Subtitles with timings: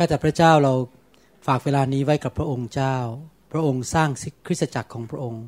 [0.00, 0.74] ข้าแต่พระเจ้าเรา
[1.46, 2.96] ฝากเวลานี้ไว้กับพระองค์เจ้า
[3.52, 4.08] พระองค์สร้าง
[4.46, 5.44] คริสตจักรของพระองค์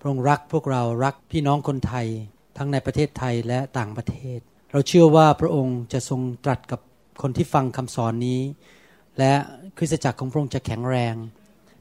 [0.00, 2.06] พระองค์รักพวกเรารักพี่น้องคนไทย
[2.56, 4.38] ทั้งในประเทศไทยและต่างประเทศ
[4.72, 6.80] เราเชื่อว่าพระองค์จะทรงตรัสกับ
[7.22, 8.40] คนที่ฟังคำสอนนี้
[9.18, 9.32] และ
[9.78, 11.14] คริสตจักรของพระองค์จะแข็งแรง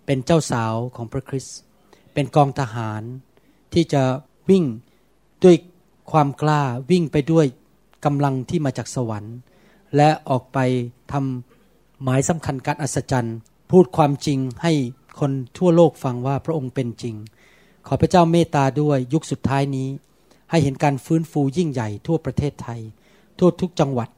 [0.06, 1.58] เป็นเจ้าสาวของพระคริสต์
[2.14, 3.02] เป็นกองทหาร
[3.74, 4.04] ที่จะ
[4.50, 4.66] วิ่ง
[5.44, 5.56] ด้วย
[6.12, 7.46] ความกล้าวิ่งไปด้วย
[8.06, 9.36] กำลังที่มาจากสวรรค์
[9.96, 10.58] และออกไป
[11.14, 11.57] ทำ
[12.04, 13.38] หมายสำคัญการอัศจรรย์
[13.72, 14.74] พูดความจริงให้
[15.20, 17.16] คนทั่วโลกฟังว่าพระองค์เป็นจริง
[17.88, 19.88] ขอพระเจ้าเมตตาด้วยยุคสุดท้ายนี้
[20.50, 22.82] ให้เห็นการฟื้นฟูยิ่งใหญ่ทั่วประเทศไทย
[23.40, 24.10] ทั่วทุกจังหวัด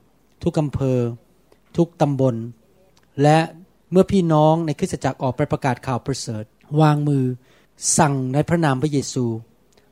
[0.44, 1.00] ทุกอำเภอ
[1.78, 2.36] ทุกตำบล
[3.22, 3.38] และ
[3.92, 6.44] เมื่อพี่น้องในคริสตจักรออกไปประกาศข่าวประเสริฐ
[6.82, 7.24] วางมือ
[7.98, 9.26] สั่งในพระนามพระเยซู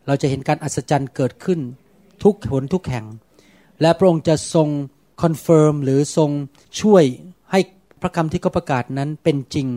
[0.06, 1.60] เราจะเห็นการอัศจรรย์เกิดขึ้น
[2.24, 3.06] ทุกหนทุกแห่ง
[3.82, 4.70] และพระองค์จะทรง
[5.22, 6.30] confirm หรือทรง
[6.82, 7.04] ช่วย
[7.52, 7.60] ให้
[8.02, 9.68] พระคำที่เขาประกาศนั้นเป็นจริง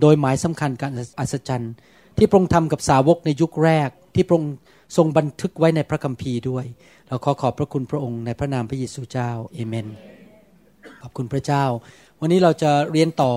[0.00, 1.72] โดยหมายสำคัญการอัศจรรย์
[2.18, 4.54] ที่พระองค์ทำกับสาวกในยุคแรก ที่พระองค์
[4.96, 6.64] ทรงบันทึกไว้ในพระคัมภีร์ด้วย
[7.08, 9.86] เราขอขอบพระคุณพระองค์ในพระนามพระเยซูเจ้าเอเมน
[11.02, 11.64] ขอบคุณพระเจ้า
[12.20, 13.32] วันนี้เราจะเรียนต่อ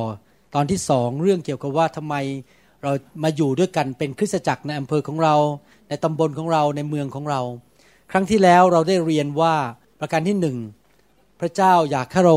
[0.56, 2.16] ตอนที่สองเรื่องเกี่ยวกับว่าทำไม
[2.84, 2.92] เรา
[3.24, 5.36] มาอยู่ด้วยกันเป็นคริสตจักรในอำเภอของเรา
[5.90, 7.42] ในตำบลของเราในเมืองของเรา
[8.12, 9.56] ครั้งที่แล้วเราได้เรียนว่า
[10.00, 10.58] ประการที่หนึ่ง
[11.40, 12.36] พระเจ้าอยากให้เรา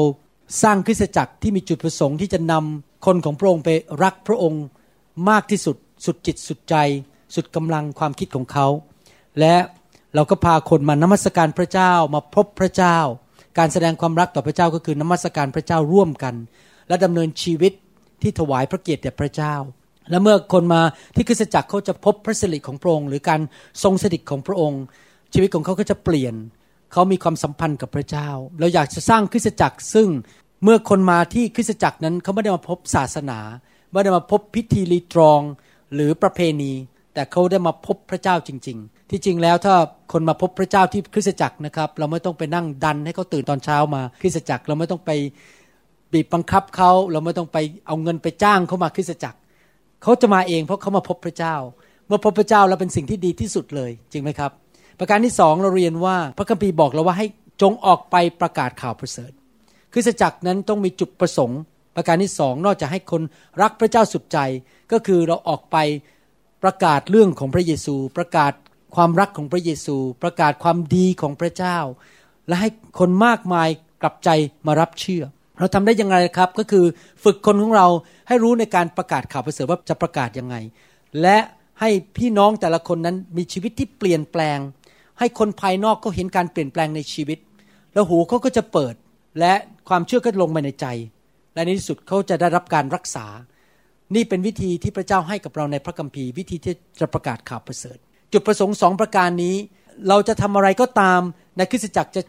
[0.63, 3.71] สร้างคริสตจักรที่มีจุดประสงค์ที่จะนำคนของพระองค์ไป
[4.03, 4.65] รักพระองค์
[5.29, 6.75] มากที่สุด สุดจิตสุดใจ
[7.35, 8.67] สุดกำลังความคิดของเขา
[9.41, 9.55] และ
[10.15, 12.99] เราก็พาคนมานมัสการพระเจ้ามาพบพระเจ้า
[13.59, 16.35] การแสดงความรักต่อพระเจ้าก็คือนมัสการพระเจ้าร่วมกัน
[16.89, 17.73] และดำเนินชีวิต
[18.23, 19.55] ที่ถวายพระเกียรติแด่พระเจ้า
[20.11, 20.81] และเมื่อคนมา
[21.15, 23.41] ที่คริสตจักรเขาจะพบพระสิริของพระองค์หรือการ
[23.83, 24.83] ทรงสถิตของพระองค์
[25.35, 26.35] ชีวิตของเขาก็จะเปลี่ยน
[26.93, 28.29] เขามีความสัมพันธ์กับพระเจ้า
[28.59, 30.09] เราอยากจะสร้างคริสตจักรซึ่ง
[30.63, 33.39] เมื่อคนมาที่คริสตจักรนั้นเขาไม่ได้มาพบศาสนา
[33.93, 35.41] ไม่ได้มาพบพิธีรีตรอง
[35.95, 36.73] หรือประเพณี
[37.15, 39.75] แต่เขาได้มาพบพระเจ้าจริง ๆ ที่จริงแล้วถ้า
[40.13, 45.11] คนมาพบพระเจ้าที่คริสตจักรนะครับ เราไม่ต้องไปนั่งดันให้เขาตื่นตอนเช้ามาคริสตจักร เราไม่ต้องไป
[46.13, 49.39] บีบบังคับเขาเราไม่ต้องไปเอาเงินไปจ้างเขามาคริสตจักร
[50.03, 51.55] เขาจะมาเองเพราะเขามาพบพระเจ้า
[52.07, 54.51] เมื่อพบพระเจ้าแล้วเป็นสิ่งที่ดีที่สุดเลยจริงไหมครับ
[54.99, 57.27] ประการที่สองเราเรียนว่าพระคัมภีร์บอกเราว่าให้
[57.63, 59.33] จงออกไปประกาศข่าวประเสริฐ
[59.93, 61.61] คริสตจักรนั้นต้องมีจุดประสงค์
[61.97, 63.23] ประการที่สองนอกจากให้คน
[63.63, 64.39] รักพระเจ้าสุดใจ
[64.93, 65.77] ก็คือเราออกไป
[66.63, 68.53] ประกาศเรื่องของพระเยซู ประกาศ
[68.97, 71.79] ความรักของพระเยซู ประกาศความดีของพระเจ้า
[72.49, 73.69] และให้คนมากมาย
[74.03, 74.31] กลับใจ
[74.67, 75.23] มารับเชื่อ
[75.59, 76.85] เราทำได้ยังไงครับ ก็คือ
[77.25, 77.87] ฝึกคนของเรา
[78.29, 80.57] ให้รู้ในการประกาศข่าวประเสริฐว่าจะประกาศยังไง
[81.23, 81.39] และ
[81.81, 84.59] ให้พี่น้องแต่ละคนนั้นมีชีวิตที่เปลี่ยนแปลง
[85.19, 87.39] ให้คนภายนอกก็เห็นการเปลี่ยนแปลงในชีวิต
[87.93, 88.95] แล้วหูเขาก็จะเปิด
[89.39, 89.55] และ
[89.89, 90.87] ความเชื่อก็ลงมาในใจ
[91.55, 93.27] และในที่สุดเขาจะได้รับการรักษา
[94.15, 97.99] นี่เป็นวิธีที่พระเจ้าให้กับเราในพระคัมภีร์วิธีที่จะประกาศข่าวประเสริฐ
[98.33, 99.57] จุดประสงค์สองประการนี้
[100.09, 101.21] เราจะทำอะไรก็ตาม
[101.57, 102.23] ในคริสตจักรจะ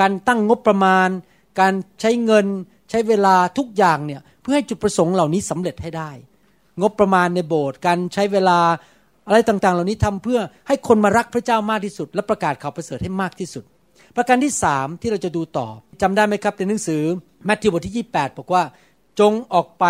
[0.00, 1.08] การตั้งงบประมาณ
[1.60, 2.46] การใช้เงิน
[2.90, 6.10] ใช้เวลาทุกอย่างเนี่ยเพื่อให้จุดประสงค์เหล่านี้สำเร็จให้ได้
[6.80, 8.58] งบประมาณในโบสถ์การใช้เวลา
[9.26, 13.64] อะไรต่างๆ เหล่านี้ทำเพื่อให้คนมารักพระเจ้ามากที่สุด และประกาศข่าวประเสริฐให้มากที่สุด
[14.16, 15.68] ประการที่สามที่เราจะดูต่อ
[16.02, 17.02] จำได้ไหมครับในหนังสือ
[17.44, 18.62] แมทธิวบทที่ 28 บอกว่า
[19.20, 19.84] จงออกไป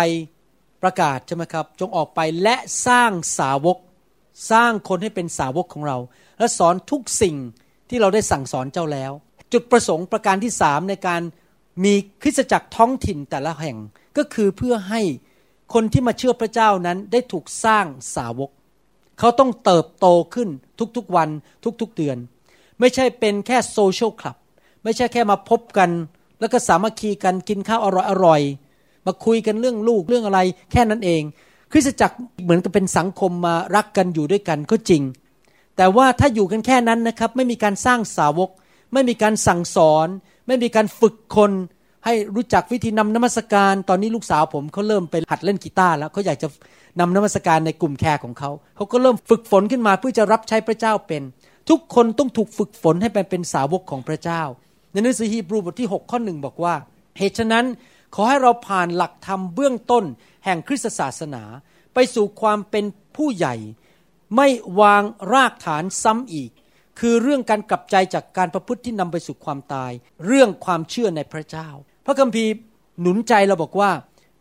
[0.83, 2.55] ประกาศใช่ไหมครับ จงออกไปและ
[2.87, 3.77] สร้างสาวก
[4.51, 5.97] สร้างคนให้เป็นสาวกของเรา
[6.39, 7.35] และสอนทุกสิ่ง
[7.89, 9.11] ที่เราได้สั่งสอนเจ้าแล้ว
[9.53, 11.21] จุดประสงค์ประการที่สามในการ
[11.83, 13.77] มีคริสตจักรท้องถิ่นแต่ละแห่ง
[14.17, 15.01] ก็คือเพื่อให้
[15.73, 17.85] คนที่มาเชื่อพระเจ้านั้นได้ถูกสร้าง
[18.15, 18.49] สาวก
[19.19, 20.49] เขาต้องเติบโตขึ้น
[20.97, 21.29] ทุกๆวัน
[21.81, 22.17] ทุกๆเดือน
[22.81, 24.37] ไม่ใช่เป็นแค่โซเชียลคลับ
[24.83, 25.89] ไม่ใช่แค่มาพบกัน
[26.39, 28.41] แล้วก็สามัคคีกันกินข้าวอร่อยอร่อย
[29.05, 30.39] มาคุยกันเรื่องลูกเรื่องอะไร
[30.71, 31.21] แค่นั้นเอง
[31.71, 35.01] คริสตจักรเหมือนกับเป็นสังคมมารักกันอยู่ด้วยกันก็จริง
[35.77, 38.49] แต่ว่าถ้าอยู่กันแค่นั้นนะครับ ไม่มีการสร้างสาวก
[38.93, 40.07] ไม่มีการสั่งสอน
[40.47, 41.51] ไม่มีการฝึกคน
[42.05, 46.47] ให้รู้จักวิธีนำนมัสการ ตอนนี้ลูกสาวผมเขาเริ่มไปหัดเล่นกีตาร์แล้วเขาอยากจะ
[46.99, 51.21] นำนมัสการในกลุ่มแคร์ของเขาเขาก็เริ่มฝึกฝนขึ้นมาเพื่อจะรับใช้พระเจ้าเป็น
[51.69, 54.41] ทุกคนต้องถูกฝึกฝนให้เป็นเป็นสาวกของพระเจ้า
[54.91, 56.75] ในหนังสือฮีบรูบทที่ 6 ข้อหนึ่งบอกว่า
[57.17, 57.65] เหตุฉะนั้น
[58.15, 60.03] ขอให้เราผ่านหลักธรรมเบื้องต้น
[60.45, 61.43] แห่งคริสตศาสนา
[61.93, 62.85] ไปสู่ความเป็น
[63.15, 63.55] ผู้ใหญ่
[64.35, 64.47] ไม่
[64.81, 65.03] วาง
[65.33, 66.51] รากฐานซ้ำอีก
[66.99, 69.91] คือเรื่องการกลับใจจากการประพฤติที่นำไปสู่ความตาย
[70.25, 71.67] เรื่องความเชื่อในพระเจ้า
[72.05, 72.51] พระคัมภีร์
[73.01, 73.91] หนุนใจเราบอกว่า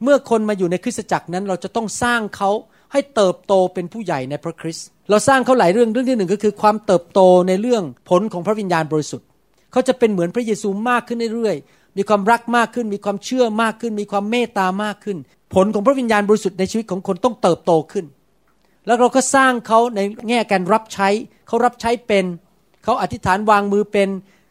[0.02, 2.50] เมื่อคนมาอยู่ในคริสตจักรนั้นเราจะต้องสร้างเขา
[2.92, 9.26] ให้เติบโตเป็นผู้ใหญ่ในพระคริสต์ เราสร้างเขาหลายเรื่องเรื่องที่หนึ่งก็คือความเติบโตในเรื่องผลของพระวิญญาณบริสุทธิ์
[9.72, 15.16] เขาจะเป็นเหมือนพระเยซูมากขึ้นเรื่อยๆมีความรักมากขึ้น มีความเชื่อมากขึ้น มีความเมตตามากขึ้น
[15.54, 18.06] ผลของพระวิญญาณบริสุทธิ์ในชีวิตของคนต้องเติบโตขึ้น
[18.86, 21.08] แล้วเราก็สร้างเขาในแง่การรับใช้
[21.46, 22.24] เขารับใช้เป็น
[22.84, 24.08] เขาอธิษฐานวางมือเป็น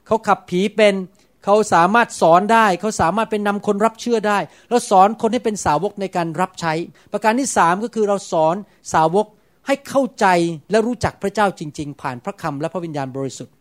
[0.07, 0.95] เขาขับผีเป็น
[1.44, 4.39] เขาสามารถสอนได้ เขาสามารถเป็นนำคนรับเชื่อได้
[4.69, 6.73] เราสอนคนให้เป็นสาวกในการรับใช้
[7.11, 8.56] ประการที่สามก็คือเราสอน
[8.94, 9.25] สาวก
[9.71, 10.25] ให้เข้าใจ
[10.71, 13.56] และรู้จักพระเจ้าจริง ๆ ผ่านพระคำและพระวิญญาณบริสุทธิ์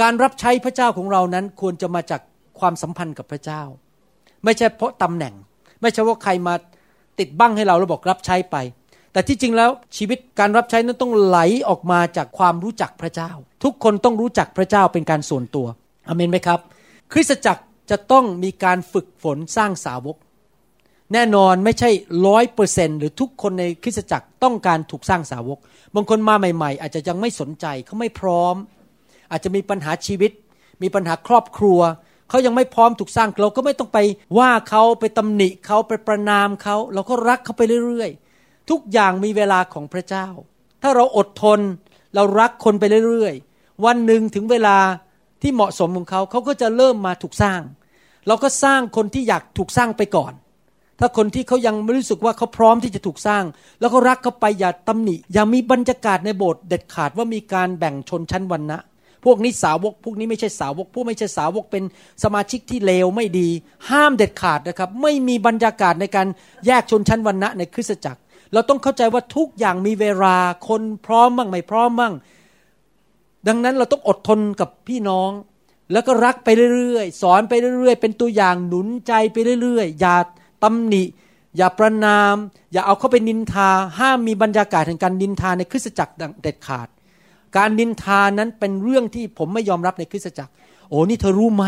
[0.00, 2.20] การรับใช้พระเจ้าของเรานั้นควรจะมาจาก
[2.60, 3.62] ความสัมพันธ์กับพระเจ้า
[4.44, 5.34] ไม่ใช่เพราะตำแหน่ง
[5.80, 6.54] ไม่ใช่ว่าใครมา
[7.18, 8.56] ติดบั้งให้เราแล้วบอกรับใช้ไป
[9.12, 11.38] แต่ที่จริงแล้วชีวิตการรับใช้นั้นต้องไหล
[11.68, 13.30] ออกมาจากความรู้จักพระเจ้า
[13.64, 15.66] ทุกคนต้องรู้จักพระเจ้าเป็นการส่วนตัว
[16.08, 16.60] อเมนไหมครับ
[17.12, 20.16] คริสตจักรจะต้องมีการฝึกฝนสร้างสาวก
[21.12, 21.90] แน่นอนไม่ใช่
[22.26, 25.58] ร้อยเปอร์เซนหรือทุกคนในคริสตจักรต้องการถูกสร้างสาวก
[25.94, 28.54] บางคนมาใหม่ ๆ อาจจะยังไม่สนใจเขาไม่พร้อม
[29.30, 30.32] อาจจะมีปัญหาชีวิต
[30.82, 31.80] มีปัญหาครอบครัว
[32.28, 33.98] เขายังไม่พร้อมถูกสร้างเราก็ไม่ต้องไป
[34.38, 40.26] ว่าเขาไปตำหนิเขาไปประนามเขาเราก็รักเขาไปเรื่อยๆ ทุกอย่างมีเวลาของพระเจ้า
[40.82, 41.60] ถ้าเราอดทน
[42.14, 44.78] เรารักคนไปเรื่อยๆ วันหนึ่งถึงเวลา
[45.42, 47.60] ที่เหมาะสมของเขาเขาก็จะเริ่มมาถูกสร้าง
[48.26, 50.32] เราก็สร้างคนที่อยากถูกสร้างไปก่อน
[51.00, 53.44] ถ้าคนที่เขายังไม่รู้สึกว่าเขาพร้อมที่จะถูกสร้าง
[53.80, 58.78] แล้วก็รักเขาไปอย่าตำหนิ อย่ามีบรรยากาศในโบสถ์เด็ดขาดว่ามีการแบ่งชนชั้นวรรณะ
[59.24, 61.84] พวกนี้สาวก พวกนี้ไม่ใช่สาวก พวกไม่ใช่สาวกเป็น
[62.24, 63.48] สมาชิกที่เลวไม่ดี
[63.90, 66.26] ห้ามเด็ดขาดนะครับ ไม่มีบรรยากาศในการ
[66.66, 68.20] แยกชนชั้นวรรณะในคริสตจักร
[68.52, 70.36] เราต้องเข้าใจว่าทุกอย่างมีเวลา
[70.68, 72.14] คนพร้อมบ้างไม่พร้อมบ้าง
[73.48, 75.30] ดังนั้นเราต้องอดทนกับพี่น้อง
[75.92, 80.16] แล้วก็รักไปเรื่อยๆ สอนไปเรื่อยๆ เป็นตัวอย่างหนุนใจไปเรื่อยๆ อย่า
[80.62, 81.02] ตำหนิ
[81.56, 82.34] อย่าประนาม
[82.72, 83.68] อย่าเอาเข้าไปนินทา
[83.98, 86.12] ห้ามมีบรรยากาศแห่งการนินทาในคริสตจักร
[86.42, 86.88] เด็ดขาด
[87.56, 90.52] การนินทานั้นเป็นเรื่องที่ผมไม่ยอมรับในคริสตจักร
[90.88, 91.64] โอ้นี่เธอรู้ไหม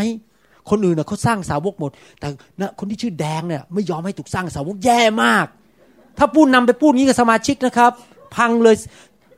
[0.70, 1.90] คนอื่นเขาสร้างสาวกหมด
[2.20, 2.28] แต่
[2.60, 5.46] นะคนที่ชื่อแดงเนี่ยไม่ยอมให้ถูกสร้างสาวกแย่มาก
[6.18, 7.90] ถ้าพูดนำไปพูดนี้กับสมาชิกนะครับ
[8.36, 8.76] พังเลย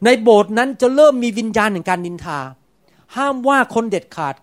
[0.04, 2.38] ในโบสถ์นั้นจะเริ่มมีวิญญาณแห่งการนินทา
[3.16, 4.34] ห้ามว่าคนเด็ดขาด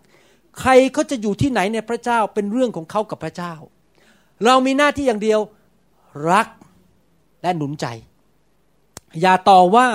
[0.59, 3.53] ใครเขาจะอยู่ที่ไหนในพระเจ้าเป็นเรื่องของเขากับพระเจ้า
[4.45, 5.39] เรามีหน้าที่อย่างเดียว
[6.31, 6.47] รัก
[7.41, 7.85] และหนุนใจ
[9.21, 9.87] อย่าต่อว่า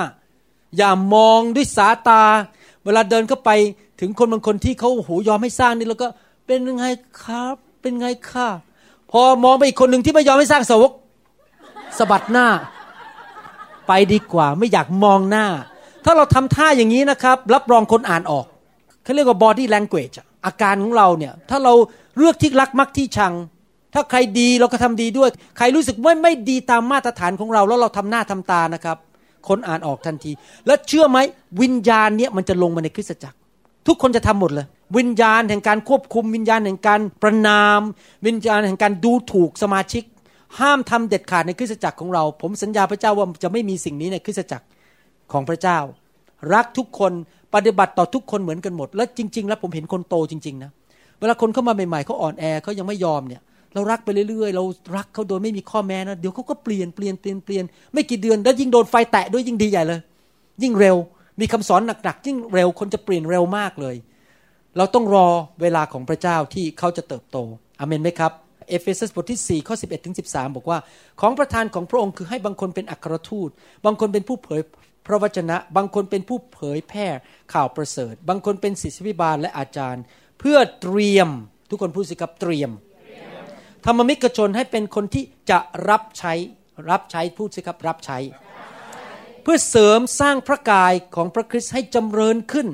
[0.76, 2.22] อย่ามองด้วยสาตา
[2.84, 3.50] เวลาเดินเข้าไป
[4.00, 6.08] ถึงคนบางคนที่เขาโอ้โหยอมให้สร้างนี่แล้วก็
[6.46, 6.84] เป็นยังไง
[7.22, 8.48] ครับ เป็นไงค่ะ
[9.12, 10.92] พอมองไปอีกคนหนึ่งที่ไม่ยอมให้สร้างสวก
[11.98, 12.46] สะบัดหน้า
[13.88, 15.46] ไปดีกว่าไม่อยากมองหน้า
[16.04, 18.46] ถ้าเราทำท่าอย่างนี้นะครับ รับรองคนอ่านออก
[19.02, 20.16] เขาเรียกว่า body language
[20.46, 21.72] อาการของเราเนี่ย ถ้าเรา
[22.16, 23.32] เลือกที่รักมักที่ชัง
[23.94, 28.96] ถ้าใครดีเราก็ทำดีด้วย ใครรู้สึกว่าไม่ดีตามมาตรฐานของเรา แล้วเราทำหน้าทำตานะครับ
[29.48, 30.32] คนอ่านออกทันที
[30.66, 31.18] แล้วเชื่อไหม
[31.60, 33.36] วิญญาณเนี่ยมันจะลงมาในคริสตจักร
[33.86, 34.66] ทุกคนจะทำหมดเลย
[34.96, 37.80] วิญญาณแห่งการควบคุม วิญญาณแห่งการประนาม
[38.26, 40.02] วิญญาณแห่งการดูถูกสมาชิก
[40.60, 44.66] ห้ามทำเด็ดขาดในคริสตจักรของเรา ผมสัญญาพระเจ้าว่าจะไม่มีสิ่งนี้ในคริสตจักร
[45.32, 45.78] ของพระเจ้า
[46.54, 47.12] รักทุกคน
[47.54, 50.70] ปฏิบัติต่อทุกคนเหมือนกันหมด และจริง ๆ แล้วผมเห็นคนโตจริงๆนะ
[51.20, 53.42] เวลาคนเข้ามาใหม่ๆเขาอ่อนแอเขายังไม่ยอมเนี่ย
[53.76, 54.64] เรารักไปเรื่อยๆ เรา
[54.96, 60.00] รักเขาโดยไม่มีข้อแม้นะ เดี๋ยวเขาก็เปลี่ยนเปลี่ยนเปลี่ยนเปลี่ยนไม่กี่เดือนแล้วยิ่งโดนไฟแตะด้วยยิ่งดีใหญ่เลย
[60.62, 60.96] ยิ่งเร็ว
[61.40, 63.96] มีคำสอนหนักๆยิ่งเร็วคนจะเปลี่ยนเร็วมากเลย
[64.76, 65.26] เราต้องรอ
[65.62, 67.36] เวลาของพระเจ้าที่เขาจะเติบโต
[67.80, 68.32] อเมนไหมครับ
[68.68, 70.78] เอเฟซัสบทที่4ข้อ11ถึง13 บอกว่า
[71.20, 73.50] ของประทานของพระองค์คือให้บางคนเป็นอัครทูต
[73.84, 74.60] บางคนเป็นผู้เผย
[75.06, 77.06] พระวจนะ บางคนเป็นผู้เผยแพร่
[77.52, 80.02] ข่าวประเสริฐ บางคนเป็นศิษยาภิบาลและอาจารย์
[80.40, 81.28] เพื่อเตรียม
[81.70, 82.70] ทุกคนพูดสิครับเตรียม
[83.86, 86.32] ธรรมมิกชนให้เป็นคนที่จะรับใช้
[86.90, 88.18] รับใช้พูดสิครับรับใช้
[89.42, 92.68] เพื่อเสริมสร้างพระกายของพระคริสต์ให้จำเริญขึ้น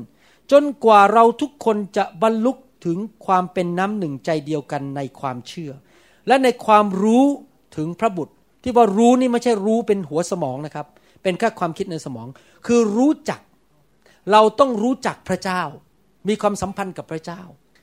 [0.52, 2.52] จนกว่าเราทุกคนจะบรรลุ
[2.87, 5.73] ถึงความเป็นน้ำหนึ่งใจเดียวกันในความเชื่อ
[6.26, 7.25] และในความรู้
[7.76, 10.87] ถึงพระบุตร ที่ว่ารู้นี่ไม่ใช่รู้เป็นหัวสมองนะครับ
[11.23, 12.26] เป็นแค่ความคิดในสมอง
[12.66, 13.40] คือรู้จัก
[14.33, 15.62] เราต้องรู้จักพระเจ้า
[16.28, 17.40] มีความสัมพันธ์กับพระเจ้า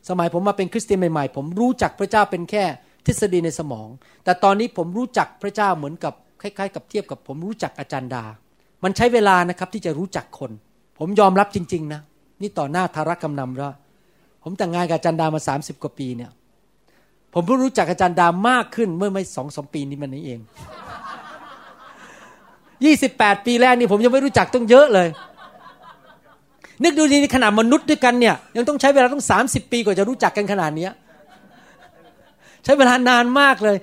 [0.10, 2.66] สมัยผมมาเป็นคริสเตียนใหม่ๆ ผมรู้จักพระเจ้าเป็นแค่
[3.06, 3.88] ทฤษฎีในสมอง
[4.24, 8.24] แต่ตอนนี้ผมรู้จักพระเจ้าเหมือนกับคล้ายๆ กับเทียบกับผมรู้จักอาจารย์ดา
[8.84, 10.52] มันใช้เวลานะครับที่จะรู้จักคน
[11.00, 12.02] ผมยอมรับจริง ๆ นะ
[12.42, 13.74] นี่ต่อหน้าธารกำนำแล้ว
[14.44, 16.32] ผมแต่งงานกับอาจารย์ดามา 30 กว่าปีเนี่ย
[17.34, 20.40] ผมเพิ่งรู้จักอาจารย์ดามากขึ้นเมื่อไม่สองสมปีนี้มันนี้เอง
[22.86, 25.08] ยี่สิบแปดปีแรกนี่ผมยังไม่รู้จักต้องเยอะเลย
[26.84, 30.88] นึกดูดีในขนาดมนุษย์ด้วยกันเนี่ยยังต้องใช้เวลาต้องสามสิบปีกว่าจะรู้จักกันขนาดนี้
[32.64, 33.78] ใช้เวลานานมากเลย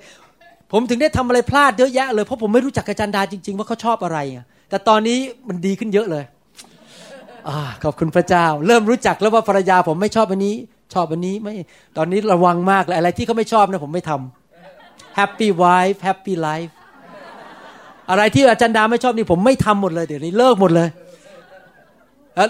[0.71, 4.19] ผมถึงได้ทำอะไรพลาดเยอะแยะเลยเพราะผมไม่รู้จักอาจารย์ดาจริง ๆ ว่าเขาชอบอะไร
[4.69, 5.17] แต่ตอนนี้
[5.47, 6.23] มันดีขึ้นเยอะเลย
[7.47, 7.49] อ
[7.83, 10.55] ขอบคุณพระเจ้า เริ่มรู้จักแล้วว่าภรรยาผมไม่ชอบอันนี้
[10.93, 11.53] ชอบอันนี้ไม่
[11.97, 16.71] ตอนนี้ระวังมากเลยอะไรที่เขาไม่ชอบนะผมไม่ทำ happy wife happy life
[18.09, 20.89] อะไรที่อาจารย์ดาไม่ชอบนี่ผมไม่ทำหมดเลยเดี๋ยวนี้เลิกหมดเลย
[22.35, 22.47] แล้ว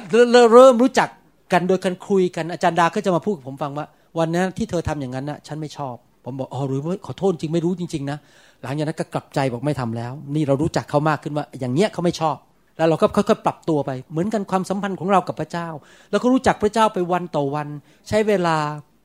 [0.54, 1.10] เริ่มรู้จัก
[1.54, 3.86] กันโดยการคุยกันอาจารย์ดาก็จะมาพูดกับผมฟังว่า
[4.20, 5.96] วันนั้นที่เธอทำอย่างนั้นนะฉันไม่ชอบ
[6.28, 8.18] ผมบอกอ๋อรู้ขอโทษจริงไม่รู้จริง ๆ นะ
[8.64, 12.38] หลังจากนั้นก็กลับใจบอกไม่ทำแล้ว นี่เรารู้จักเขามากขึ้นว่า อย่างเนี้ยเขาไม่ชอบ
[12.78, 15.68] แล้วเราก็ค่อยๆปรับตัวไป เหมือนกันความสัมพันธ์ของเรากับพระเจ้า
[16.12, 17.68] เราก็รู้จักพระเจ้าไปวันต่อวัน
[18.08, 18.58] ใช้เวลา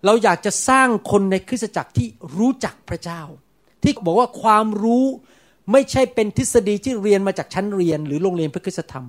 [0.06, 3.20] เราอยากจะสร้างคนในคริสตจักรที่รู้จักพระเจ้า
[3.82, 5.04] ที่บอกว่าความรู้
[5.72, 9.04] ไม่ใช่เป็นทฤษฎีที่เรียนมาจากชั้นเรียน หรือโรงเรียนพระคุณธรรม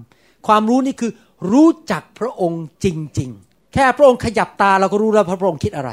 [0.47, 1.11] ความรู้นี่คือ
[1.51, 2.87] รู้จักพระองค์จ
[3.19, 5.91] ริง ๆ แค่พระองค์ขยับตาเราก็รู้แล้วพระองค์คิดอะไร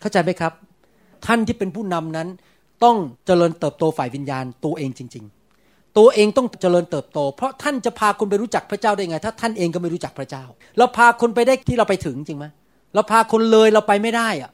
[0.00, 0.52] เข้าใจไหมครับ
[1.26, 2.28] ท่านที่เป็นผู้นำนั้น
[2.84, 2.96] ต้อง
[3.26, 5.24] เจริญเติบโตฝ่ายวิญญาณตัวเองจริง
[5.60, 10.44] ๆ ตัวเองต้องเจริญเติบโต เพราะท่านจะพาคนไปรู้จักพระเจ้าได้ไง ถ้าท่านเองก็ไม่รู้จักพระเจ้า
[10.78, 12.46] เราพาคนไปได้ที่เราไปถึงจริงไหม
[12.94, 14.50] เราพาคนเลยเราไปไม่ได้อะ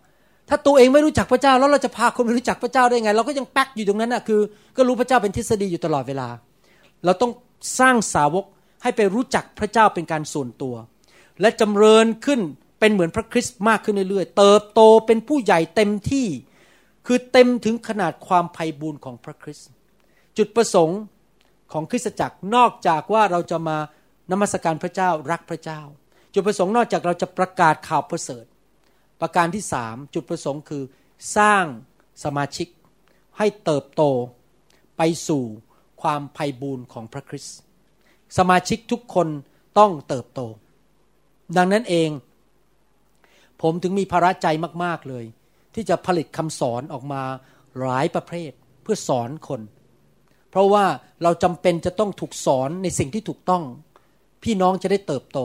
[0.49, 4.41] ถ้าตัวเองไม่รู้จักพระเจ้า แล้วเราจะพาคนไปรู้จักพระเจ้าได้ไง เราก็ยังแป๊กอยู่ตรงนั้นน่ะคือ
[4.77, 6.29] ก็รู้พระเจ้าเป็นทฤษฎีอยู่ตลอดเวลา
[7.05, 7.33] เราต้อง
[7.79, 8.45] สร้างสาวก
[8.83, 10.75] ให้ไปรู้จักพระเจ้าเป็นการส่วนตัว
[11.41, 12.41] และจำเริญขึ้น
[12.81, 16.27] เป็นเหมือนพระคริสต์มากขึ้นเรื่อยๆ เติบโตเป็นผู้ใหญ่เต็มที่
[17.07, 19.69] คือเต็มถึงขนาดความไพ่บูรณ์ของพระคริสต์
[20.39, 21.01] จุดประสงค์
[21.73, 23.79] ของคริสตจักรนอกจากว่าเราจะมา
[24.31, 25.81] นมัสการพระเจ้ารักพระเจ้า
[26.35, 28.45] จุดประสงค์นอกจากเราจะประกาศข่าวประเสริฐ
[29.21, 30.83] ประการที่สามจุดประสงค์คือ
[31.37, 31.65] สร้าง
[32.25, 32.69] สมาชิก
[33.39, 34.03] ให้เติบโต
[34.97, 35.45] ไปสู่
[36.03, 37.57] ความไพ่บูรณ์ของพระคริสต์
[38.39, 39.29] สมาชิกทุกคน
[39.79, 40.41] ต้องเติบโต
[41.57, 42.11] ดังนั้นเอง
[43.63, 44.47] ผมถึงมีภาระใจ
[44.85, 45.25] มาก ๆ เลย
[45.77, 47.23] ที่จะผลิตคำสอนออกมา
[47.81, 48.51] หลายประเภท
[48.83, 49.61] เพื่อสอนคน
[50.51, 50.85] เพราะว่า
[51.23, 53.63] เราจำเป็นจะต้องถูกสอนในสิ่งที่ถูกต้อง
[54.43, 55.39] พี่น้องจะได้เติบโต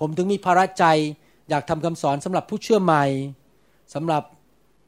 [0.00, 0.84] ผมถึงมีภาระใจ
[1.50, 3.04] อยากทำคำสอนสำหรับผู้เชื่อใหม่
[3.94, 4.22] สำหรับ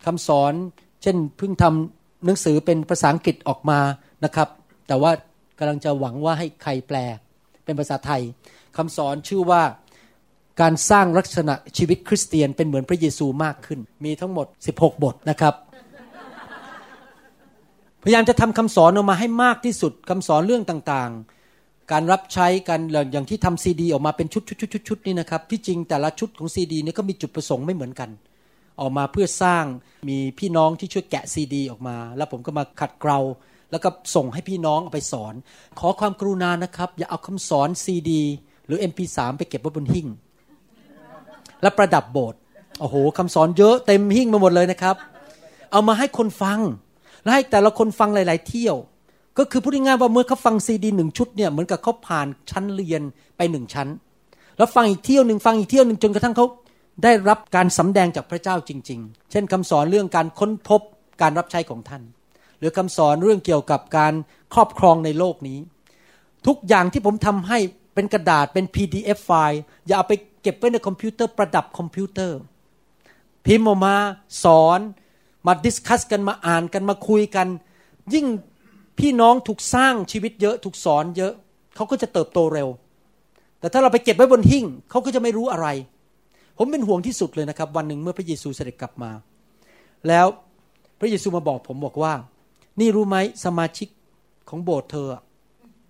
[0.07, 0.53] คำสอน
[1.03, 3.81] เช่นเพิ่งทำหนังสือเป็นภาษาอังกฤษออกมา
[4.25, 4.49] นะครับ
[4.89, 5.11] แต่ว่า
[5.59, 6.97] กำลังจะหวังว่าให้ใครแปล
[7.65, 8.23] เป็นภาษาไทย
[8.77, 9.63] คำสอนชื่อว่า
[10.61, 14.47] การสร้างลักษณะชีวิตคริสเตียนเป็นเหมือนพระเยซูมากขึ้น มีทั้งหมด
[14.79, 15.55] 16 บทนะครับ
[18.03, 22.81] พยายามจะทำคำสอนออกมาให้มากที่สุดคำสอนเรื่องต่างๆ การรับใช้กัน
[23.13, 24.43] อย่างที่ทำซีดีออกมาเป็นชุด
[24.89, 28.11] ชุดๆๆนี่นะครับ ที่จริงแต่ละชุดของซีดีนี่ก็มีจุดประสงค์ไม่เหมือนกัน
[28.81, 29.65] ออกมาเพื่อสร้าง
[30.09, 33.19] มีพี่น้องที่ช่วยแกะซีดีออกมา แล้วผมก็มาขัดเกลา
[33.71, 35.35] แล้วก็ส่งให้พี่น้องเอาไปสอน
[35.79, 38.23] ขอความกรุณานะครับ อย่าเอาคำสอนซีดี
[38.67, 40.09] หรือ MP3 ไปเก็บไว้บนหิ้ง
[41.63, 42.39] และประดับโบสถ์
[42.81, 44.97] โอ้โหคำสอนเยอะเต็มหิ้งมาหมดเลยนะครับ
[45.73, 46.59] เอามาให้คนฟัง
[47.23, 48.77] และให้แต่ละคนฟังหลาย ๆ เที่ยว
[49.39, 53.03] ก็คือพูดง่ายๆว่าเมื่อเขาฟังซีดีหนึ่งชุดเนี่ยเหมือนกับเขาผ่านชั้นเรียน
[53.37, 53.89] ไปหนึ่งชั้น
[54.59, 56.47] แล้วฟังอีกเที่ยวหนึ่งฟังอีกเที่ยวหนึ่งจนกระทั่งเขา
[57.05, 60.81] ได้รับการสำแดงจากพระเจ้าจริง ๆ เช่นคำสอนเรื่องการค้นพบ
[61.23, 62.03] การรับใช้ของท่าน
[62.59, 64.15] หรือคำสอนเรื่องเกี่ยวกับการ
[64.55, 65.59] ครอบครองในโลกนี้
[66.47, 67.59] ทุกอย่างที่ผมทำให้
[67.95, 72.39] เป็นกระดาษเป็น PDF ไฟล์ อย่าเอาไป เก็บไว้ในคอมพิวเตอร์ประดับคอมพิวเตอร์
[73.47, 73.95] พิมพ์ออกมา
[74.45, 74.81] สอน
[75.47, 77.49] มา discuss กันมาอ่านกันมาคุยกัน
[78.15, 78.27] ยิ่ง
[78.99, 81.33] พี่น้องถูกสร้างชีวิตเยอะถูกสอนเยอะ
[81.77, 82.69] เขาก็จะเติบโตเร็ว
[83.61, 85.69] แต่ถ้าเราไปเก็บไว้บนหิ้งเขาก็จะไม่รู้อะไร
[86.59, 89.11] ผมเป็นห่วงที่สุดเลยนะครับ วันหนึ่งเมื่อพระเยซูเสด็จกลับมา
[90.09, 90.27] แล้ว
[91.01, 92.13] พระเยซูมาบอกผมบอกว่า
[92.81, 93.89] นี่รู้ไหมสมาชิก
[94.49, 95.09] ของโบสถ์เธอ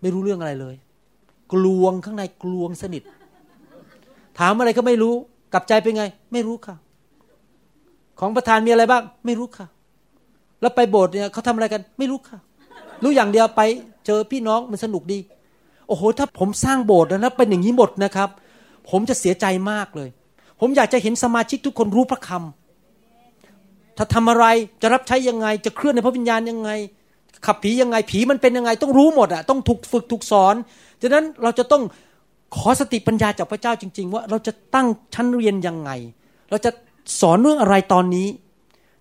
[0.01, 0.77] ไม่รู้เรื่องอะไรเลย
[1.53, 3.03] กลวงข้างในกลวงสนิท
[4.39, 5.15] ถามอะไรก็ไม่รู้
[5.53, 6.77] กลับใจเป็นไง ไม่รู้ค่ะ
[8.21, 9.67] ของประธานมีอะไรบ้าง ไม่รู้ค่ะ
[10.61, 12.39] แล้วไปโบสถ์เนี่ยเขาทำอะไรกัน ไม่รู้ค่ะ
[13.03, 13.63] รู้อย่างเดียวไป
[14.07, 15.19] เจอพี่น้องมันสนุกดี
[15.89, 18.29] โอ้โห ถ้าผมสร้างโบสถ์นะเป็นอย่างนี้หมดนะครับ
[18.91, 20.09] ผมจะเสียใจมากเลย
[20.61, 24.47] ผมอยากจะเห็นสมาชิกทุกคนรู้พระคำถ้าทำอะไร
[24.83, 26.71] จะรับใช้ยังไง จะเคลื่อนในพระวิญญาณยังไง
[27.47, 30.55] ขับผียังไงผีมันเป็นยังไง ต้องรู้หมดอะต้องถูกฝึกถูกสอน
[31.03, 31.83] ฉะนั้นเราจะต้อง
[32.57, 35.91] ขอสติปัญญาจากพระเจ้าจริง ๆ ว่าเราจะตั้งชั้นเรียนยังไง
[36.51, 36.71] เราจะ
[37.21, 38.29] สอนเรื่องอะไรตอนนี้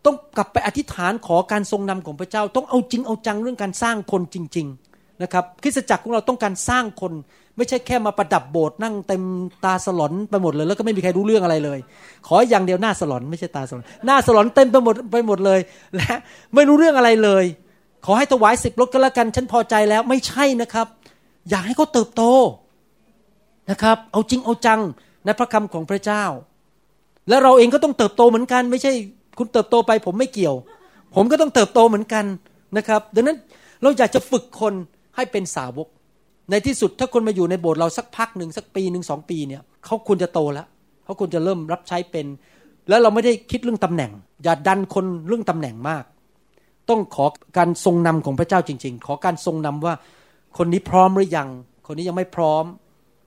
[0.05, 7.13] ต้องกลับไปอธิษฐานขอการทรงนำของพระเจ้า ต้องเอาจริงเอาจังเรื่องการสร้างคนจริง ๆนะครับคริสตจักรของเราต้องการสร้างคน
[7.57, 9.23] ไม่ใช่แค่มาประดับโบสถ์นั่งเต็ม
[9.65, 11.79] ตาสลอนไปหมดเลย แล้วก็ไม่มีใครรู้เรื่องอะไรเลย
[12.27, 15.59] ขออย่างเดียวหน้าสลอนไม่ใช่ตาสลอนหน้าสลอนเต็มไปหมดไปหมดเลย
[15.95, 16.13] และ
[16.55, 17.45] ไม่รู้เรื่องอะไรเลย
[18.05, 20.87] ขอให้ถวายสิบรถก็แล้วกันฉันพอใจแล้วไม่ใช่นะครับ
[21.49, 22.23] อยากให้เขาเติบโต
[23.71, 24.79] นะครับ เอาจริงเอาจัง
[25.25, 26.23] ในพระคำของพระเจ้า
[27.29, 28.91] และเราเองก็ต้องเติบโตเหมือนกัน ไม่ใช่
[29.37, 30.55] คุณเติบโตไปผมไม่เกี่ยว
[31.15, 32.25] ผมก็ต้องเติบโตเหมือนกัน
[32.77, 33.37] นะครับ ดังนั้น
[33.81, 34.73] เราอยากจะฝึกคน
[35.15, 35.87] ให้เป็นสาวก
[36.51, 40.67] ในที่สุดถ้าคนมาอยู่ในโบสถ์เราสักพักหนึ่งสักปีหนึ่งสองปีเนี่ยเขาควรจะโตแล้ว
[41.03, 42.25] เขาควรจะเริ่มรับใช้เป็น
[42.89, 44.11] แล้วเราไม่ได้คิดเรื่องตำแหน่ง
[44.43, 46.03] อย่าดันคนเรื่องตำแหน่งมาก
[46.89, 47.25] ต้องขอ
[47.57, 49.93] การทรงนำของพระเจ้าจริง ๆ ขอการทรงนำว่า
[50.57, 51.49] คนนี้พร้อมหรือยัง
[51.87, 52.63] คนนี้ยังไม่พร้อม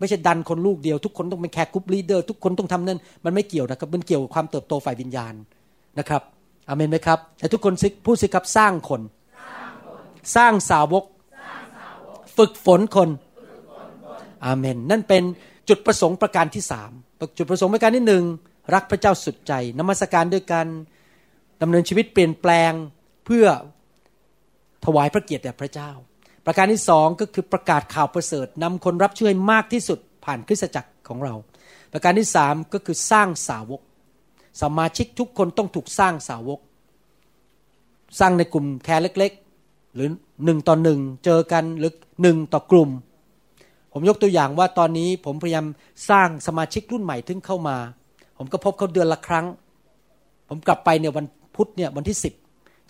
[0.00, 5.34] ไม่ใช่ดันคนลูกเดียว ทุกคนต้องเป็น care group leader ทุกคนต้องทำนั่นมันไม่เกี่ยวนะครับมันเกี่ยวกับความเติบโตฝ่ายวิญญาณ
[5.98, 6.22] นะครับ
[6.68, 9.02] อเมนไหมครับแต่ทุกคนพูดสิครับสร้างคน
[10.36, 11.04] สร้างสาวก
[12.36, 13.08] ฝึกฝนคน
[14.44, 15.22] อาเมน นั่นเป็น
[15.68, 16.90] จุดประสงค์ประการที่สาม
[17.38, 18.24] จุดประสงค์ประการที่หนึ่ง
[18.74, 20.66] รักพระเจ้าสุดใจนมัสการด้วยกัน
[21.62, 22.72] ดำเนินชีวิตเปลี่ยนแปลง
[23.26, 23.46] เพื่อ
[24.84, 25.90] ถวายพระเกียรติแด่พระเจ้า
[26.52, 31.34] ประการที่สองก็คือประกาศข่าวประเสริฐนำคนรับช่วยมากที่สุดผ่านคริสตจักรของเรา
[31.92, 33.80] ประการที่สามก็คือสร้างสาวก
[34.62, 36.60] สมาชิกทุกคนต้องถูกสร้างสาวก
[38.18, 39.32] สร้างในกลุ่มแคร์เล็ก
[39.64, 40.08] ๆ หรือ
[40.44, 41.92] หนึ่งต่อหนึ่งเจอกันหรือ
[42.22, 42.90] หนึ่งต่อกลุ่ม
[43.92, 45.66] ผมยกตัวอย่างว่าตอนนี้ผมพยายาม
[46.10, 47.76] สร้างสมาชิกรุ่นใหม่ถึงเข้ามา
[48.38, 49.46] ผมก็พบเขาเดือนละครั้ง
[50.48, 51.26] ผมกลับไปเนี่ยวัน
[51.56, 52.34] พุธเนี่ยวันที่สิบ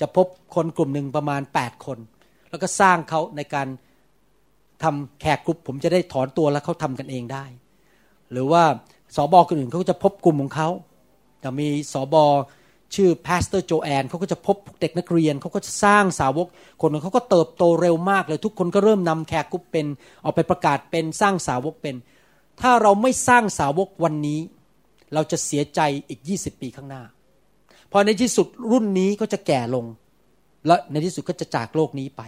[0.01, 1.99] จะพบคนกลุ่มหนึ่งประมาณ 8 คน
[2.51, 3.69] แล้วก็สร้างเขาในการ
[4.83, 7.45] ทำแขกกลุ่มผมจะได้ถอนตัวแล้วเขาทำกันเองได้
[8.33, 8.63] หรือว่า
[9.17, 10.69] สอบอคนอื่นเขาก็จะพบกลุ่มของเขา
[11.43, 12.25] จะมีศบ.
[12.95, 16.47] ชื่อ Pastor โจแอนเขาก็จะพบพวกเด็กนักเรียนเขาก็จะสร้างสาวก
[16.81, 19.87] คนเขาก็เติบโตเร็วมากเลย ทุกคนก็เริ่มนำ care group เป็น
[20.25, 21.97] ออกไปประกาศเป็นสร้างสาวกเป็น
[22.61, 24.41] ถ้าเราไม่สร้างสาวกวันนี้
[25.15, 27.03] เราจะเสียใจอีก 20 ปีข้างหน้า
[27.93, 29.85] พอในที่สุดรุ่นนี้ก็จะแก่ลง
[30.67, 32.23] และในที่สุดก็จะจากโลกนี้ไป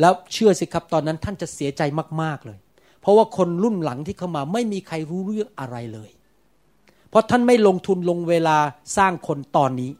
[0.00, 1.82] แล้วเชื่อสิครับตอนนั้นท่านจะเสียใจ
[2.22, 2.58] มากๆเลย
[3.00, 6.10] เพราะว่าคนรุ่นหลังที่เข้ามาไม่มีใครรู้เรื่องอะไรเลย
[7.10, 8.56] เพราะท่านไม่ลงทุนลงเวลา
[8.96, 9.90] สร้างคนตอนนี้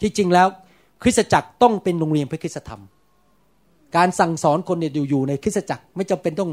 [0.00, 0.48] ที่จริงแล้ว
[1.02, 2.82] คริสตจักรต้องเป็นโรงเรียนพระคริสตธรรม
[3.96, 6.50] การสั่งสอนคนเนี่ยอยู่ในคริสตจักรไม่จำเป็นต้อง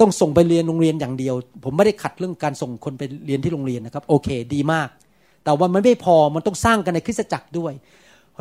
[0.00, 4.88] ต้องส่งไปเรียนโรงเรียนอย่างเดียว ผมไม่ได้ขัดเรื่องการส่งคนไปเรียนที่โรงเรียนนะครับ โอเค ดีมาก
[5.44, 7.72] แต่ว่ามันไม่พอมันต้องสร้างกันในคริสตจักรด้วย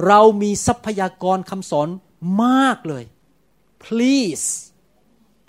[0.07, 1.87] เรามีทรัพยากรคำสอน
[2.43, 3.03] มากเลย
[3.83, 4.47] please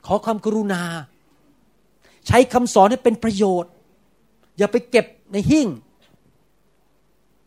[0.07, 0.83] ขอความกรุณา
[2.27, 3.73] ใช้คำสอนให้เป็นประโยชน์
[4.59, 5.69] อย่าไปเก็บในหิ้ง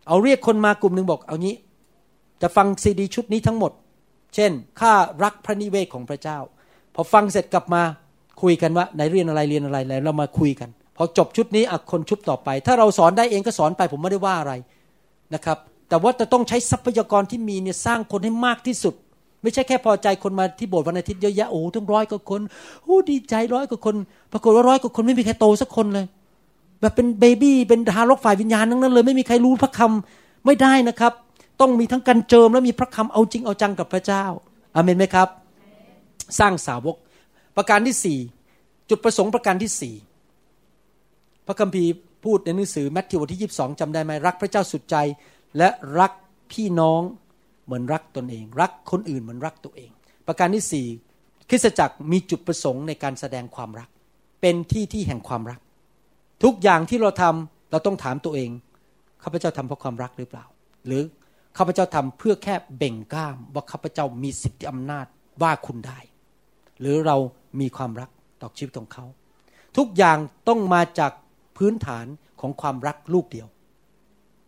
[0.08, 1.56] เอาเรียกคนมากลุ่มหนึ่งบอก เอางี้
[2.42, 3.72] จะฟังซีดีชุดนี้ทั้งหมด
[4.36, 6.40] เช่นข้ารักพระนิเวศของพระเจ้า
[6.96, 7.82] พอฟังเสร็จกลับมา
[8.42, 14.54] คุยกันว่าไหนเรียนอะไรเรียนอะไรแล้วเรามาคุยกัน พอจบชุดนี้อะคนชุดต่อไป ถ้าเราสอนได้เองก็สอนไปผมไม่ได้ว่าอะไร
[15.34, 15.58] นะครับ
[15.90, 18.96] แต่ว่าจะต้องใช้ทรัพยากรที่มีเนี่ยสร้างคนให้มากที่สุด
[19.42, 22.42] ไม่ใช่แค่พอใจคนมาที่โบสถ์วันอาทิตย์เยอะแยะโอ้ทั้งร้อยกว่าคน
[22.84, 23.96] โอ้ดีใจร้อยกว่าคน
[24.32, 26.06] ปรากฏว่าร้อยกว่าคนไม่มีใครโตสักคนเลย
[26.82, 31.14] แบบเป็นเบบี้เป็นทารกฝ่ายวิญญาณทั้งนั้นเลย ไม่มีใครรู้พระคำไม่ได้นะครับ
[31.62, 34.26] ต้องมีทั้งการเจิมและมีพระคำเอาจริงเอาจังกับพระเจ้า
[34.76, 35.28] อาเมนไหมครับ
[36.40, 36.96] สร้างสาวก
[37.58, 38.20] ประการที่สี่
[38.90, 39.96] จุดประสงค์ประการที่สี่
[41.48, 41.92] พระคัมภีร์
[42.26, 44.96] พูดในหนังสือแมทธิวบทที่ยีิบสองจำได้ไหมรักพระเจ้าสุดใจ
[45.58, 45.70] และ
[46.00, 46.12] รัก
[46.52, 47.02] พี่น้อง
[47.68, 49.92] เหมือนรักตนเอง รักคนอื่นเหมือนรักตัวเอง
[50.28, 50.88] ประการที่สี่
[51.50, 53.90] คริสตจักรมีจุดประสงค์ในการแสดงความรัก
[54.42, 55.60] เป็นที่ที่แห่งความรัก
[56.44, 58.50] ทุกอย่างที่เราทำเราต้องถามตัวเอง
[59.24, 60.46] ข้าพเจ้าทำเพราะความรักหรือเปล่า
[60.86, 61.02] หรือ
[61.58, 65.06] ข้าพเจ้าทำเพื่อแค่เบ่งกล้ามว่าข้าพเจ้ามีสิทธิอำนาจ
[65.42, 66.00] ว่าคุณได้
[66.80, 67.18] หรือเรา
[67.60, 68.10] มีความรัก
[68.42, 69.06] ต่อชีวิตของเขา
[69.78, 71.12] ทุกอย่างต้องมาจาก
[71.58, 72.06] พื้นฐาน
[72.42, 73.48] ของความรักลูกเดียว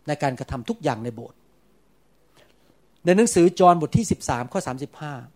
[0.06, 1.38] ในการกระทำทุกอย่างในโบสถ์
[3.04, 4.60] ในหนังสือจอห์นบทที่ 13 ข้อ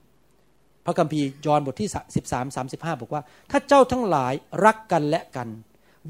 [0.04, 1.90] 35 พระคัมภีร์จอห์นบทที่
[2.24, 4.32] 13 35 บอกว่า ถ้าเจ้าทั้งหลาย
[4.64, 5.48] รักกันและกัน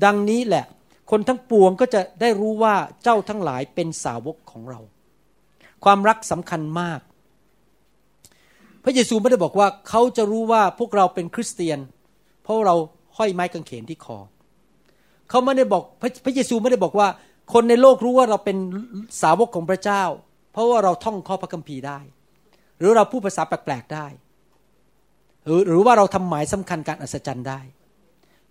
[0.04, 0.64] ดังนี้แหละ
[1.10, 4.80] คนทั้งปวงก็จะได้รู้ว่าเจ้าทั้งหลายเป็นสาวกของเรา
[5.84, 7.00] ความรักสำคัญมาก
[8.84, 11.78] พระเยซูไม่ได้บอกว่าเขาจะรู้ว่าพวกเราเป็นคริสเตียน
[12.42, 12.74] เพราะเรา
[13.16, 14.18] ห้อยไม้กางเขนที่คอ
[15.30, 15.82] เขาไม่ได้บอก
[16.24, 17.08] พระเยซูไม่ได้บอกว่า
[17.52, 18.56] คนในโลกรู้ว่าเราเป็น
[19.22, 20.02] สาวกของพระเจ้า
[20.54, 21.98] เพราะว่าเราท่องข้อพระคัมภีร์ได้
[22.78, 24.06] หรือเราพูดภาษาแปลกๆได้
[25.44, 27.60] หรือหรือว่าเราทำหมายสำคัญการอัศจรรย์ได้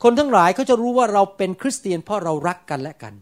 [0.04, 3.13] คนทั้งหลายเขาจะรู้ว่าเราเป็นคริสเตียนเพราะเรารักกันและกัน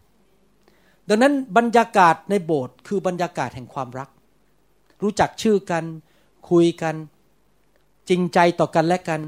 [1.08, 4.08] ดังนั้นบรรยากาศในโบสถ์คือบรรยากาศแห่งความรัก
[5.02, 5.84] รู้จักชื่อกัน
[6.50, 6.94] คุยกัน
[8.08, 9.20] จริงใจต่อกันและกัน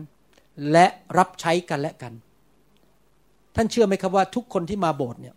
[0.72, 0.86] และ
[1.18, 2.12] รับใช้กันและกัน
[3.56, 5.34] ท่านเชื่อไหมครับว่าทุกคนที่มาโบสถ์เนี่ย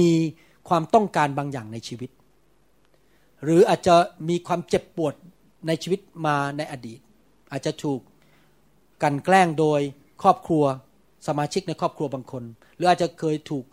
[0.00, 0.12] มี
[0.68, 2.10] ความต้องการบางอย่างในชีวิต
[3.44, 3.94] หรืออาจจะ
[4.28, 5.14] มีความเจ็บปวด
[5.66, 7.00] ในชีวิตมาในอดีต
[7.52, 8.00] อาจจะถูก
[9.02, 9.80] กันแกล้งโดย
[10.22, 10.64] ครอบครัว
[11.26, 13.64] สมาชิกในครอบครัวบางคน หรืออาจจะเคยถูก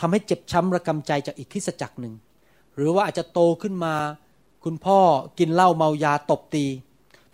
[0.00, 2.14] ทำให้เจ็บช้ำระกำใจจากอีกคริสจักรหนึ่ง
[2.74, 3.94] หรือว่าอาจจะโตขึ้นมา
[4.64, 4.98] คุณพ่อ
[5.38, 6.64] กินเหล้าเมายาตบตี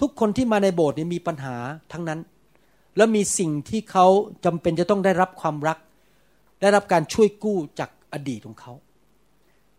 [0.00, 1.56] ทุกคนที่มาในโบสถ์นี้มีปัญหา
[1.92, 2.20] ทั้งนั้น
[2.96, 4.06] และมีสิ่งที่เขา
[4.44, 5.78] จำเป็นจะต้องได้รับความรัก
[6.60, 8.72] ได้รับการช่วยกู้จากอดีตของเขา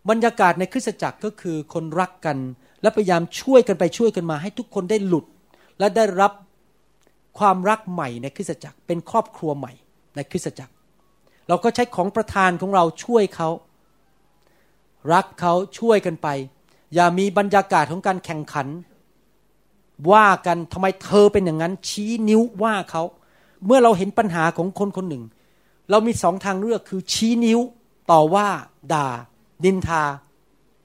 [0.09, 2.37] บรรยากาศในคริสตจักรก็คือคนรักกัน
[2.81, 5.25] และพยายามช่วยกันไปช่วยกันมา ให้ทุกคนได้หลุด
[5.79, 6.31] และได้รับ
[7.39, 9.73] ความรักใหม่ในคริสตจักร เป็นครอบครัวใหม่
[10.15, 10.73] ในคริสตจักร
[11.47, 13.49] เราก็ใช้ของประทานของเราช่วยเขา
[15.13, 16.27] รักเขาช่วยกันไป
[16.93, 18.67] อย่ามีบรรยากาศของการแข่งขัน
[20.11, 23.03] ว่ากันทำไมเธอเป็นอย่างนั้น ชี้นิ้วว่าเขา
[23.65, 25.23] เมื่อเราเห็นปัญหาของคนคนหนึ่ง
[25.89, 27.59] เรามีสองทางเลือกคือชี้นิ้ว
[28.11, 28.47] ต่อว่า
[28.93, 29.07] ด่า
[29.65, 30.03] ดินทา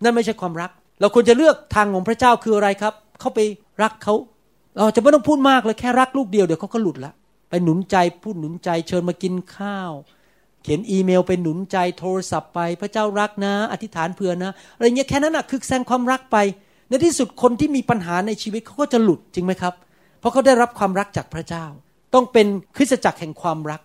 [0.03, 3.41] นั่นไม่ใช่ความรัก เราควรจะเลือกทางของพระเจ้าคืออะไรครับ เข้าไป
[3.83, 4.15] รักเขา
[4.77, 7.13] เราจะไม่ต้องพูดมากเลยแค่รักลูกเดียวเดี๋ยวเขาก็หลุดละ
[7.49, 9.93] ไปหนุนใจพูดหนุนใจเชิญมากินข้าว
[10.63, 16.37] เขียนอีเมลไปหนุนใจโทรศัพท์ไป พระเจ้ารักนะ อธิษฐานเผื่อนะอะไรเงี้ยแค่นั้นนะคือแสดงความรักไป
[16.89, 19.75] ในที่สุดคนที่มีปัญหาในชีวิตเขาก็จะหลุดจริงไหมครับ
[20.21, 21.65] เพราะเขาได้รับความรักจากพระเจ้า
[22.15, 23.81] ต้องเป็นคริสตจักรแห่งความรัก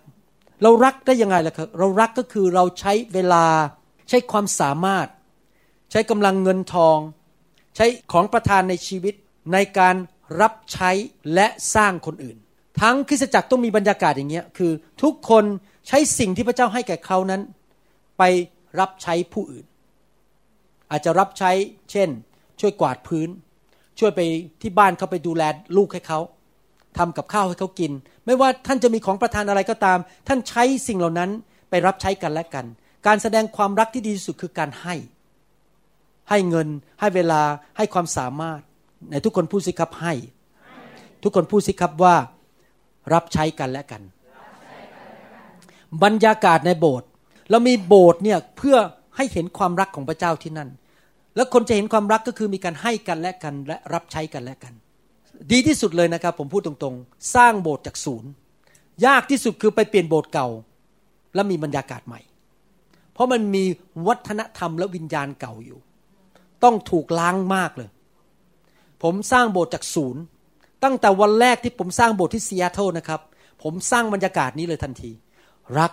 [0.62, 3.44] เรารักได้ยังไงล่ะครับเรารักก็คือเราใช้เวลา
[4.08, 5.08] ใช้ความสามารถ
[5.90, 6.98] ใช้กำลังเงินทอง
[7.76, 9.14] ใช้ของประทานในชีวิต
[9.52, 9.96] ในการ
[10.40, 10.90] รับใช้
[11.34, 12.36] และสร้างคนอื่น
[12.80, 15.44] ทั้งคริสตจักรต้องมีบรรยากาศอย่างเงี้ยคือทุกคน
[15.88, 17.42] ใช้สิ่งที่พระเจ้าให้แก่เขานั้น
[18.18, 18.22] ไป
[18.80, 19.64] รับใช้ผู้อื่น
[20.90, 21.50] อาจจะรับใช้
[21.90, 22.08] เช่น
[22.60, 23.28] ช่วยกวาดพื้น
[23.98, 24.20] ช่วยไป
[24.62, 25.42] ที่บ้านเขาไปดูแล
[25.76, 26.20] ลูกให้เขา
[26.98, 27.92] ทำกับข้าวให้เขากิน
[28.26, 31.30] ไม่ว่าท่านจะมีของประทานอะไรก็ตาม ท่านใช้สิ่งเหล่านั้น
[31.70, 32.64] ไปรับใช้กันและกัน
[33.06, 34.94] การแสดงความรักที่ดีที่สุดคือการให้
[36.30, 36.68] ให้เงิน
[37.00, 37.42] ให้เวลา
[37.76, 38.60] ให้ความสามารถ
[39.10, 40.14] ในทุกคนพูดสิครับให้
[41.22, 42.16] ทุกคนพูดสิครับว่า
[43.14, 44.02] รับใช้กันและกัน
[46.02, 47.08] บรรยากาศในโบสถ์
[47.50, 48.76] เรามีโบสถ์เนี่ยเพื่อ
[49.16, 50.70] ให้เห็นความรักของพระเจ้าที่นั่น
[51.36, 54.72] แล้วคนจะเห็นความรักก็คือมีการให้กันและกันและรับใช้กันและกัน
[55.52, 58.30] ดีที่สุดเลยนะครับ ผมพูดตรงๆ สร้างโบสถ์จากศูนย์
[59.06, 60.48] ยากที่สุดคือไปเปลี่ยนโบสถ์เก่า
[61.34, 62.20] แล้วมีบรรยากาศใหม่
[63.14, 63.64] เพราะมันมี
[64.06, 65.78] วัฒนธรรมและวิญญาณเก่าอยู่
[66.64, 67.90] ต้องถูกล้างมากเลย
[69.02, 70.22] ผมสร้างโบสถ์จากศูนย์
[70.84, 73.20] ตั้งแต่วันแรกที่ผมสร้างโบสถ์ที่ซีแอตเทิลนะครับ
[73.62, 75.10] ผมสร้างบรรยากาศนี้เลยทันที
[75.78, 75.92] รัก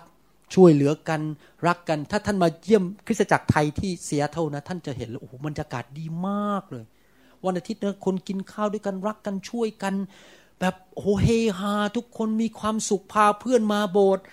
[0.55, 1.21] ช่วยเหลือกัน
[1.67, 6.85] รักกัน ถ้าท่านมาเยี่ยมคริสตจักรไทยที่ซีแอตเทิลนะ ท่านจะเห็นเลยโอ้โหบรรยากาศดีมากเลย
[7.45, 9.93] วันอาทิตย์นะคนกินข้าวด้วยกันรักกันช่วยกัน
[10.59, 11.27] แบบโอ้เฮ
[11.59, 14.23] ฮาทุกคนมีความสุขพาเพื่อนมาโบสถ์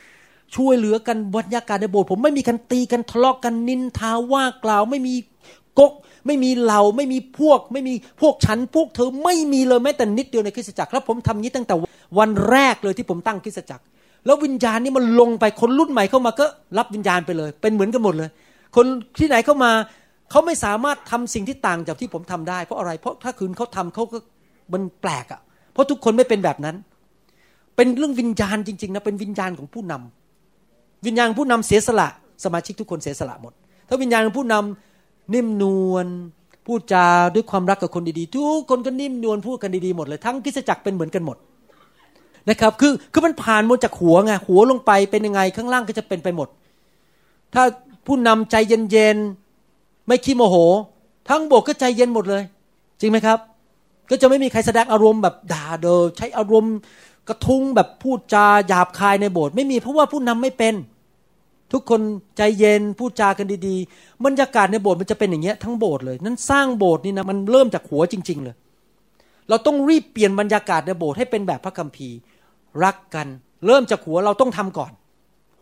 [0.57, 5.15] ช่วยเหลือกันบรรยากาศในโบสถ์ผมไม่มีกันตีกันทะเลาะกกันนินทาว่ากล่าว ไม่มี
[5.79, 5.93] กก
[6.27, 11.75] ไม่มีเราไม่มีพวก ไม่มีพวกฉันพวกเธอไม่มีเลยแม้แต่นิดเดียวในคริสตจักรแล้วผมทำนี้ตั้งแต่
[12.19, 13.85] วันแรกเลยที่ผมตั้งคริสตจักร
[14.27, 16.47] แล้ววิญญาณนี่มันลงไปคนรุ่นใหม่เข้ามาก็
[16.79, 18.31] รับวิญญาณไปเลย เป็นเหมือนกันหมดเลย
[18.77, 18.87] คน
[19.19, 19.71] ที่ไหนเข้ามา
[20.31, 24.19] เขาไม่สามารถทำสิ่งที่ต่างจากที่ผมทำได้ เพราะอะไรเพราะถ้าคืนเขาทำเขาก็
[24.73, 25.41] มันแปลกอะ่ะ
[25.73, 26.77] เพราะทุกคนไม่เป็นแบบนั้น
[27.77, 30.18] เป็นเรื่องวิญญาณจริงๆนะเป็นวิญญาณของผู้นำ
[31.07, 32.09] วิญญาณผู้นำเสียสละ
[32.45, 33.53] สมาชิกทุกคนเสียสละหมด
[33.89, 36.07] ถ้าวิญญาณผู้นำนิ่มนวล
[36.67, 41.37] พูดจาด้วยความรักกับคนดีๆ ทุกคนก็นิ่มนวลพูดกันดีๆหมดเลย ทั้งคิสจักรเป็นเหมือนกันหมด
[42.51, 46.49] นะครับคือคือมันผ่านมดจากหัวไงหัวลงไปเป็นยังไงข้างล่างก็จะเป็นไปหมด
[47.55, 47.63] ถ้า
[48.07, 50.57] ผู้นำใจเย็นๆไม่ขี้โมโห
[51.29, 52.43] ทั้งโบกก็ใจเย็นหมดเลย
[53.01, 53.39] จริงไหมครับ
[54.11, 56.77] ก็จะไม่มีใครแสดงอารมณ์แบบด่าเดอใช้อารมณ์
[57.29, 60.75] กระทุ้งแบบพูดจาหยาบคายในโบสถ์ไม่มีเพราะว่าผู้นำไม่เป็น
[61.73, 62.01] ทุกคน
[62.37, 68.57] ใจเย็นพูดจากันดีๆบรรยากาศในโบสถ์มันจะเป็นอย่างเงี้ยทั้งโบสถ์เลย นั้นสร้างโบสถ์นี่นะมันเริ่มจากหัวจริง ๆ เลย
[69.49, 72.17] เราต้องรีบเปลี่ยนบรรยากาศในโบสถ์ให้เป็นแบบพระคัมภีร์
[72.85, 73.27] รักกัน
[73.67, 74.93] เริ่มจากหัวเราต้องทำก่อน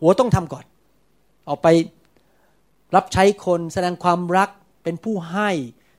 [0.01, 0.65] หัวต้องทำก่อน
[1.49, 1.69] ออกไป
[2.97, 4.49] รับใช้คนแสดงความรัก
[4.85, 5.51] เป็นผู้ให้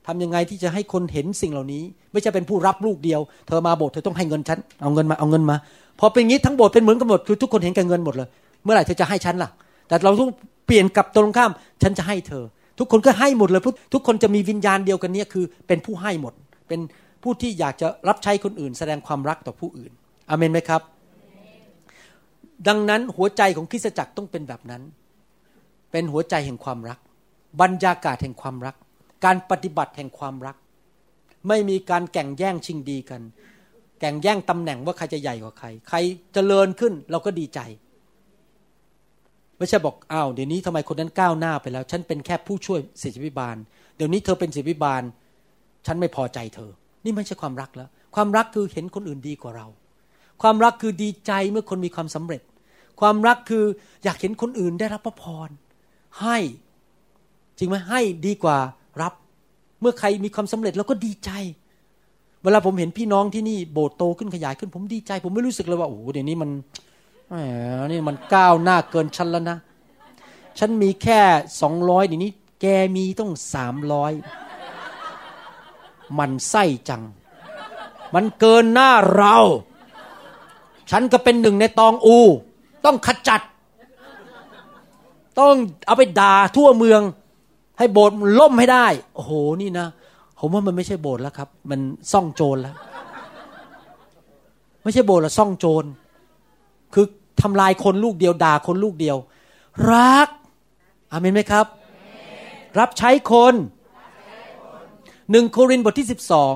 [0.07, 5.55] ทำยังไงที่จะให้คนเห็นสิ่งเหล่านี้ ไม่ใช่เป็นผู้รับลูกเดียว เธอมาโบสถ์เธอต้องให้เงินฉันเอาเงินมาเอาเงินมา
[5.99, 8.27] พอเป็นงี้ทั้งโบสถ์เป็นเหมือนกันหมดคือทุกคนเห็นแก่เงินหมดเลย
[8.63, 9.49] เมื่อไหร่เธอจะให้ฉันล่ะ
[9.87, 10.31] แต่เราต้อง
[10.65, 11.51] เปลี่ยนกับตรงข้าม
[11.83, 12.43] ฉันจะให้เธอ
[12.79, 13.61] ทุกคนก็ให้หมดเลย
[13.93, 16.33] ทุกคนจะมีวิญญาณเดียวกันนี้คือ เป็นผู้ให้หมด
[16.67, 16.79] เป็น
[17.23, 19.91] ผู้ที่อยากจะรับใช้คนอื่น แสดงความรักต่อผู้อื่น
[20.29, 20.81] อเมนไหมครับ
[22.67, 24.81] ดังนั้นหัวใจของคริสตจักรต้องเป็นแบบนั้น
[25.91, 26.99] เป็นหัวใจแห่งความรัก
[27.61, 28.75] บรรยากาศแห่งความรัก
[29.25, 30.55] การปฏิบัติแห่งความรัก
[31.47, 33.21] ไม่มีการแข่งแย่งชิงดีกัน
[33.99, 36.03] แข่งแย่งตำแหน่งว่าใครจะใหญ่กว่าใคร ใครจ
[36.33, 37.59] เจริญขึ้นเราก็ดีใจ
[39.57, 43.57] ไม่ใช่บอกอ้าวเดี๋ยวนี้ทำไมคนนั้นก้าวหน้าไปแล้ว ฉันเป็นแค่ผู้ช่วยศิษยพิบาล
[43.95, 45.03] เดี๋ยวนี้เธอเป็นศิษยพิบาล
[45.85, 46.69] ฉันไม่พอใจเธอ
[47.03, 49.67] นี่ไม่ใช่ความรักแล้ว ความรักคือเห็นคนอื่นดีกว่าเรา
[50.41, 52.41] ความรักคือดีใจเมื่อคนมีความสำเร็จ
[53.01, 53.63] ความรักคือ
[54.03, 55.49] อยากเห็นคนอื่นได้รับพระพร
[56.21, 56.37] ให้
[57.57, 58.57] จริงไหมให้ดีกว่า
[59.01, 59.13] รับ
[59.81, 61.31] เมื่อใครมีความสำเร็จเราก็ดีใจ
[62.43, 66.49] เวลาผมเห็นพี่น้องที่นี่โบสถ์โตขึ้นขยายขึ้นผมดีใจ ผมไม่รู้สึกเลยว่าโอ้โหเดี๋ยวนี้มัน
[67.29, 67.35] แหม
[67.91, 69.57] นี่มันก้าวหน้าเกินชั้นแล้วนะ
[70.59, 71.19] ฉันมีแค่
[71.61, 72.31] สองร้อยเดี๋ยวนี้
[72.61, 74.11] แกมีต้องสามร้อย
[76.19, 77.03] มันไส้จัง
[78.15, 79.37] มันเกินหน้าเรา
[80.91, 82.17] ฉันก็เป็นหนึ่งในตองอู
[82.85, 83.41] ต้องขจัด
[85.39, 85.55] ต้อง
[85.85, 87.01] เอาไปด่าทั่วเมือง
[87.77, 89.87] ให้โบสถ์ล่มให้ได้ โอ้โหนี่นะ
[90.39, 91.79] ผมว่ามันไม่ใช่โบสถ์แล้วครับ มัน
[92.11, 92.75] ซ่องโจรแล้ว
[94.83, 95.85] ไม่ใช่โบสถ์ละซ่องโจร
[96.93, 97.05] คือ
[97.41, 99.17] ทำลายคนลูกเดียวด่าคนลูกเดียว
[99.93, 100.27] รัก
[101.11, 101.65] อามนไหมครับ
[102.79, 103.53] รับใช้คน
[105.31, 106.53] หนึ่งโครินธ์บทที่สิบสอง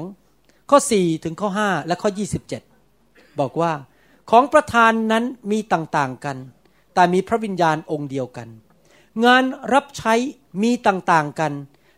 [0.69, 2.61] ข้อสี่ถึงข้อห้าและข้อยี่สิบเจ็ด
[3.39, 3.71] บอกว่า
[4.31, 6.37] ของประธานนั้นมีต่างๆกัน
[6.93, 8.47] แต่มีพระวิญญาณองค์เดียวกัน
[9.25, 9.43] งาน
[9.73, 10.13] รับใช้
[10.63, 11.53] มีต่างๆกัน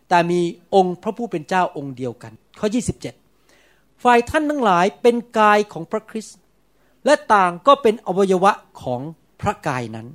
[0.08, 0.40] แต่มี
[0.74, 2.68] องค์พระผู้เป็นเจ้าองค์เดียวกัน ข้อ
[3.36, 6.38] 27 ฝ่ายท่านทั้งหลายเป็นกายของพระคริสต์
[7.04, 9.00] และต่างก็เป็นอวัยวะของ
[9.40, 10.06] พระกายนั้น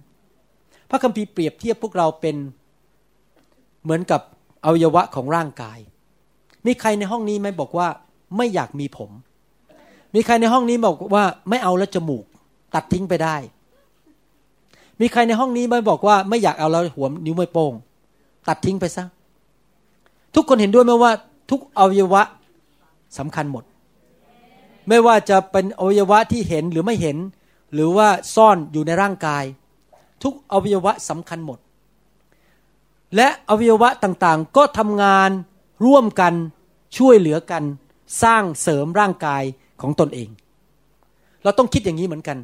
[0.90, 2.36] พระคัมภีร์เปรียบเทียบพวกเราเป็น
[3.84, 4.22] เหมือนกับ
[4.66, 5.80] อวัยวะของร่างกาย
[6.66, 7.88] มีใครในห้องนี้ไหมบอกว่า
[8.38, 9.12] ไม่อยากมีผม
[10.16, 12.26] มีใครในห้องนี้บอกว่าไม่เอาแล้วจมูก
[12.74, 13.36] ตัดทิ้งไปได้
[15.02, 17.74] มีใครในห้องนี้ไหมบอกว่าไม่อยากเอาแล้วหัวนิ้วไม่โป้ง
[18.48, 19.06] ตัดทิ้งไปซะ
[20.36, 21.12] ทุกคนเห็นด้วยไหมว่า
[21.52, 22.22] ทุกอวัยวะ
[23.18, 23.64] สำคัญหมด
[24.88, 27.18] ไม่ว่าจะเป็นอวัยวะที่เห็นหรือไม่เห็น
[27.74, 29.44] หรือว่าซ่อนอยู่ในร่างกาย
[30.24, 31.60] ทุกอวัยวะสำคัญหมด
[33.16, 35.30] และอวัยวะต่างๆ ก็ทำงาน
[35.86, 36.34] ร่วมกัน
[36.98, 37.64] ช่วยเหลือกัน
[38.24, 39.44] สร้างเสริมร่างกาย
[39.82, 40.30] ของตนเอง
[41.44, 42.38] เราต้องคิดอย่างนี้เหมือนกัน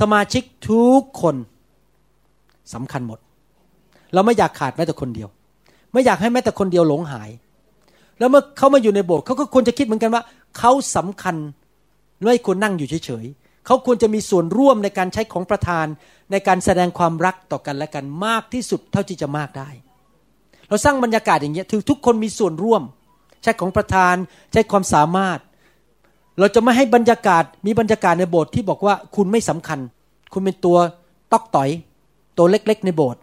[0.00, 1.36] สมาชิกทุกคน
[2.74, 3.18] สำคัญหมด
[4.14, 5.28] เราไม่อยากขาดแม้แต่คนเดียว
[5.92, 7.30] ไม่อยากให้แม้แต่คนเดียวหลงหาย
[8.18, 10.22] แล้วเมื่อเขามาอยู่ในโบสถ์เขาก็ควรจะคิดเหมือนกันว่า
[10.58, 11.36] เขาสำคัญ
[12.20, 15.86] ไม่ควรนั่งอยู่เฉยๆเขาควรจะมีส่วนร่วมในการใช้ของประธาน
[16.30, 19.68] ในการแสดงความรักต่อกันและกันมากที่สุดเท่าที่จะมากได้
[20.68, 22.82] เราสร้างบรรยากาศอย่างเงี้ยถือทุกคนมีส่วนร่วม
[23.42, 24.14] ใช้ของประธาน
[24.52, 25.38] ใช้ความสามารถ
[26.38, 29.78] เราจะไม่ให้บรรยากาศมีบรรยากาศในโบสถ์ที่บอกว่าคุณไม่สำคัญ
[30.32, 30.78] คุณเป็นตัว
[31.32, 31.68] ตอกต่อย
[32.38, 33.20] ตัวเล็กๆ ในโบสถ์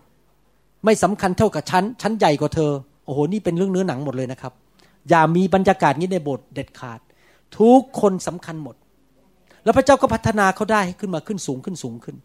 [0.86, 2.72] ไม่สำคัญเท่ากับฉันฉันใหญ่กว่าเธอ
[3.06, 4.54] โอ้โห นี่เป็นเรื่องเนื้อหนังหมดเลยนะครับ
[5.10, 7.00] อย่ามีบรรยากาศนี้ในโบสถ์เด็ดขาด
[7.60, 8.76] ทุกคนสำคัญหมด
[9.64, 12.16] แล้วพระเจ้าก็พัฒนาเขาได้ให้ขึ้นมาขึ้นสูงขึ้นสูงขึ้น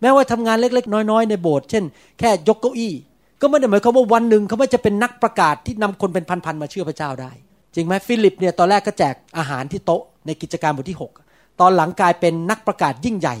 [0.00, 1.84] แม้ว่าทำงานเล็กๆ น้อยๆ ในโบสถ์เช่น
[2.18, 2.92] แค่ยกเก้าอี้
[3.40, 7.30] ก็ไม่ได้หมายความว่าวันหนึ่งเขาไม่จะเป็นนักประกาศที่นำคนเป็นพันๆมาเชื่อพระเจ้าได้
[7.74, 10.98] จริงไหมฟิลิปเนี่ยตอนแรกก็แจกอาหารที่โต๊ะในกิจการบทที่
[11.28, 13.36] 6 ตอนหลังกลายเป็นนักประกาศยิ่งใหญ่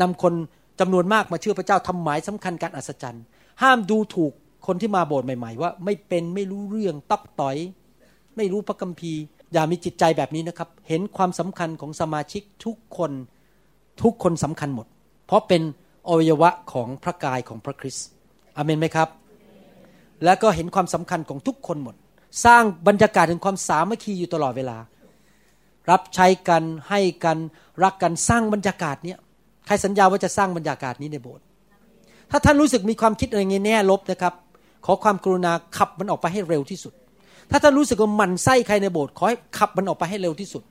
[0.00, 0.34] นำคน
[0.80, 3.24] จำนวนมากมาเชื่อพระเจ้าทำหมายสำคัญการอัศจรรย์
[3.62, 4.32] ห้ามดูถูก
[4.66, 7.56] คนที่มาโบสถ์ใหม่ ๆ ว่าไม่เป็นไม่รู้เรื่องตักต่อย
[8.36, 9.20] ไม่รู้พระคัมภีร์
[9.52, 13.12] อย่ามีจิตใจแบบนี้นะครับ เห็นความสำคัญของสมาชิกทุกคน
[14.02, 14.86] ทุกคนสำคัญหมด
[15.26, 15.62] เพราะเป็น
[16.08, 18.06] อวัยวะของพระกายของพระคริสต์
[18.56, 19.08] อเมนไหมครับ
[20.24, 21.94] แล้วก็เห็นความสำคัญของทุกคนหมด
[22.44, 24.78] สร้างบรรยากาศถึงความสามัคคีอยู่ตลอดเวลา
[25.90, 27.38] รับใช้กันให้กัน
[27.82, 29.18] รักกันสร้างบรรยากาศเนี้ย
[29.66, 31.44] ใครสัญญาว่าจะสร้างบรรยากาศนี้ในโบสถ์
[32.30, 34.34] ถ้าท่านรู้สึกมีความคิดอะไรเงี้ยแน่ลบนะครับ
[34.84, 36.92] ขอความกรุณาขับมันออกไปให้เร็วที่สุด
[37.50, 40.62] ถ้าท่านรู้สึกว่ามันไส้ใครในโบสถ์ขอให้ขับมันออกไปให้เร็วที่สุด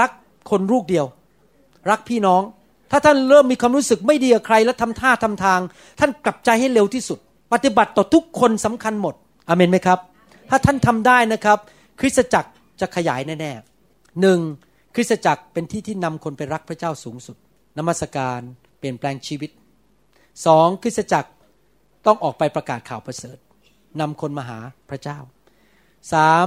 [0.00, 0.10] รัก
[0.50, 1.06] คนลูกเดียว
[1.90, 2.42] รักพี่น้อง
[2.90, 5.60] ถ้าท่านเริ่มมีความรู้สึกไม่ดีกับใครแล้วทำท่าทำทาง
[6.00, 7.18] ท่านกลับใจให้เร็วที่สุด
[7.52, 9.14] ปฏิบัติต่อทุกคนสำคัญหมด
[9.48, 9.98] อเมนไหมครับ
[10.50, 11.58] ถ้าท่านทำได้นะครับ
[12.00, 14.38] คริสตจักรจะขยายแน่ๆหนึ่ง
[14.94, 17.36] คริสตจักรเป็นที่ที่นำคนไปรักพระเจ้าสูงสุด
[17.78, 18.40] นมัสการ
[18.78, 19.50] เปลี่ยนแปลงชีวิต
[20.46, 21.30] สองคริสตจักร
[22.06, 23.36] ต้องออกไปประกาศข่าวประเสริฐ
[24.00, 24.58] นำคนมาหา
[24.90, 25.18] พระเจ้า
[26.12, 26.46] สาม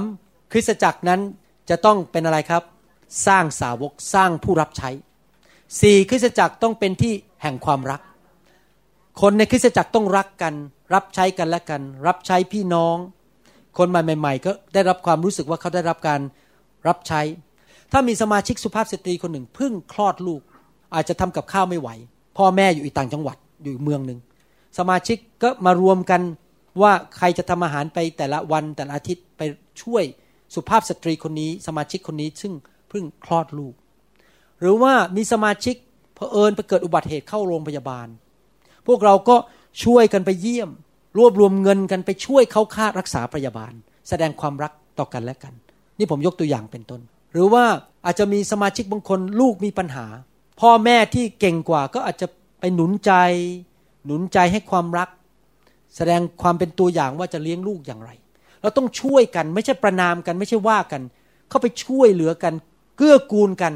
[0.52, 1.20] คริสตจักรนั้น
[1.70, 2.62] จะต้องเป็นอะไรครับ
[3.26, 4.90] สร้างสาวกสร้างผู้รับใช้
[5.80, 8.00] สี่คริสตจักรต้องเป็นที่แห่งความรัก
[9.20, 10.54] คนในคริสตจักรต้องรักกัน
[10.94, 12.96] รับใช้กันและกัน รับใช้พี่น้อง
[13.78, 16.20] คนใหม่ๆ ก็ได้รับความรู้สึกว่าเขาได้รับการ
[16.88, 17.20] รับใช้
[17.92, 20.42] ถ้ามีสมาชิกสุภาพสตรีคนหนึ่งเพิ่งคลอดลูก
[20.94, 21.88] อาจจะทำกับข้าวไม่ไหว
[22.36, 24.18] พ่อแม่อยู่อีกต่างจังหวัดอยู่เมืองหนึ่ง
[24.78, 26.22] สมาชิกก็มารวมกัน
[26.82, 29.42] ว่าใครจะทำอาหารไปแต่ละวันแต่ละอาทิตย์ไป
[29.82, 30.04] ช่วย
[30.54, 32.52] สุภาพสตรีคนนี้ สมาชิกคนนี้ซึ่ง
[32.88, 33.74] เพิ่งคลอดลูก
[34.60, 35.74] หรือว่ามีสมาชิก
[36.14, 38.08] เผอิญไปเกิดอุบัติเหตุเข้าโรงพยาบาล
[38.86, 39.36] พวกเราก็
[39.84, 40.70] ช่วยกันไปเยี่ยม
[41.18, 43.72] รวบรวมเงินกันไปช่วยเขาค่ารักษาพยาบาล
[44.08, 45.54] แสดงความรักต่อกันและกัน
[45.98, 47.00] นี่ผมยกตัวอย่างเป็นต้น
[47.32, 47.64] หรือว่า
[48.04, 50.06] อาจจะมีสมาชิกบางคนลูกมีปัญหา
[50.60, 52.26] พ่อแม่ที่เก่งกว่าก็อาจจะ
[52.60, 53.12] ไปหนุนใจ
[54.06, 55.08] หนุนใจให้ความรัก
[55.96, 58.10] แสดงความเป็นตัวอย่างว่าจะเลี้ยงลูกอย่างไร
[58.62, 61.02] เราต้องช่วยกันไม่ใช่ประนามกันไม่ใช่ว่ากัน
[61.48, 62.54] เข้าไปช่วยเหลือกัน
[62.96, 63.72] เกื้อกูลกัน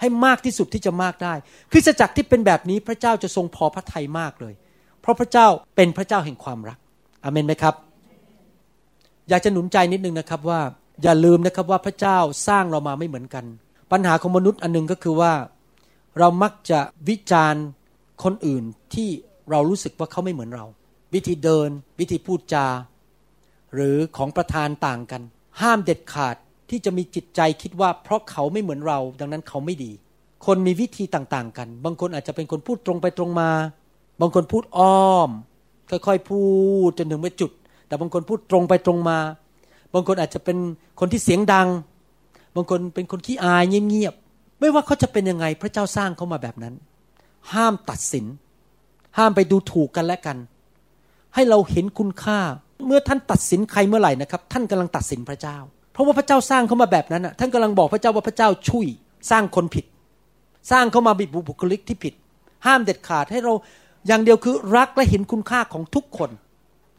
[0.00, 1.34] ให้มากที่สุดที่จะมากได้
[1.72, 4.54] คริสตจักรที่เป็นแบบนี้พระเจ้าจะทรงพอพระทัยมากเลย
[5.00, 5.46] เพราะพระเจ้า
[5.76, 6.78] เป็นพระเจ้าแห่งความรัก
[7.24, 7.74] อเมนไหมครับ
[9.28, 10.60] อยากจะหนุนใจนิดนึงนะครับว่า
[11.02, 12.18] อย่าลืมนะครับว่าพระเจ้า
[12.48, 13.44] สร้างเรามาไม่เหมือนกัน
[13.92, 15.32] ปัญหาของมนุษย์อันนึงก็คือว่า
[16.18, 17.64] เรามักจะวิจารณ์
[18.24, 19.08] คนอื่นที่
[19.50, 20.66] เรารู้สึกว่าเขาไม่เหมือนเรา
[21.14, 21.68] วิธีเดิน
[22.00, 22.66] วิธีพูดจา
[23.74, 25.22] หรือของประธานต่างกัน
[25.60, 26.36] ห้ามเด็ดขาด
[26.70, 29.92] ที่จะมีจิตใจคิดว่า เพราะเขาไม่เหมือนเรา ดังนั้นเขาไม่ดี
[30.46, 33.50] คนมีวิธีต่างๆ กัน บางคนอาจจะเป็นคนพูดตรงไปตรงมา
[34.20, 35.30] บางคนพูดอ้อม
[35.90, 36.42] ค่อยๆพู
[36.88, 37.50] ดจนถึงไปจุด
[37.86, 39.18] แต่บางคนพูดตรงไปตรงมา
[39.94, 40.56] บางคนอาจจะเป็น
[41.00, 41.68] คนที่เสียงดัง
[42.56, 44.14] บางคนเป็นคนขี้อายเงียบ
[44.60, 46.74] ไม่ว่าเขาจะเป็นยังไงพระเจ้าสร้างเขามาแบบนั้น
[47.54, 48.26] ห้ามตัดสิน
[49.18, 50.36] ห้ามไปดูถูกกันและกัน
[51.34, 52.38] ให้เราเห็นคุณค่า
[52.86, 55.56] เมื่อท่านตัดสินใครเมื่อไหร่นะครับ ท่านกำลังตัดสินพระเจ้า
[55.92, 58.86] เพราะว่าพระเจ้าสร้างเขามาแบบนั้นอะท่านกำลังบอกพระเจ้าว่าพระเจ้าช่วย
[59.30, 59.84] สร้างคนผิด
[60.70, 62.14] สร้างเขามาบิดบุคลิกที่ผิด
[62.66, 63.52] ห้ามเด็ดขาดให้เรา
[64.06, 66.30] อย่างเดียวคือรักและเห็นคุณค่าของทุกคน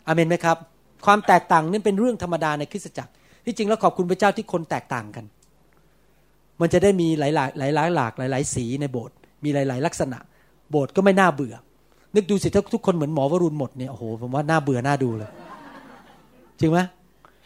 [0.07, 0.57] อเมนไหมครับ
[1.05, 3.11] ความแตกต่างนี่เป็นเรื่องธรรมดาในคริสตจักร
[3.45, 5.25] ที่จริงแล้วขอบคุณพระเจ้าที่คนแตกต่างกัน
[6.61, 10.19] มันจะได้มีหลายหลายหลายหลายหลากหลายหลายสีในโบสถ์มีหลาย ๆ ลักษณะ
[10.71, 11.55] โบสถ์ก็ไม่น่าเบื่อ
[12.15, 15.31] นึกดูสิถ้าทุกคนเหมือนหมอวรุณหมดเนี่ยโอ้โหผมว่าน่าเบื่อน่าดูเลย
[16.59, 16.79] จริงไหม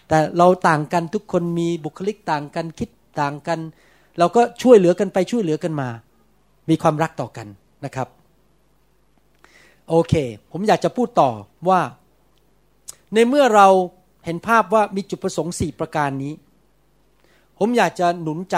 [0.08, 2.90] แต่เราต่างกันทุกคนมีบุคลิกต่างกันคิด
[3.22, 3.60] ต่างกัน
[4.20, 5.90] เราก็ช่วยเหลือกันไปช่วยเหลือกันมา
[6.70, 7.48] มีความรักต่อกัน
[7.86, 8.08] นะครับ
[9.90, 10.14] โอเค
[10.52, 11.32] ผมอยากจะพูดต่อ
[11.70, 11.82] ว่า
[13.14, 13.68] ในเมื่อเรา
[14.26, 16.34] เห็นภาพว่ามีจุดประสงค์สี่ประการนี้
[17.58, 18.58] ผมอยากจะหนุนใจ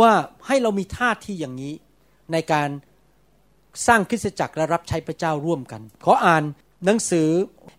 [0.00, 0.12] ว่า
[0.46, 1.74] ให้เรามีท่าทีอย่างนี้
[2.32, 2.68] ในการ
[3.86, 6.44] สร้างคริสตจักรและรับใช้พระเจ้าร่วมกัน ขออ่าน
[6.84, 7.28] หนังสือ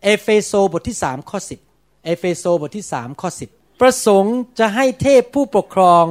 [0.03, 1.59] เอเฟโซบทที่สามข้อสิบ
[2.05, 3.49] เอเฟโซบทที่สามข้อสิบ
[3.81, 6.05] ประสงค์จะให้เทพผู้ปกครอง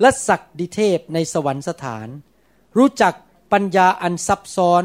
[0.00, 2.08] และศักดิเทพในสวรรคสถาน
[2.78, 3.14] รู้จัก
[3.52, 4.82] ปัญญาอันซับซ้อน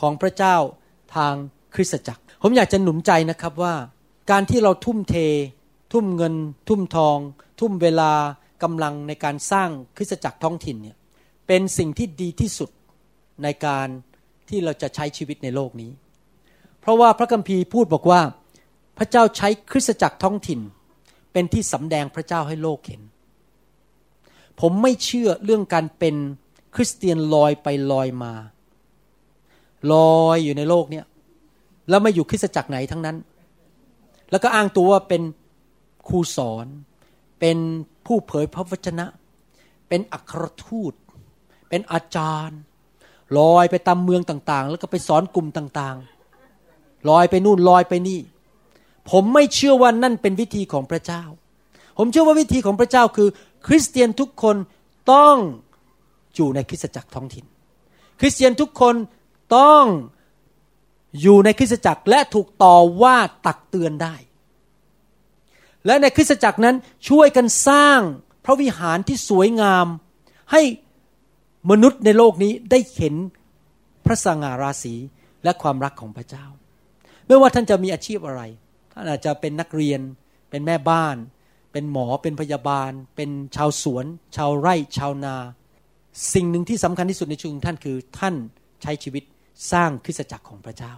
[0.00, 0.56] ของพระเจ้า
[1.14, 1.34] ทาง
[1.74, 3.74] คริสตจักร ผมอยากจะหนุนใจนะครับว่า
[4.30, 5.16] การที่เราทุ่มเท
[5.92, 6.34] ทุ่มเงิน
[6.68, 7.18] ทุ่มทอง
[7.60, 8.12] ทุ่มเวลา
[8.62, 10.96] กำลังในการสร้างคริสตจักรท้องถิ่นเนี่ย
[11.46, 12.70] เป็นสิ่งที่ดีที่สุด
[13.42, 13.88] ในการ
[14.48, 15.90] ที่เราจะใช้ชีวิตในโลกนี้
[16.80, 18.20] เพราะว่าพระคัมภีร์พูดบอกว่า
[18.98, 20.60] พระเจ้าใช้คริสตจักรท้องถิ่น
[21.32, 23.02] เป็นที่สำแดงพระเจ้าให้โลกเห็น
[24.60, 26.16] ผมไม่เชื่อเรื่องการเป็น
[26.74, 28.32] คริสเตียนลอยไปลอยมา
[29.92, 31.04] ลอยอยู่ในโลกเนี้ย
[31.88, 33.16] แล้วไม่อยู่คริสตจักรไหนทั้งนั้น
[34.30, 35.22] แล้วก็อ้างตัวว่าเป็น
[36.08, 36.66] ครูสอน
[37.40, 37.58] เป็น
[38.06, 39.06] ผู้เผยพระวจนะ
[39.88, 40.92] เป็นอัครทูต
[41.68, 42.58] เป็นอาจารย์
[43.38, 48.20] ลอยไปตามเมืองต่างๆ แล้วก็ไปสอนกลุ่มต่างๆ ลอยไปนู่นลอยไปนี่
[49.10, 51.22] ผมไม่เชื่อว่านั่นเป็นวิธีของพระเจ้า
[51.98, 53.28] ผมเชื่อว่าวิธีของพระเจ้าคือ
[53.66, 54.56] คริสเตียนทุกคน
[55.12, 55.36] ต้อง
[56.34, 57.44] อยู่ในคริสตจักรท้องถิ่น
[58.20, 58.94] คริสเตียนทุกคน
[59.56, 59.84] ต้อง
[61.20, 63.16] อยู่ในคริสตจักรและถูกต่อว่า
[63.46, 64.14] ตักเตือนได้
[65.86, 66.76] และในคริสตจักรนั้น
[67.08, 68.00] ช่วยกันสร้าง
[68.44, 69.86] พระวิหารที่สวยงาม
[70.52, 70.62] ให้
[71.70, 73.14] มนุษย์ในโลกนี้ได้เห็น
[74.06, 74.94] พระสง่าราศี
[75.44, 76.46] และความรักของพระเจ้า
[77.26, 78.42] ไม่ว่าท่านจะมีอาชีพอะไร
[78.92, 80.00] ท่านอาจจะเป็นนักเรียน
[80.50, 81.16] เป็นแม่บ้าน
[81.72, 84.04] เป็นหมอเป็นพยาบาล เป็นชาวสวน
[84.36, 85.36] ชาวไร่ ชาวนา
[86.34, 88.34] สิ่งหนึ่งที่สำคัญที่สุดในชีวิตท่านคือท่าน
[88.82, 89.24] ใช้ชีวิต
[89.72, 90.94] สร้างคริสตจักรของพระเจ้า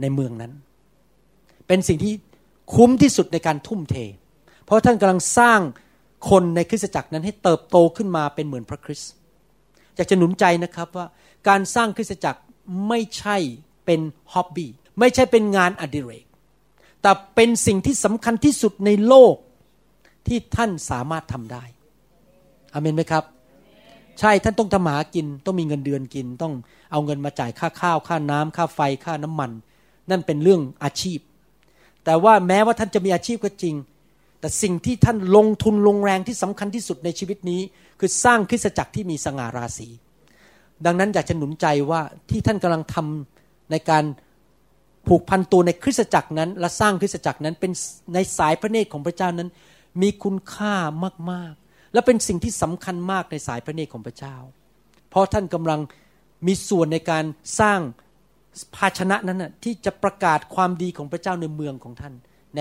[0.00, 0.52] ในเมืองนั้น
[1.66, 2.14] เป็นสิ่งที่
[2.74, 3.96] คุ้มที่สุดในการทุ่มเท
[4.64, 5.60] เพราะท่านกำลังสร้าง
[6.30, 9.10] คนในคริสตจักรนั้นให้เติบโตขึ้นมาเป็นเหมือนพระคริสต์
[9.96, 11.06] อยากจะหนุนใจนะครับว่า
[11.48, 12.40] การสร้างคริสตจักร
[12.88, 13.36] ไม่ใช่
[13.84, 14.00] เป็น
[14.32, 16.26] ฮ็อบบี้ไม่ใช่เป็นงานอดิเรก
[17.02, 19.34] แต่เป็นสิ่งที่สำคัญที่สุดในโลก
[20.26, 21.64] ที่ท่านสามารถทำได้
[22.72, 23.24] อเมนไหมครับ
[24.20, 26.54] ใช่ท่านต้องทำหากิน ต้องมีเงินเดือนกิน ต้อง
[26.92, 29.50] เอาเงินมาจ่ายค่าข้าว ค่าน้ำค่าไฟค่าน้ำมัน
[30.10, 31.18] นั่นเป็นเรื่องอาชีพ
[32.06, 33.74] แต่ว่าแม้ว่าท่านจะมีอาชีพก็จริง
[34.40, 37.60] แต่สิ่งที่ท่านลงทุนลงแรงที่สำคัญที่สุดในชีวิตนี้
[38.00, 39.88] คือสร้างคริสตจักรที่มีสง่าราศี
[40.86, 42.00] ดังนั้นอยากจะหนุนใจว่า
[42.30, 44.04] ที่ท่านกำลังทำในการ
[45.08, 47.72] ผูกพันตัวในคริสตจักรนั้น และสร้างคริสตจักรนั้นเป็น
[48.14, 49.48] ในสายพระเนตรของพระเจ้านั้น
[50.02, 50.74] มีคุณค่า
[51.30, 54.36] มากๆ และเป็นสิ่งที่สำคัญมากในสายพระเนตรของพระเจ้า
[55.10, 55.80] เพราะท่านกำลัง
[56.46, 57.24] มีส่วนในการ
[57.60, 57.80] สร้าง
[58.76, 62.14] ภาชนะนั้นนะที่จะประกาศความดีของพระเจ้าในเมืองของท่าน
[62.56, 62.60] ใน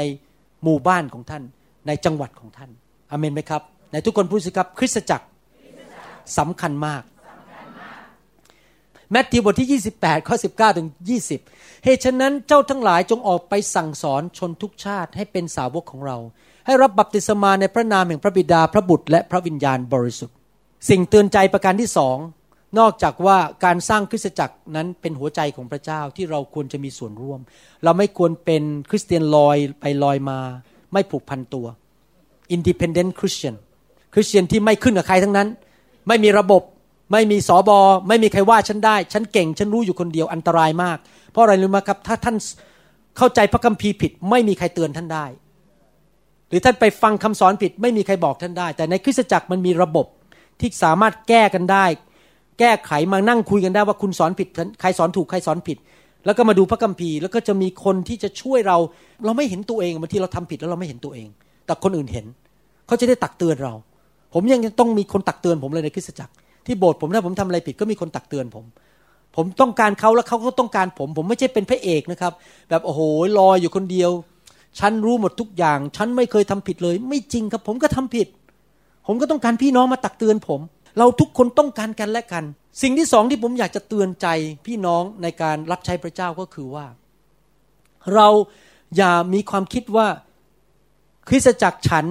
[0.63, 1.43] หมู่บ้านของท่าน
[1.87, 2.69] ในจังหวัดของท่าน
[3.11, 5.25] อเมนไหมครับในทุกคนพูดสิครับคริสตจักร
[6.37, 7.03] สำคัญมาก
[9.11, 10.87] แมทธิวบทที่ 28 ข้อ 19 ถึง
[11.35, 16.17] 20 เหตุฉะนั้นเจ้าทั้งหลายจงออกไปสั่งสอนชนทุกชาติให้เป็นสาวกของเรา
[16.65, 20.35] ให้รับบัพติศมาในพระนามแห่งพระบิดาพระบุตรและพระวิญญาณบริสุทธิ์
[20.89, 22.17] สิ่งเตือนใจประการที่สอง
[22.79, 27.39] นอกจากว่าการสร้างคริสตจักรนั้นเป็นหัวใจของพระเจ้าที่เราควรจะมีส่วนร่วม
[27.83, 30.39] เราไม่ควรเป็นคริสเตียนลอยไปลอยมา
[30.93, 31.65] ไม่ผูกพันตัว
[32.55, 33.55] independent Christian
[34.13, 35.47] คริสเตียนที่ไม่ขึ้นกับใครทั้งนั้น
[36.07, 36.61] ไม่มีระบบ
[37.11, 40.97] ไม่มีสอบอไม่มีใครว่าฉันได้ ฉันเก่ง ฉันรู้อยู่คนเดียวอันตรายมาก
[41.31, 42.35] เพราะอะไรรู้ไหมครับ ถ้าท่าน
[43.17, 45.25] เข้าใจพระคัมภีร์ผิด ไม่มีใครเตือนท่านได้
[46.49, 50.05] หรือท่านไปฟังคำสอนผิด ไม่มีใครบอกท่านได้ แต่ในคริสตจักรมันมีระบบ
[50.59, 51.85] ที่สามารถแก้กันได้
[52.59, 54.47] แก้ไขมานั่งคุยกันได้ว่าคุณสอนผิด
[54.81, 55.77] ใครสอนถูกใครสอนผิด
[56.25, 58.77] แล้วก็มาดูพระคัมภีร์แล้วก็จะมีคนที่จะช่วยเรา
[59.25, 61.27] เราไม่เห็นตัวเองบางทีเราทำผิดแล้วเราไม่เห็นตัวเอง
[61.65, 62.25] แต่คนอื่นเห็น
[62.87, 63.73] เขาจะได้ตักเตือนเรา
[64.33, 66.33] ผมยังต้องมีคนตักเตือนผมเลยในคริสตจักร
[66.65, 68.65] ที่โบสถ์ผมถ้าผมทำอะไรผิดก็มีคนตักเตือนผม
[69.35, 72.33] ผมต้องการเขาแล้วเขาก็ต้องการผม ผมไม่ใช่เป็นพระเอกนะครับ
[72.69, 73.01] แบบโอ้โห
[73.37, 74.11] ลอยอยู่คนเดียว
[74.79, 78.27] ฉันรู้หมดทุกอย่าง ฉันไม่เคยทำผิดเลย ไม่จริงครับ ผมก็ทำผิด
[79.07, 80.61] ผมก็ต้องการพี่น้องมาตักเตือนผม
[80.97, 82.43] เราทุกคนต้องการกันและกัน
[82.81, 84.27] สิ่งที่สองที่ผมอยากจะเตือนใจ
[84.65, 86.85] พี่น้องในการรับใช้พระเจ้าก็คือว่า
[88.15, 88.27] เรา
[88.97, 90.07] อย่ามีความคิดว่า
[91.29, 92.05] คริสตจักรฉัน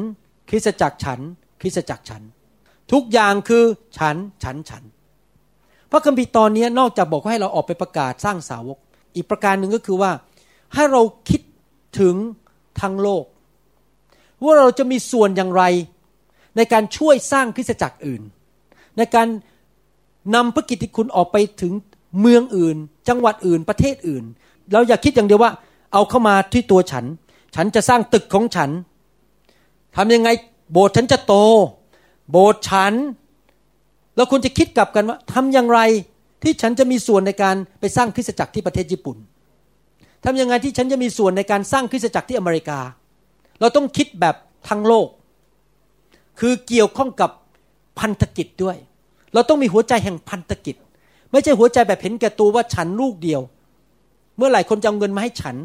[0.50, 1.20] คริสตจักรฉัน
[1.60, 2.22] คริสตจักรฉัน
[2.92, 3.64] ทุกอย่างคือ
[3.98, 4.84] ฉันฉันฉัน
[5.90, 8.78] พระคัมภีร์ตอนนี้นอกจากบอกให้เราออกไปประกาศสร้างสาวก
[9.14, 10.10] อีกประการหนึ่งก็คือว่า
[10.74, 11.40] ให้เราคิด
[12.00, 12.14] ถึง
[12.80, 13.24] ทั้งโลก
[14.42, 15.62] ว่าเราจะมีส่วนอย่างไร
[16.56, 18.22] ในการช่วยสร้างคริสตจักรอื่น
[18.98, 19.28] ในการ
[20.34, 21.72] นำพระกิตติคุณออกไปถึง
[22.20, 22.76] เมืองอื่น
[23.08, 24.24] จังหวัดอื่นประเทศอื่น
[24.72, 25.52] เราอย่าคิดอย่างเดียวว่า
[25.92, 27.04] เอาเข้ามาที่ตัวฉัน
[27.54, 28.70] ฉันจะสร้างตึกของฉัน
[29.96, 30.28] ทำยังไง
[30.72, 31.34] โบสถ์ฉันจะโต
[32.30, 32.92] โบสถ์ฉัน
[34.16, 35.80] เราควรจะคิดกลับกันว่าทำอย่างไร
[36.42, 39.16] ที่ฉันจะมีส่วนในการไปสร้างคริสตจักรที่ประเทศญี่ปุ่น
[40.24, 42.80] ทำยังไงที่ฉันจะมีส่วนในการสร้างคริสตจักรที่อเมริกา
[43.60, 44.36] เราต้องคิดแบบ
[44.68, 45.08] ทั้งโลก
[46.40, 47.30] คือเกี่ยวข้องกับ
[47.98, 48.76] พันธกิจด้วย
[49.34, 50.76] เราต้องมีหัวใจแห่งพันธกิจ
[51.32, 53.40] ไม่ใช่หัวใจแบบเห็นแก่ตัวว่าฉันลูกเดียว
[54.36, 55.56] เมื่อไหร่คนจะเอาเงินมาให้ฉัน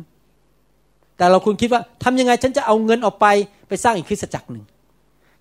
[1.17, 3.27] แต่เราควรคิดว่าทำยังไงฉันจะเอาเงินออกไป
[3.67, 4.63] ไปสร้างอีกคริสตจักรหนึ่ง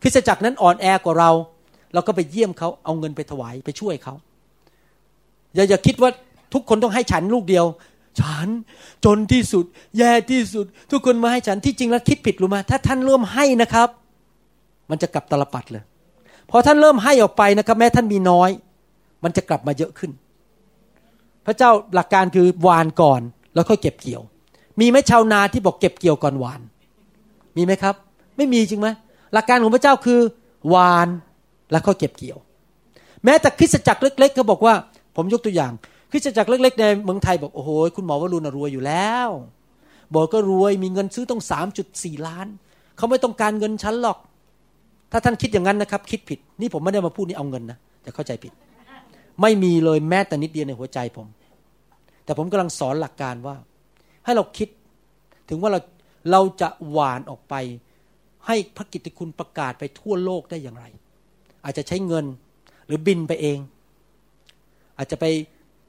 [0.03, 1.31] คริสตจักรนั้นอ่อนแอกว่าเรา
[1.95, 4.15] เราก็ไปเยี่ยมเขาเอาเงินไปถวายไปช่วยเขา
[5.55, 6.11] อย่าอย่าคิดว่า
[6.55, 7.67] ทุกคนต้องให้ฉันลูกเดียว
[8.21, 8.49] ฉัน
[9.05, 9.65] จนที่สุด
[9.99, 13.89] แย่ที่สุด ทุกคนมาให้ฉันที่จริงแล้วคิดผิดรู้ไหมถ้าท่านเริ่มให้นะครับ
[14.91, 15.85] มันจะกลับตลปัดเลย
[16.51, 18.51] พอท่านเริ่มให้ออกไปนะครับ แม้ท่านมีน้อย
[19.25, 20.11] มันจะกลับมาเยอะขึ้น
[21.47, 23.21] พระเจ้าหลักการคือหวานก่อน
[23.55, 24.23] แล้วค่อยเก็บเกี่ยว
[24.81, 26.61] มีไหมชาวนาที่บอกเก็บเกี่ยวก่อนหวาน
[27.57, 27.95] มีไหมครับ
[28.37, 28.89] ไม่มีจริงไหม
[29.35, 30.21] หลักการของพระเจ้าคือ
[30.69, 31.09] หวาน
[31.73, 32.39] แล้วก็เก็บเกี่ยว
[33.25, 34.75] แม้แต่คริสตจักรเล็ก ๆ ก็บอกว่า
[35.17, 35.73] ผมยกตัวอย่าง
[36.11, 39.29] คริสตจักรเล็ก ๆ ในเมืองไทยบอกโอ้โหคุณหมอวรุณรวยอยู่แล้ว
[40.15, 42.47] บอกก็รวยมีเงินซื้อต้องสามจุดสี่ล้าน
[42.97, 44.19] เขาไม่ต้องการเงินฉันหรอก
[45.13, 48.53] ถ้าท่านคิดอย่างนั้นนะครับ คิดผิด นี่ผมไม่ได้มาพูดนี่เอาเงินนะแต่เข้าใจผิด
[49.43, 51.27] ไม่มีเลยแม้แต่นิดเดียวในหัวใจผม
[52.25, 53.57] แต่ผมกำลังสอนหลักการว่า
[54.25, 54.69] ให้เราคิด
[55.49, 55.81] ถึงว่าเรา
[56.31, 57.55] เราจะหวานออกไป
[58.47, 60.85] ให้พระกิตติคุณประกาศไปทั่วโลกได้อย่างไร
[61.65, 62.25] อาจจะใช้เงิน
[62.87, 63.59] หรือบินไปเอง
[64.99, 65.25] อาจจะไป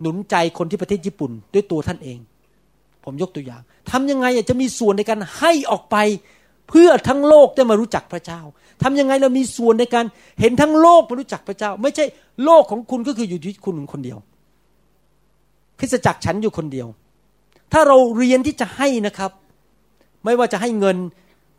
[0.02, 2.20] หนุนใจคนที่ประเทศญี่ปุ่นด้วยตัวท่านเอง
[3.04, 3.62] ผมยกตัวอย่าง
[3.92, 5.98] ทำยังไงจะมีส่วนในการให้ออกไป
[6.70, 8.42] เพื่อทั้งโลกได้มารู้จักพระเจ้า
[8.84, 10.06] ทำยังไงเรามีส่วนในการ
[10.40, 12.06] เห็นทั้งโลกมารู้จักพระเจ้า ไม่ใช่
[12.46, 14.18] โลกของคุณก็คืออยู่ที่คุณคนเดียว
[15.80, 16.88] คริสจักรฉันอยู่คนเดียว
[17.74, 19.32] ถ้าเราเรียนที่จะให้นะครับ
[20.26, 20.98] ไม่ว่าจะให้เงิน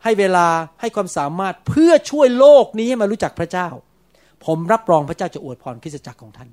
[0.03, 0.47] ให้เวลา
[0.81, 3.67] ให้ความสามารถเพื่อช่วยโลกนี้ให้มารู้จักพระเจ้า
[4.45, 6.49] ผมรับรองพระเจ้าจะอวยพรคริสตจักรของท่าน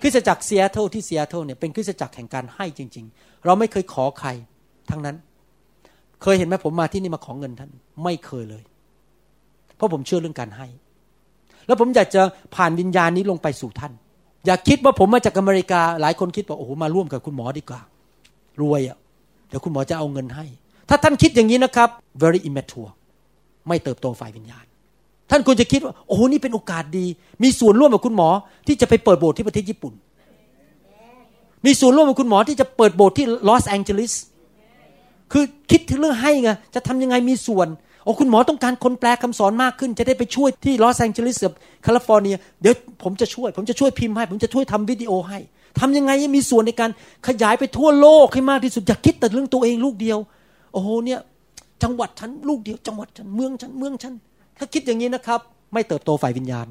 [0.00, 4.28] คริสตจักรเซียโตที่เซียโตเนี่ยเป็นคริสตจักรแห่งการให้จริง ๆ เราไม่เคยขอใคร
[4.90, 5.16] ทั้งนั้น
[6.22, 7.70] เคยเห็นไหมผมมาที่นี่มาขอเงินท่าน
[8.04, 8.62] ไม่เคยเลย
[9.76, 10.66] เพราะผมเชื่อเรื่องการให้
[11.66, 12.22] แล้วผมอยากจะ
[12.54, 13.92] ผ่านวิญญาณนี้ลงไปสู่ท่าน
[14.46, 17.80] อย่าคิดว่าผมมาจากอเมริกา หลายคนคิดว่าโอ้โหมาร่วมกับคุณหมอดีกว่า
[18.60, 18.96] รวยอะ่ะ
[19.48, 20.46] เดี๋ยวคุณหมอจะเอาเงินให้
[20.88, 21.88] ถ้าท่านคิดอย่างนี้นะครับ
[22.22, 22.90] very immature
[23.68, 24.64] ไม่เติบโตฝ่ายวิญญาณ
[25.30, 27.06] ท่านควรจะคิดว่า โอ้โหนี่เป็นโอกาสดี
[27.42, 28.28] มีส่วนร่วมกับคุณหมอ
[28.66, 29.94] ที่จะไปเปิดโบสถ์ที่ประเทศญี่ปุ่น
[31.66, 34.12] มีส่วนร่วมกับคุณหมอที่จะเปิดโบสถ์ที่ลอสแองเจลิส
[35.32, 37.68] คือคิดถึงเรื่องให้ไงจะทำยังไงมีส่วน
[38.04, 41.52] โอ้คุณหมอต้องการคนแปลคำสอนมากขึ้น จะได้ไปช่วยที่ลอสแองเจลิสกับ
[41.82, 45.38] แคลิฟอร์เนียเดี๋ยวผมจะช่วย ผมจะช่วยพิมพ์ให้ ผมจะช่วยทำวิดีโอให้
[45.80, 46.90] ทำยังไงมีส่วนในการ
[47.28, 50.18] ขยายไปทั่วโลกให้มากที่สุดอย่าคิดแต่เรื่องตัวเองลูกเดียว
[50.72, 51.20] โอ้โหเนี่ย
[51.82, 54.14] จังหวัดฉันลูกเดียว จังหวัดฉันเมืองฉันเมืองฉัน
[54.58, 55.40] ถ้าคิดอย่างนี้นะครับ
[55.72, 56.66] ไม่เติบโตฝ่ายวิญญาณ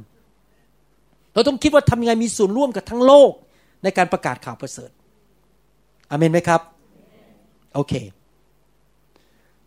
[1.33, 3.31] เราต้องคิดว่าทำยังไงมีส่วนร่วมกับทั้งโลก
[3.83, 4.91] ในการประกาศข่าวประเสริฐ
[6.11, 6.61] อเมนไหมครับ
[7.75, 7.93] โอเค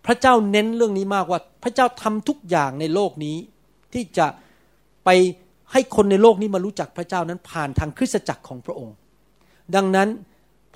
[0.07, 3.37] พระเจ้าเน้นเรื่องนี้มากว่า พระเจ้าทำทุกอย่างในโลกนี้
[3.93, 4.27] ที่จะ
[5.05, 5.11] ไป
[5.73, 8.97] ให้คนในโลกนี้มารู้จักพระเจ้านั้นผ่านทางคริสตจักรของพระองค์
[9.75, 10.09] ดังนั้น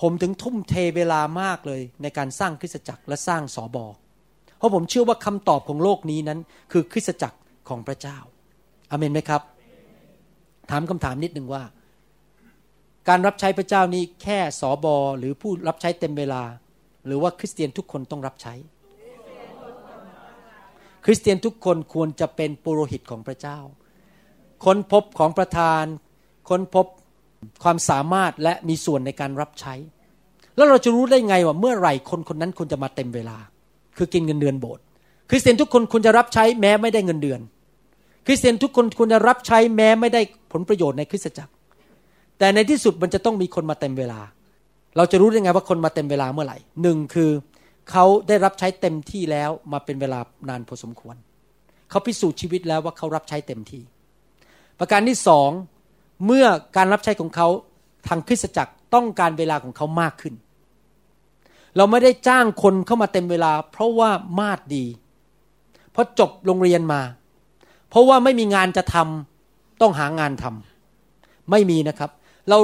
[0.01, 3.87] ผมถึงทุ่มเทเวลามากเลยในการสร้างคริสตจักรและสร้างสอบอ
[4.59, 6.39] เพราะผมเชื่อว่าคำตอบของโลกนี้นั้น
[6.73, 8.19] คือคริสตจักรของพระเจ้า
[8.91, 9.43] อเมนไหมครับ
[10.71, 11.63] ถามคำถามนิดนึงว่า
[13.09, 16.43] การรับใช้พระเจ้านี้แค่สอบอหรือผู้รับใช้เต็มเวลา
[17.07, 18.55] หรือว่าคริสเตียนทุกคนต้องรับใช้
[21.07, 23.59] คริสเตียนทุกคนควรจะเป็นปุโรหิตของพระเจ้า
[24.65, 25.85] ค้นพบของประธาน
[26.49, 26.87] ค้นพบ
[27.63, 29.75] ความสามารถและมีส่วนในการรับใช้
[30.57, 33.37] แล้วเราจะรู้ได้ไงว่าเมื่อไหร่คนคนนั้นควรจะมาเต็มเวลา
[33.97, 34.83] คือกินเงินเดือนโบสถ์
[35.31, 37.41] คริสเตียนทุกคนควรจะรับใช้แม้ไม่ได้เงินเดือน
[38.27, 40.21] คริสเตียนทุกคนควรจะรับใช้แม้ไม่ได้
[40.53, 41.53] ผลประโยชน์ในคริสตจักร
[42.39, 44.21] แต่ในที่สุดมันจะต้องมีคนมาเต็มเวลา
[44.97, 47.31] เราจะรู้ได้ไงว่าคนมาเต็มเวลาเมื่อไหร่หนึ่งคือ
[47.91, 51.17] เขาได้รับใช้เต็มที่แล้วมาเป็นเวลานานพอสมควร
[51.91, 53.83] เขาพิสูจน์ชีวิตแล้วว่าเขารับใช้เต็มที่
[54.79, 55.51] ประการที่สอง
[56.27, 57.49] เมื่อการรับใช้ของเขา
[58.09, 60.35] ทางคริสตจักรต้องการเวลาของเขามากขึ้น
[61.77, 64.85] เราไม่ได้จ้างคนเข้ามาเต็มเวลา เพราะว่ามาดดี
[65.93, 67.01] เพราะจบโรงเรียนมา
[67.91, 72.11] เพราะว่าไม่มีงานจะทำต้องหางานทำไม่มีนะครับ
[72.51, 72.59] เรา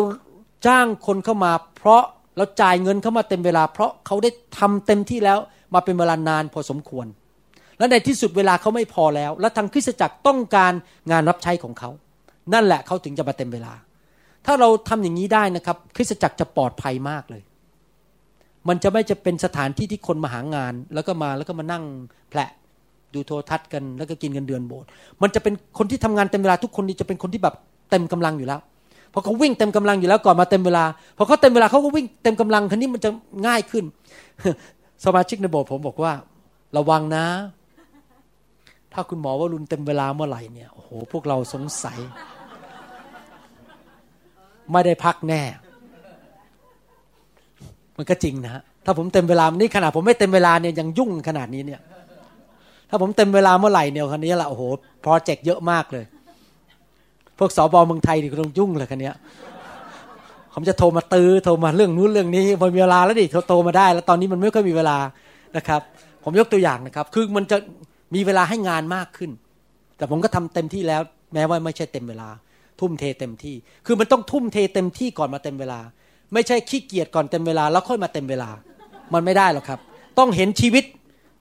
[0.67, 2.03] จ้างคนเข้ามาเพราะ
[2.37, 5.39] เราจ่ายเงินเขามาเต็มเวลา เพราะเขาได้ทำเต็มที่แล้ว
[5.75, 7.07] มาเป็นเวลานานพอสมควร
[7.79, 10.73] และในที่สุดเวลาเขาไม่พอแล้ว และทางคริสตจักรต้องการ
[11.11, 11.91] งานรับใช้ของเขา
[12.55, 13.73] นั่นแหละเขาถึงจะมาเต็มเวลา
[14.47, 17.43] ถ้าเราทำอย่างนี้ได้นะครับ คริสตจักรจะปลอดภัยมากเลย
[18.69, 21.85] มันจะไม่จะเป็นสถานที่ที่คนมาหางาน แล้วก็มาแล้วก็มานั่ง
[22.31, 22.41] แผล
[23.15, 24.89] ดูโทรทัศน์กันแล้วก็กินเงินเดือนโบสถ์
[25.23, 27.55] มันจะเป็นคนที่ทำงานเต็มเวลาทุกคนนี่จะเป็นคนที่แบบ
[27.91, 28.61] เต็มกำลังอยู่แล้ว
[29.13, 30.85] พอเขาวิ่งเต็มกำลังอยู่แล้วก่อนมาเต็มเวลา
[31.17, 33.11] พอเขาเต็มเวลาเขาก็วิ่งเต็มกำลังคันนี้มันจะ
[33.47, 33.85] ง่ายขึ้น
[35.05, 36.13] สมาชิกในโบสถ์ผมบอกว่า
[36.77, 37.27] ระวังนะ
[38.93, 41.99] ถ้าคุณหมอว่ารุนเต็มเวลาเมื่อไหร่เนี่ยโอ้โหพวกเราสงสัย
[44.73, 45.43] ไม่ได้พักแน่
[47.97, 51.81] มันก็จริงนะถ้าผมเต็มเวลานี่ขนาดผมไม่เต็มเวลาเนี่ยยังยุ่งขนาดนี้เนี่ย
[52.89, 54.63] ถ้าผมเต็มเวลาเมื่อไหร่เนี่ยคันนี้ละโอ้โห
[55.03, 56.05] โปรเจกต์เยอะมากเลย
[57.39, 59.11] พวกสอบอเมืองไทยนี่ก็ต้องยุ่งเลยคันนี้
[60.55, 64.99] ผมจะโทรมาตื้อโทรมาเรื่องนู้นเรื่องนี้พอมีเวลาแล้วดิโทรมาได้ แล้วตอนนี้มันไม่ค่อยมีเวลา
[65.57, 65.81] นะครับ
[66.25, 67.57] ผมยกตัวอย่างนะครับ คือมันจะ
[68.15, 69.31] มีเวลาให้งานมากขึ้น
[69.97, 71.01] แต่ผมก็ทำเต็มที่แล้ว
[71.35, 72.29] แม้ว่าไม่ใช่เต็มเวลา
[72.81, 73.55] ทุ่มเทเต็มที่
[73.87, 75.81] คือมันต้องทุ่มเทเต็มที่ก่อนมาเต็มเวลา
[76.33, 78.51] ไม่ใช่ขี้เกียจก่อนเต็มเวลา แล้วค่อยมาเต็มเวลา
[79.15, 79.81] มันไม่ได้หรอกครับ
[80.19, 80.85] ต้องเห็นชีวิต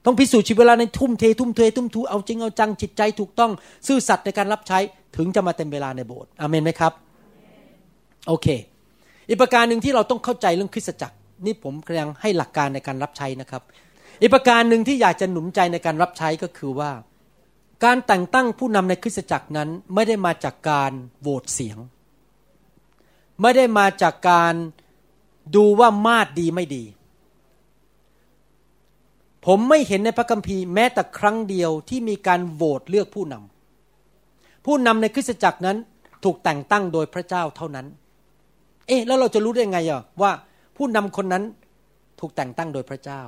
[0.04, 3.50] ต้องพิสูจน์ชีวิตเวลาในทุ่มเททุ่มเททุ่มทูเอาจริงเอาจังจิตใจถูกต้อง
[3.86, 4.78] ซื่อสัตย์ในการรับใช้
[5.16, 6.92] ถึงจะมาเต็มเวลาในโบสถ์อเมนไหมครับ
[8.28, 8.46] โอเค
[9.28, 13.62] อีกประการหนึ่งที่เราต้องเข้าใจเรื่องคริสตจักร นี่ผมกำลังให้หลักการในการรับใช้นะครับ
[14.20, 16.90] อีกประการหนึ่งที่อยากจะหนุนใจในการรับใช้ก็คือว่า
[17.84, 21.78] การแต่งตั้งผู้นำในคริสตจักรนั้นไม่ได้มาจากการโหวตเสียง
[23.42, 24.54] ไม่ได้มาจากการ
[25.56, 26.84] ดูว่ามาดดีไม่ดี
[29.46, 33.51] ผมไม่เห็นในพระคัมภีร์แม้แต่ครั้งเดียวที่มีการโหวตเลือกผู้นำ
[34.64, 35.76] ผู้นำในคริสตจักรนั้น
[36.24, 37.86] ถูกแต่งตั้งโดยพระเจ้าเท่านั้น
[38.88, 40.30] เอ๊ะแล้วเราจะรู้ได้ไงอะว่า
[40.76, 41.42] ผู้นำคนนั้น
[42.20, 43.22] ถูกแต่งตั้งโดยพระเจ้า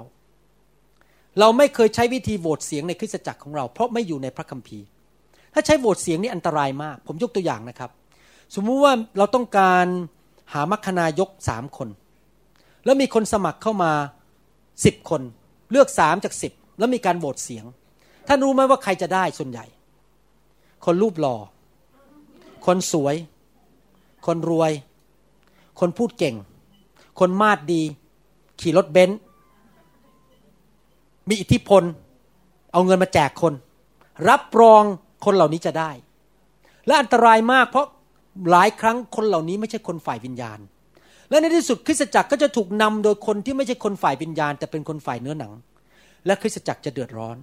[1.38, 4.86] เราไม่เคยใช้วิธีโหวตเสียงในคริสตจักรของเรา เพราะไม่อยู่ในพระคัมภีร์
[5.54, 7.90] ถ้าใช้โหวตเสียงนี่อันตรายมาก ผมยกตัวอย่างนะครับ
[8.54, 9.86] สมมุติว่าเราต้องการ
[10.52, 11.88] หามัคคณายกสามคน
[12.84, 13.92] แล้วมีคนสมัครเข้ามา
[14.84, 15.22] สิบคน
[15.70, 17.64] เลือกสามจากสิบแล้วมีการโหวตเสียง
[18.28, 19.66] ท่านรู้ไหมว่าใครจะได้ส่วนใหญ่
[20.84, 21.36] คนรูปหล่อ
[22.66, 23.14] คนสวย
[24.26, 24.72] คนรวย
[25.80, 26.36] คนพูดเก่ง
[27.20, 27.82] คนมาดดี
[28.60, 29.18] ขี่รถเบนซ์
[31.28, 31.82] มีอิทธิพล
[32.72, 33.52] เอาเงินมาแจกคน
[34.28, 34.82] รับรอง
[35.24, 35.90] คนเหล่านี้จะได้
[36.86, 37.86] และอันตรายมากเพราะ
[38.50, 40.58] หลายครั้งคนเหล่านี้ไม่ใช่คนฝ่ายวิญญาณ
[41.30, 45.52] และในที่สุดคริสตจักรก็จะถูกนำโดยคนที่ไม่ใช่คนฝ่ายวิญญาณ แต่เป็นคนฝ่ายเนื้อหนัง
[46.26, 47.36] และคริสตจักรจะเดือดร้อน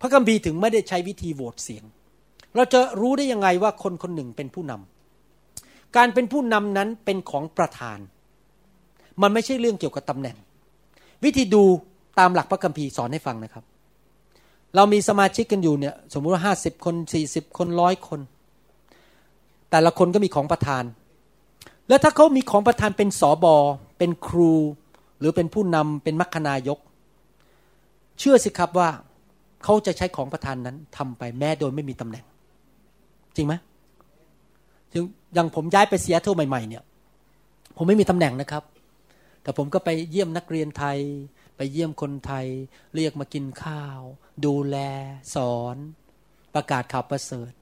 [0.00, 1.84] พระคัมภีร์ถึงไม่ได้ใช้วิธีโหวตเสียง
[2.56, 7.98] เราจะรู้ได้ยังไงว่าคนคนหนึ่งเป็นผู้นำการเป็นผู้นำนั้นเป็นของประธาน
[9.22, 10.36] มันไม่ใช่เรื่องเกี่ยวกับตำแหน่ง
[11.24, 11.62] วิธีดู
[12.18, 13.64] ตามหลักพระคัมภีร์สอนให้ฟังนะครับ
[14.74, 18.20] เรามีสมาชิกกันอยู่เนี่ยสมมุติว่าห้าสิบคนสี่สิบคนร้อยคน
[19.70, 20.84] แต่ละคนก็มีของประทาน
[21.88, 23.56] แล้วถ้าเขามีของประทานเป็นสอบอ
[23.98, 24.52] เป็นครู
[25.18, 26.78] หรือเป็นผู้นำเป็นมัคคณายก
[28.18, 28.88] เชื่อสิครับว่า
[29.64, 32.24] เขาจะใช้ของประทานนั้นทำไปแม้โดยไม่มีตำแหน่ง
[33.36, 33.54] จริงไหม
[34.92, 35.04] ถึง
[35.34, 36.82] อย่างผมย้ายไปเสียเท่าใหม่ ๆ เนี่ย
[37.76, 38.62] ผมไม่มีตำแหน่งนะครับ
[39.42, 40.98] แต่ผมก็ไปเยี่ยมนักเรียนไทย
[41.56, 42.46] ไปเยี่ยมคนไทย
[42.94, 44.00] เรียกมากินข้าว
[44.44, 44.76] ดูแล
[45.34, 45.76] สอน
[46.54, 47.52] ประกาศข่าวประเสริฐ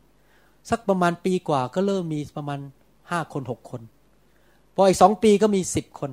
[0.70, 2.60] สักประมาณปีกว่าก็เริ่มมีประมาณ
[3.10, 3.82] ห้าคนหกคน
[4.74, 6.10] พออีกสองปีก็มีสิบคน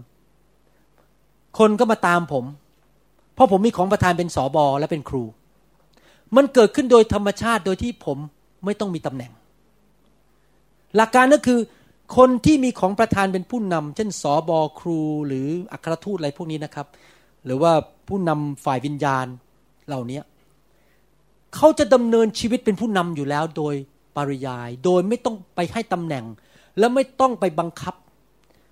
[1.59, 2.45] คนก็มาตามผม
[3.33, 5.23] เพราะผมมีของประธานเป็นสอบอและเป็นครู
[6.35, 8.17] มันเกิดขึ้นโดยธรรมชาติโดยที่ผม
[8.65, 9.31] ไม่ต้องมีตำแหน่ง
[10.95, 11.59] หลักการก็คือ
[12.17, 16.87] คนที่มีของประธานเป็นผู้นำเช่นสอบอครู หรืออัครทูตอะไรพวกนี้นะครับ
[17.45, 17.71] หรือว่า
[18.07, 19.25] ผู้นำฝ่ายวิญญาณ
[19.87, 20.19] เหล่านี้
[21.55, 23.75] เขาจะดำเนินชีวิตเป็นผู้นำอยู่แล้วโดย
[24.15, 26.25] ปริยาย โดยไม่ต้องไปให้ตำแหน่ง
[26.79, 27.95] และไม่ต้องไปบังคับ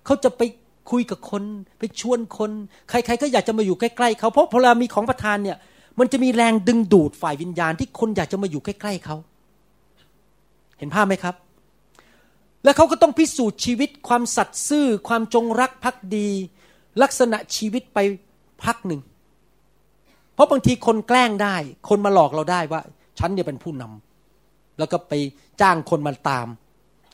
[0.04, 0.42] เขาจะไป
[0.90, 1.42] คุยกับคน
[1.78, 2.50] ไปชวนคน
[2.88, 5.58] ใคร ๆ ก็อยากจะมาอยู่ใกล้ ๆเขาเพราะพอเรามีของประธานเนี่ย
[5.98, 9.16] มันจะมีแรงดึงดูดฝ่ายวิญญาณที่คนอยากจะมาอยู่ใกล้ ๆเขา
[10.78, 11.34] เห็นภาพไหมครับ
[12.64, 16.28] และเขาก็ต้องพิสูจน์ชีวิต ความสัตย์ซื่อ ความจงรักภักดี
[17.02, 17.98] ลักษณะชีวิตไป
[18.64, 19.00] พักหนึ่ง
[20.34, 21.56] เพราะบางทีคนแกล้งได้
[21.88, 22.80] คนมาหลอกเราได้ว่า
[23.18, 25.12] ฉันเนี่ยเป็นผู้นำแล้วก็ไป
[25.60, 26.46] จ้างคนมาตาม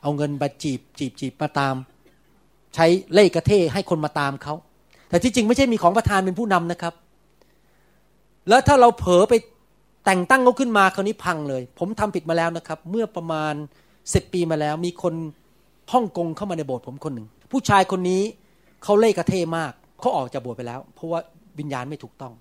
[0.03, 1.75] เอาเงินมาจีบ จีบจีบมาตาม
[2.75, 4.55] ใช้เล่กระเทให้คนมาตามเขา
[5.09, 6.95] แต่ที่จริงไม่ใช่มีของประธานเป็นผู้นำนะครับ
[8.49, 9.35] แล้วถ้าเราเผลอไป
[10.05, 13.55] แต่งตั้งเขาขึ้นมาคราวนี้พังเลย ผมทำผิดมาแล้วนะครับ เมื่อประมาณ
[14.15, 15.15] สิบปีมาแล้ว มีคน
[15.93, 18.23] ฮ่องกงเข้ามาในโบสถ์ผมคนหนึ่ง ผู้ชายคนนี้
[18.85, 21.21] เขาเล่กระเทมากเขาออกจากโบสถ์ไปแล้ว เพราะว่า
[21.59, 22.33] วิญญาณไม่ถูกต้อง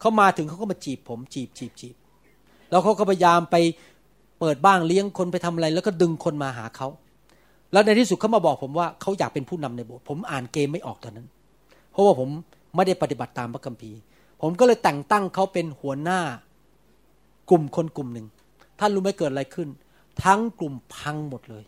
[0.00, 1.94] เขามาถึงเขาก็มาจีบผมจีบจีบจีบ
[2.70, 3.56] แล้วเขาก็พยายามไป
[4.40, 6.88] เปิดบ้างเลี้ยงคนไปทำอะไร แล้วก็ดึงคนมาหาเขา
[7.72, 11.26] แล้วในที่สุดเขามาบอกผมว่าเขาอยากเป็นผู้นำในโบสถ์ผมอ่านเกมไม่ออกตอนนั้น
[11.92, 12.28] เพราะว่าผม
[12.74, 13.98] ไม่ได้ปฏิบัติตามพระคัมภีร์
[14.42, 16.20] ผมก็เลยแต่งตั้งเขาเป็นหัวหน้า
[17.50, 18.26] กลุ่มคนกลุ่มหนึ่ง
[18.78, 19.68] ท่านรู้ไหมเกิดอะไรขึ้น
[20.24, 21.64] ทั้งกลุ่มพังหมดเลย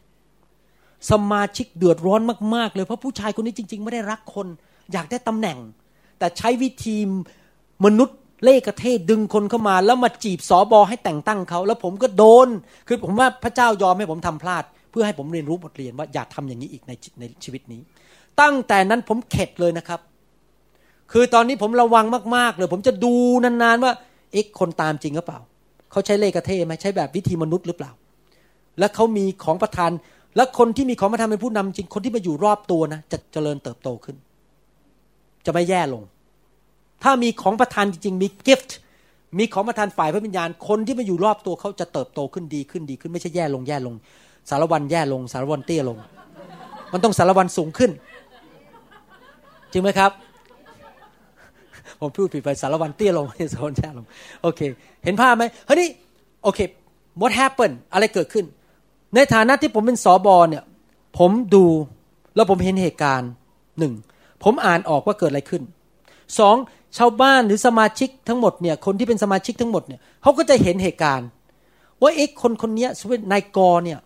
[1.10, 2.20] สมาชิกเดือดร้อน
[2.54, 4.46] มาก ๆ เลยเพราะผู้ชายคนนี้จริง ๆ ไม่ได้รักคน
[4.92, 5.58] อยากได้ตำแหน่ง
[6.18, 6.96] แต่ใช้วิธี
[7.84, 12.48] มนุษย์เล่กระเทศดึงคนเข้ามาแล้วมาจีบสอบอให้แต่งตั้งเขา แล้วผมก็โดน
[12.88, 17.80] คือผมว่าพระเจ้ายอมให้ผมทำพลาด เพื่อให้ผมเรียนรู้บทเรียนว่าอย่าทำอย่างนี้อีกในในชีวิตนี้
[18.40, 20.00] ตั้งแต่นั้นผมเข็ดเลยนะครับ
[21.16, 22.04] คือตอนนี้ผมระวัง
[22.36, 23.92] มากๆเลยผมจะดูนานๆว่า
[24.32, 25.40] เอ๊ะคนตามจริงหรือเปล่า
[25.90, 27.92] เขาใช้เล่กระเทศไหมใช้แบบวิธีมนุษย์หรือเปล่า
[28.78, 29.90] และเขามีของประทาน
[30.36, 34.16] และคนที่มีของประทานเป็นผู้นำจริงคนที่มาอยู่รอบตัวนะจะเจริญเติบโตขึ้น
[35.46, 36.02] จะไม่แย่ลง
[37.02, 38.76] ถ้ามีของประทานจริง ๆ มีกิฟต์
[39.38, 43.94] มีของประทานฝ่ายพระวิญญาณ คนที่มาอยู่รอบตัวเขาจะเติบโตขึ้นดีขึ้นดีขึ้นไม่ใช่แย่ลงแย่ลง
[44.50, 45.98] สารวันแย่ลง สารวันเตี้ยลง
[46.92, 47.90] มันต้องสารวันสูงขึ้น
[49.72, 50.12] จริงไหมครับ
[52.04, 54.06] ผมพูดผิดไปสารวันเตี้ยลงสารวันแย่ลง
[54.42, 54.60] โอเค
[55.04, 55.88] เห็นภาพไหมเฮ้ยนี่
[56.44, 56.60] โอเค
[57.20, 58.44] what happened อะไรเกิดขึ้น
[59.14, 60.64] ในฐานะที่ผมเป็นสอบอเนี่ย
[61.18, 61.66] ผมดู
[62.36, 63.30] แล้วผมเห็นเหตุการณ์
[63.78, 63.92] หนึ่ง
[64.44, 65.62] ผมอ่านออกว่าเกิดอะไรขึ้น
[66.38, 66.56] สอง
[66.98, 71.28] ชาวบ้านหรือสมาชิกทั้งหมดเนี่ยคนที่เป็นสมาชิกทั้งหมดเนี่ยเขาก็จะเห็นเหตุการณ์
[72.02, 73.98] ว่าเอ๊ะคนคนนี้สมมตินายกเนี่ย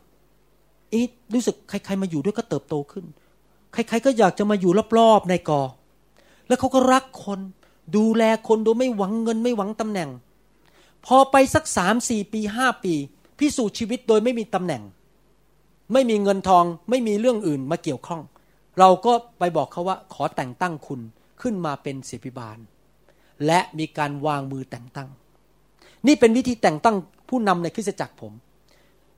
[0.90, 3.04] เอ๊ะรู้สึกใครๆมาอยู่ด้วยก็เติบโตขึ้น
[3.72, 5.52] ใครๆก็อยากจะมาอยู่รอบๆนายก
[6.48, 7.40] แล้วเขาก็รักคน
[7.96, 10.10] ดูแลคนโดยไม่หวังเงินไม่หวังตำแหน่ง
[11.06, 12.94] พอไปสักสามสี่ปีห้าปี
[13.38, 14.82] พิสูจน์ชีวิตโดยไม่มีตำแหน่ง
[15.92, 18.20] ไม่มีเงินทองไม่มีเรื่องอื่นมาเกี่ยวข้อง
[18.78, 21.00] เราก็ไปบอกเขาว่าขอแต่งตั้งคุณ
[21.42, 22.58] ขึ้นมาเป็นศิบิบาล
[23.46, 25.08] และมีการวางมือแต่งตั้ง
[26.06, 26.96] นี่เป็นวิธีแต่งตั้ง
[27.28, 28.32] ผู้นำในคริสตจักรผม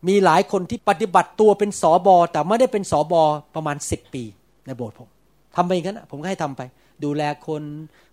[0.09, 3.23] มีหลายคนที่ปฏิบัติตัวเป็นสอบอแต่ไม่ได้เป็นสอบอ
[3.55, 4.23] ประมาณสิบปี
[4.66, 5.09] ในโบสถ์ผม
[5.57, 6.61] ทำไปอย่างนั้นผมก็ให้ทำไป
[7.05, 7.63] ดูแลคน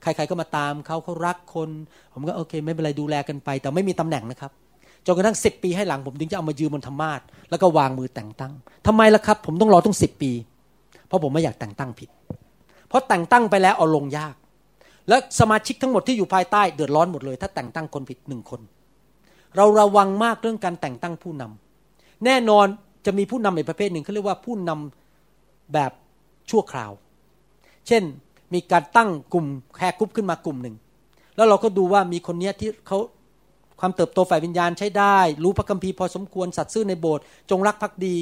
[0.02, 1.70] ใครๆก็มาตามเขาเขารักคน
[2.14, 4.52] ผมก็โอเค ไม่เป็นไรดูแลกันไป แต่ไม่มีตำแหน่งนะครับ
[5.06, 8.54] จนกระทั่งสิบปีให้หลังผมถึงจะเอามายืมบนธรรมาทแล้วก็วางมือแต่งตั้ง
[8.88, 10.32] ทำไมล่ะครับ ผมต้องรอต้องสิบปี
[11.08, 12.10] เพราะผมไม่อยากแต่งตั้งผิด
[12.88, 14.36] เพราะแต่งตั้งไปแล้วเอาลงยาก
[15.10, 18.62] และสมาชิกทั้งหมดที่อยู่ภายใต้เดือดร้อนหมดเลย ถ้าแต่งตั้งคนผิดหนึ่งคน
[19.56, 22.66] เราระวังมากเรื่องการแต่งตั้งผู้นำแน่นอน
[23.06, 25.92] จะมีผู้นำอีกประเภทหนึ่งเขาเรียกว่าผู้นำแบบ
[26.50, 26.92] ชั่วคราว
[27.88, 28.04] เช่น
[28.54, 29.46] มีการตั้งกลุ่ม
[29.76, 30.76] แคร์กรุ๊ปขึ้นมากลุ่มหนึ่ง
[31.36, 33.00] แล้วเราก็ดูว่ามีคนเนี้ยที่เขา
[33.80, 38.16] ความเติบโตฝ่ายวิญญาณใช้ได้ รู้พระคัมภีร์พอสมควรสัตซ์ซื่อในโบสถ์จงรักภักดี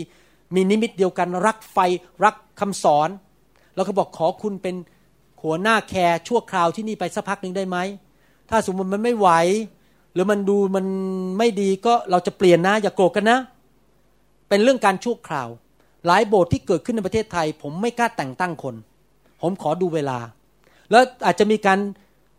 [0.56, 1.78] มีนิมิตเดียวกันรักไฟ
[2.24, 3.10] รักคำสอน
[3.76, 4.76] แล้วก็บอกขอคุณเป็น
[5.42, 7.78] หัวหน้าแคร์ชั่วคราวที่นี่ไปสักพักหนึ่งได้ไหม
[8.50, 9.30] ถ้าสมมติมันไม่ไหว
[10.14, 10.86] หรือมันดูมัน
[11.38, 13.40] ไม่ดีก็เราจะเปลี่ยนนะ อย่าโกรธกันนะ
[14.50, 15.50] เป็นเรื่องการชั่วคราว
[16.06, 18.76] หลายโบสถ์ที่เกิดขึ้นในประเทศไทย ผมไม่กล้าแต่งตั้งคน
[19.46, 20.18] ผมขอดูเวลา
[20.92, 21.80] แล้วอาจจะมีการ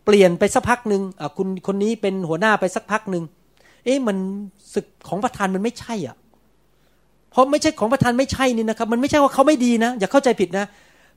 [0.05, 1.01] เปลี่ยนไปสักพักหนึ่ง
[1.37, 3.23] คุณคนนี้เป็นหัวหน้าไปสักพักหนึ่ง
[3.85, 4.17] เอ๊ะมัน
[4.73, 6.15] ศึกของประธานมันไม่ใช่อะ
[7.31, 10.65] เพราะไม่ใช่ของประธานไม่ใช่นี่นะครับ มันไม่ใช่ว่าเขาไม่ดีนะ อย่าเข้าใจผิดนะ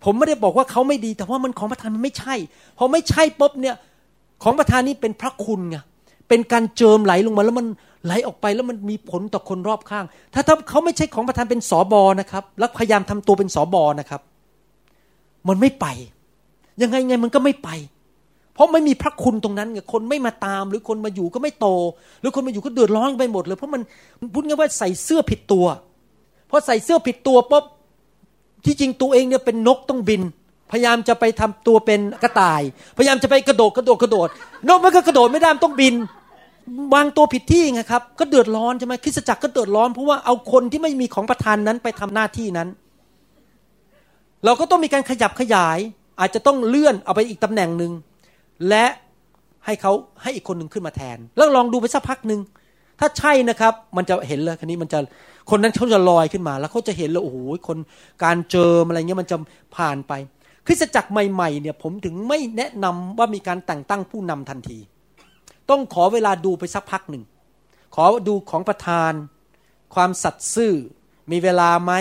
[0.05, 2.35] ผมไม่ได้บอกว่าเขาไม่ดี แต่ว่ามันของประธานมันไม่ใช่
[2.79, 3.77] พอไม่ใช่ปุ๊บเนี่ย
[4.43, 5.77] ของประธานนี้เป็นพระคุณไง
[6.29, 7.67] เป็นการเจิมไหลลงมาแล้วมัน
[8.05, 14.21] ไหลออกไปแล้วมันมีผลต่อคนรอบข้าง ถ้าถ้าเขาไม่ใช่ของประธานเป็นสอบอนะครับ แล้วพยายามทำตัวเป็นสอบอนะครับ
[15.49, 15.87] มันไม่ไป
[16.83, 17.71] ยังไงไงมันก็ไม่ไป
[18.55, 21.67] เพราะไม่มีพระคุณตรงนั้นไงคนไม่มาตาม หรือคนมาอยู่ก็ไม่โต
[22.21, 23.83] หรือคนมาอยู่ก็เดือดร้อนไปหมดเลย เพราะมัน
[24.33, 25.67] พูดง่ายว่าใส่เสื้อผิดตัว
[26.51, 27.65] พอใส่เสื้อผิดตัวปุ๊บ
[28.65, 30.23] ที่จริงตัวเองเนี่ยเป็นนกต้องบิน
[30.71, 32.63] พยายามจะไปทำตัวเป็นกระต่าย
[32.97, 34.29] พยายามจะไปกระโดดกระโดดกระโดด
[34.69, 35.95] นกมันก็กระโดดไม่ได้ต้องบิน
[36.95, 42.69] วางตัวผิดที่ไงครับ ก็เดือดร้อนใช่ไหมคริสตจักรก็เดือดร้อนเพราะว่าเอาคนที่ไม่มีของประทานนั้นไปทำหน้าที่นั้น
[44.45, 45.79] เราก็ต้องมีการขยับขยาย
[46.21, 47.93] อาจจะต้องเลื่อนเอาไปอีกตำแหน่งหนึ่ง
[48.69, 48.87] และ
[49.67, 52.41] ให้เขาให้อีกคนหนึ่งขึ้นมาแทน แล้วลองดูไปสักพักหนึ่ง
[53.01, 54.99] ถ้าใช่นะครับ มันจะเห็นเลยคันนี้มันจะ
[55.51, 57.39] คนนั้นเขาจะลอยขึ้นมา แล้วเขาจะเห็นเลยโอ้โห
[57.69, 57.79] คน
[58.25, 59.37] การเจิมอะไรเงี้ยมันจะ
[59.77, 60.13] ผ่านไป
[60.67, 64.79] คริสตจักรใหม่ๆเนี่ยผมถึงไม่แนะนำว่ามีการแต่งตั้งผู้นำทันที
[65.71, 67.25] ต้องขอเวลาดูไปสักพักหนึ่ง
[67.95, 69.13] ขอดูของประธาน
[69.95, 70.75] ความสัตย์ซื่อ
[71.31, 71.93] มีเวลาไหม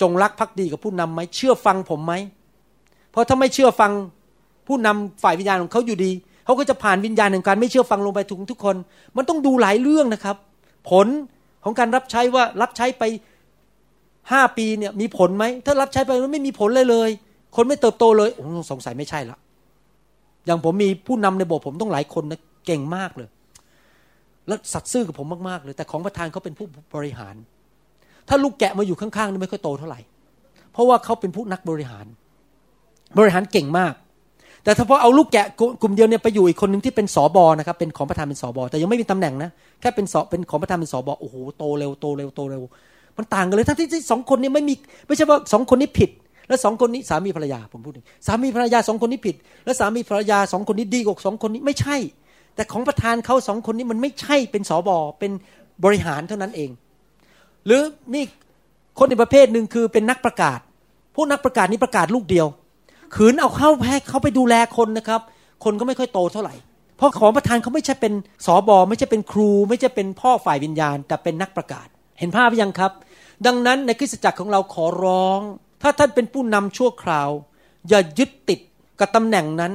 [0.00, 2.14] จงรักภักดีกับผู้นำไหมเชื่อฟังผมไหม
[3.10, 3.92] เพราะถ้าไม่เชื่อฟัง
[4.66, 6.12] ผู้นำฝ่ายวิญญาณของเขาอยู่ดี
[6.44, 8.76] เขาก็จะผ่านวิญญาณแห่งการไม่เชื่อฟังลงไปถึงทุกคน
[9.16, 10.36] มันต้องดูหลายเรื่องนะครับ
[10.90, 11.06] ผล
[11.64, 13.04] ของการรับใช้ว่ารับใช้ไป
[14.32, 17.10] ห้าปีเนี่ยมีผลไหม ถ้ารับใช้ไปแล้วไม่มีผลเลยเลย
[17.56, 19.38] คนไม่เติบโตเลยโอ้สงสัยไม่ใช่ละ
[20.46, 23.28] อย่างผมมีผู้นำในโบสถ์ผมต้องหลายคนนะเก่งมากเลย
[24.48, 27.34] แล้วสัตย์ซื่อกับผมมากๆเลย แต่ของประธานเขาเป็นผู้บริหาร
[28.28, 30.00] ถ้าลูกแกะมาอยู่ข้างๆนี่ไม่ค่อยโตเท่าไหร่
[30.72, 32.06] เพราะว่าเขาเป็นผู้นักบริหาร
[33.18, 33.94] บริหารเก่งมาก
[34.64, 35.46] แต่ถ้าพอเอาลูกแกะ
[35.82, 39.50] กลุ่มเดียวเนี่ยไปอยู่อีกคนหนึ่งที่เป็นสอบอนะครับเป็นของประธานเป็นสอบอแต่ยังไม่มีตำแหน่งนะ
[39.80, 42.62] แค่เป็นสอเป็นของประธานเป็นสอบอโอ้โหโตเร็วโตเร็วโตเร็ว
[43.16, 44.74] มันต่างกันเลยทั้งที่สองคนนี้ไม่มี
[45.06, 46.10] ไม่ใช่ว่าสองคนนี้ผิด
[46.48, 47.92] แล้วสองคนนี้สามีภรรยาผมพูด
[48.26, 51.96] สามีภรรยาสองคนนี้ผิด แล้วสามีภรรยาสองคนนี้ดีกว่าสองคนนี้ไม่ใช่
[52.54, 55.32] แต่ของประธานเขาสองคนนี้มันไม่ใช่เป็นสอบอเป็น
[55.84, 56.70] บริหารเท่านั้นเอง
[57.66, 57.82] หรือ
[58.14, 58.24] นี่
[58.98, 60.58] คนในประเภทหนึ่งคือเป็นนักประกาศ
[61.14, 62.46] พวกนักประกาศนี้ประกาศลูกเดียว
[63.14, 65.20] ขืนเอาเข้าแพ้เขาไปดูแลคนนะครับ
[65.64, 66.54] คนก็ไม่ค่อยโตเท่าไหร่
[66.96, 68.12] เพราะของประธานเขาไม่ใช่เป็น
[68.46, 71.86] สอบอไม่ใช่เป็นครู ไม่ใช่เป็นพ่อฝ่ายวิญญาณ แต่เป็นนักประกาศ
[72.18, 72.92] เห็นภาพยังครับ
[73.46, 75.40] ดังนั้นในคริสตจักรของเราขอร้อง
[75.82, 77.30] ถ้าท่านเป็นผู้นำชั่วคราว
[77.88, 78.60] อย่ายึดติด
[79.00, 79.72] กับตำแหน่งนั้น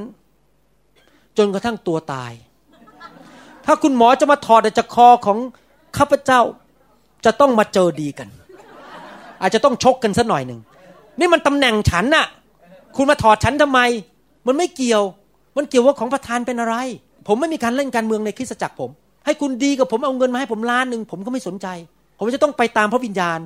[1.38, 2.32] จนกระทั่งตัวตาย
[3.66, 5.38] ถ้าคุณหมอจะมาถอดจากคอของ
[5.98, 6.40] ข้าพเจ้า
[7.24, 8.28] จะต้องมาเจอดีกัน
[9.42, 10.60] อาจจะต้องชกกันสักหน่อยหนึ่ง
[11.18, 12.26] นี่มันตำแหน่งฉันน่ะ
[12.96, 13.80] คุณมาถอดฉันทำไม
[14.46, 15.02] มันไม่เกี่ยว
[15.56, 16.74] มันเกี่ยวว่าของประธานเป็นอะไร
[17.26, 18.90] ผมไม่มีการเล่นการเมืองในคริสตจักรผม
[19.24, 21.66] ให้คุณดีกับผมเอาเงินมาให้ผมล้านหนึ่งผมก็ไม่สนใจ
[22.18, 23.38] ผมจะต้องไปตามพระวิญญาณ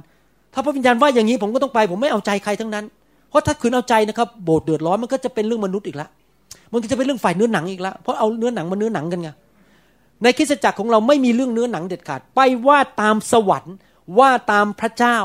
[0.55, 2.85] ถ้าพระวิญญาณว่าอย่างนี้ผมก็ต้องไป ผมไม่เอาใจใครทั้งนั้น
[3.31, 6.09] เพราะถ้าคืนเอาใจนะครับโบสถ์เดือดร้อนมันก็จะเป็นเรื่องมนุษย์อีกละ
[6.73, 9.31] มันก็จะเป็นเรื่องฝ่ายเนื้อหนังอีกละเพราะเอาเนื้อหนังมาเนื้อหนังกันไง
[10.23, 13.75] ในคริสตจักรของเราไม่มีเรื่องเนื้อหนังเด็ดขาด ไปว่าตามสวรรค์
[14.19, 15.19] ว่าตามพระเจ้า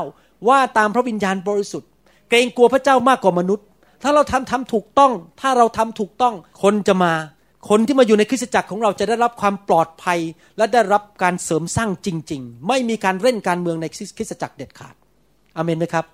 [0.48, 1.90] ว่าตามพระวิญญาณบริสุทธิ์
[2.28, 3.66] เกรงกลัวพระเจ้ามากกว่ามนุษย์
[4.02, 7.12] ถ้าเราทำทำถูกต้อง ถ้าเราทำถูกต้องคนจะมา
[7.68, 10.18] คนที่มาอยู่ในคริสตจักรของเราจะได้รับความปลอดภัย
[10.56, 13.86] และได้รับการเสริมสร้างจริง ๆ ไม่มีการเล่นการเมืองใน
[14.16, 14.94] คริสตจักรเด็ดขาด
[15.56, 16.04] อเมนไหมครับ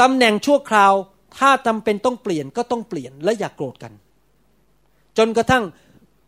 [0.00, 0.92] ตำแหน่งชั่วคราว
[1.38, 3.92] ถ้าจาเป็นต้องเปลี่ยนก็ต้องเปลี่ยนและอย่ากโกรธกัน
[5.18, 5.64] จนกระทั่ง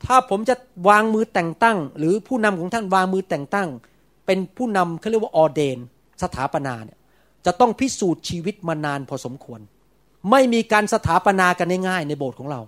[0.07, 0.55] ถ้าผมจะ
[0.89, 3.69] วางมือแต่งตั้ง หรือผู้นำของท่านวางมือแต่งตั้ง
[4.27, 5.79] เป็นผู้นำเขาเรียกว่าออเดน
[6.23, 6.99] สถาปนาเนี่ย
[7.47, 9.61] จะต้องพิสูจน์ชีวิตมานานพอสมควร
[10.31, 12.61] ไม่มีการสถาปนากันง่ายๆในโบสถ์ของเรา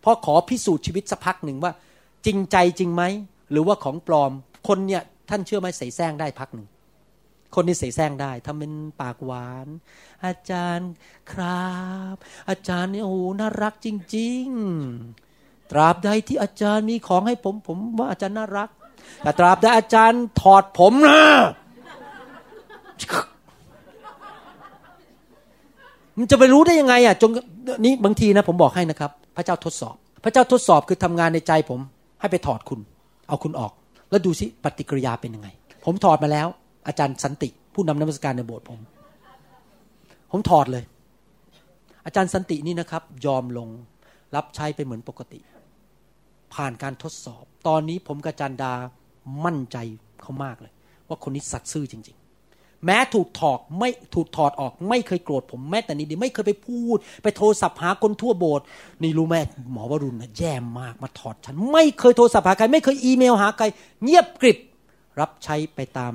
[0.00, 1.72] เพราะขอพิสูจน์ชีวิตสักพักหนึ่งว่า
[2.26, 3.02] จริงใจจริงไหม
[3.50, 4.32] หรือว่าของปลอม
[4.68, 6.68] คนเนี่ยท่านเชื่อไหมใส่แซงได้พักหนึ่ง
[7.54, 9.66] คนนี้ใส่แซงได้ทำเป็นปากหวาน
[10.24, 10.90] อาจารย์
[11.32, 11.68] ครั
[12.14, 12.16] บ
[12.48, 14.46] อาจารย์นี่โอ้โหน่ารักจริง
[14.90, 15.27] ๆ
[15.70, 18.68] ตราบใดที่อาจารย์มีของให้ผมผมว่าอาจารย์น่ารัก
[19.22, 21.20] แต่ตราบใดอาจารย์ถอดผมนะ
[26.18, 27.30] มันจะไปรู้ได้ยังไงอะจง
[27.84, 31.80] นี้บางทีนะผมบอกให้นะครับ พระเจ้าทดสอบ พระเจ้าทดสอบคือทำงานในใจผม
[32.20, 32.80] ให้ไปถอดคุณ
[33.28, 33.72] เอาคุณออก
[34.10, 35.48] แล้วดูสิปฏิกิริยาเป็นยังไง
[35.84, 36.46] ผมถอดมาแล้ว
[36.88, 38.78] อาจารย์สันติ ผู้นำนมัสการในโบสถ์ผม
[40.30, 40.84] ผมถอดเลย
[42.06, 43.68] อาจารย์สันตินี่นะครับ ยอมลง
[44.36, 45.38] รับใช้ไปเหมือนปกติ
[46.54, 48.72] ผ่านการทดสอบ ตอนนี้ผมกับจันดา
[49.44, 49.76] มั่นใจ
[50.22, 50.72] เขามากเลย
[51.08, 52.16] ว่าคนนี้สัตย์ซื่อจริง
[52.50, 58.64] ๆ แม้ถูกถอดไม่ถูกถอดออก ไม่เคยโกรธผมแม้แต่นิดเดียวไม่เคยไปพูด ไปโทรศัพท์หาคนทั่วโบสถ์
[59.02, 59.36] นี่รู้ไหม
[59.72, 63.64] หมอวรุณนะแย่มากมาถอดฉัน ไม่เคยโทรศัพท์หาใครไม่เคยอีเมลหาใคร
[64.02, 64.58] เงียบกริบ
[65.20, 66.12] รับใช้ไปตาม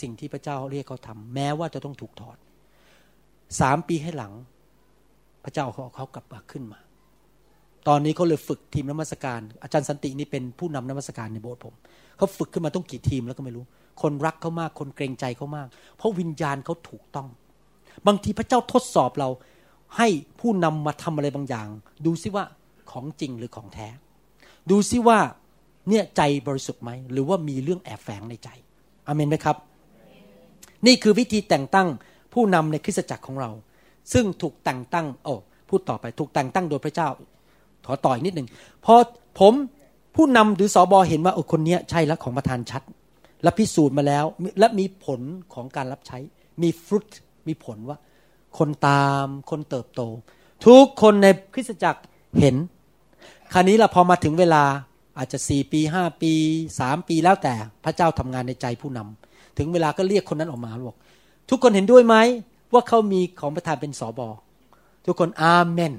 [0.00, 2.36] สิ่งที่พระเจ้าเรียกเขาทำแม้ว่าจะต้องถูกถอด
[3.60, 4.32] สามปีให้หลัง
[5.44, 6.80] พระเจ้าเขาเขากลับมาขึ้นมา
[7.88, 11.74] ตอนนี้เขาเลยฝึกทีมนมัสการอาจารย์สันตินี่เป็นผู้นำนมัสการในโบสถ์ผม
[12.16, 13.64] เขาฝึกขึ้นมาต้องกี่ทีมแล้วก็ไม่รู้
[14.02, 15.66] คนรักเขามากคนเกรงใจเขามาก
[15.96, 17.28] เพราะวิญญาณเขาถูกต้อง
[18.06, 19.28] บางทีพระเจ้าทดสอบเรา
[19.96, 20.08] ให้
[20.40, 21.68] ผู้นำมาทำอะไรบางอย่าง
[22.06, 22.44] ดูซิว่า
[22.90, 23.88] ของจริงหรือของแท้
[24.70, 25.18] ดูซิว่า
[25.88, 28.48] เนี่ยใจบริสุทธิ์ไหมหรือว่ามีเรื่องแอบแฝงในใจ
[29.06, 29.56] อเมนไหมครับ
[30.86, 31.88] นี่คือวิธีแต่งตั้ง
[32.34, 33.50] ผู้นำในคริสตจักรของเรา
[34.12, 35.34] ซึ่งถูกแต่งตั้งโอ้
[35.68, 37.08] พูดต่อไปถูกแต่งตั้งโดยพระเจ้า
[37.86, 38.48] ขอต่อยนิดหนึ่ง
[38.84, 38.94] พอ
[39.40, 39.52] ผม
[40.16, 42.82] ผู้นำหรือสอบอเห็นว่าโอ้คนนี้ใช่แล้วของประธานชัด
[43.42, 44.24] และพิสูจน์มาแล้ว
[44.58, 45.20] และมีผล
[45.54, 46.18] ของการรับใช้
[46.62, 47.10] มีฟรุต
[47.48, 47.98] มีผลว่า
[48.58, 50.00] คนตามคนเติบโต
[50.66, 52.02] ทุกคนในคริสตจักร
[52.40, 52.56] เห็น
[53.52, 54.62] คราวนี้เราพอมาถึงเวลา
[55.18, 56.32] อาจจะสี่ปีห้าปี
[56.80, 60.96] สามปีแล้วแต่พระเจ้าทำงานในใจผู้นำถึงเวลาก็เรียกคนนั้นออกมาบอก
[61.50, 62.16] ทุกคนเห็นด้วยไหม
[62.72, 64.28] ว่าเขามีของประธานเป็นสอบอ
[65.06, 65.92] ทุกคนอาเมน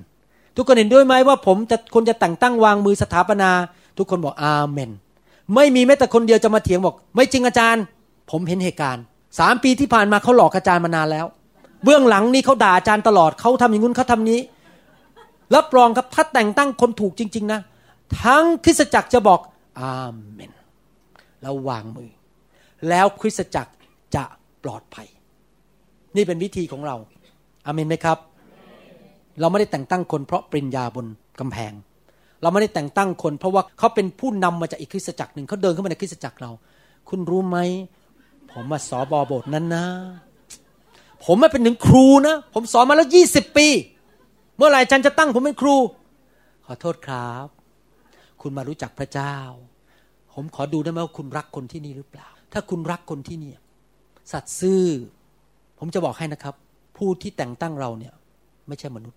[0.58, 3.50] ทุกคนเห็นด้วยไหมว่าผมจะคนจะแต่งตั้งวางมือสถาปนา
[3.98, 4.92] ทุกคนบอกอาเมน
[5.56, 7.84] ไม่มีแม้แต่คนเดียวจะมาเถียงบอก ไม่จริงอาจารย์
[8.32, 9.04] ผมเห็นเหตุการณ์
[9.40, 11.26] สามปีที่ผ่านมาเขาหลอกอาจารย์มานานแล้ว
[11.84, 14.40] เบื้องหลังนี้เขาด่าอาจารย์ตลอดเขาทำอย่างนู้นเขาทำนี้
[15.56, 17.60] รับรองครับถ้าแต่งตั้งคนถูกจริง ๆ นะ
[18.24, 19.40] ทั้งคริสตจักรจะบอก
[19.80, 19.94] อา
[20.34, 20.52] เมน
[21.42, 22.10] แล้ววางมือ
[22.90, 23.72] แล้วคริสตจักร
[24.16, 24.24] จะ
[24.64, 25.08] ปลอดภัย
[26.16, 26.96] นี่เป็นวิธีของเรา
[27.66, 28.18] อามินไหมครับ
[29.40, 31.06] เราไม่ได้แต่งตั้งคนเพราะปริญญาบน
[31.40, 31.74] กำแพง
[32.42, 36.52] เราไม่ได้แต่งตั้งคน เพราะว่าเขาเป็นผู้นำมาจากอีกคริสตจักรหนึ่งเขาเดินเข้ามาในคริสตจักรเรา
[37.10, 37.58] คุณรู้ไหม
[38.52, 39.86] ผมมาสอบอบทนั้นนะ
[41.26, 43.68] ผมมาเป็นถึงครูนะ ผมสอนมาแล้วยี่สิบปี
[44.58, 45.76] เมื่อไหร่อาจารย์จะตั้งผมเป็นครู
[46.66, 47.48] ขอโทษครับ
[48.42, 49.36] คุณมารู้จักพระเจ้า
[50.34, 53.52] ผมขอดูได้ไหมว่าคุณรักคนที่นี่หรือเปล่า ถ้าคุณรักคนที่นี่
[54.32, 54.84] สัตซ์ซื่อ
[55.80, 56.56] ผมจะบอกให้นะครับ
[56.98, 58.14] ผู้ที่แต่งตั้งเราเนี่ย
[58.68, 59.17] ไม่ใช่มนุษย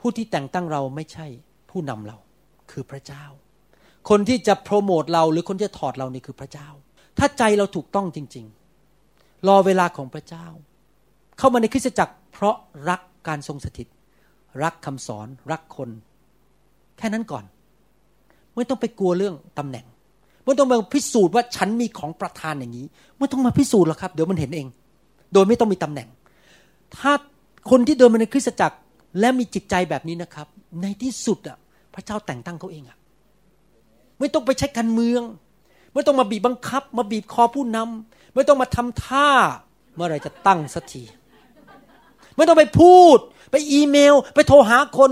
[0.00, 1.26] ผู้ที่แต่งตั้งเราไม่ใช่
[1.70, 2.16] ผู้นำเรา
[2.70, 3.24] คือพระเจ้า
[4.08, 6.68] คนที่จะโปรโมทเราหรือคนที่จะถอดเรานี่คือพระเจ้า
[7.18, 8.46] ถ้าใจเราถูกต้องจริง
[8.96, 10.46] ๆ รอเวลาของพระเจ้า
[11.38, 12.56] เข้ามาในคริสตจักร เพราะ
[12.88, 13.88] รักการทรงสถิต
[14.62, 15.90] รักคำสอน รักคน
[16.98, 17.44] แค่นั้นก่อน
[18.54, 19.86] ไม่ต้องไปกลัวเรื่องตำแหน่ง
[20.44, 22.86] ไม่ต้องมาพิสูจน์ว่าฉันมีของประทานอย่างนี้
[23.18, 24.66] ไม่ต้องมาพิสูจน์หรอกครับ เดี๋ยวมันเห็นเอง
[25.32, 26.08] โดยไม่ต้องมีตำแหน่ง
[26.96, 27.12] ถ้า
[27.70, 28.76] คนที่เดินมาในคริสตจักร
[29.20, 30.46] และมีจิตใจแบบนี้นะครับ
[30.82, 31.58] ในที่สุดอะ
[31.94, 32.96] พระเจ้าแต่งตั้งเขาเองอะ
[34.18, 35.22] ไม่ต้องไปใช้การเมือง
[35.94, 39.28] ไม่ต้องมาบีบบังคับ มาบีบคอผู้นำไม่ต้องมาทำท่า
[39.94, 41.02] เมื่อไรจะตั้งสักที
[42.36, 43.18] ไม่ต้องไปพูด
[43.50, 45.10] ไปอีเมล ไปโทรหาคน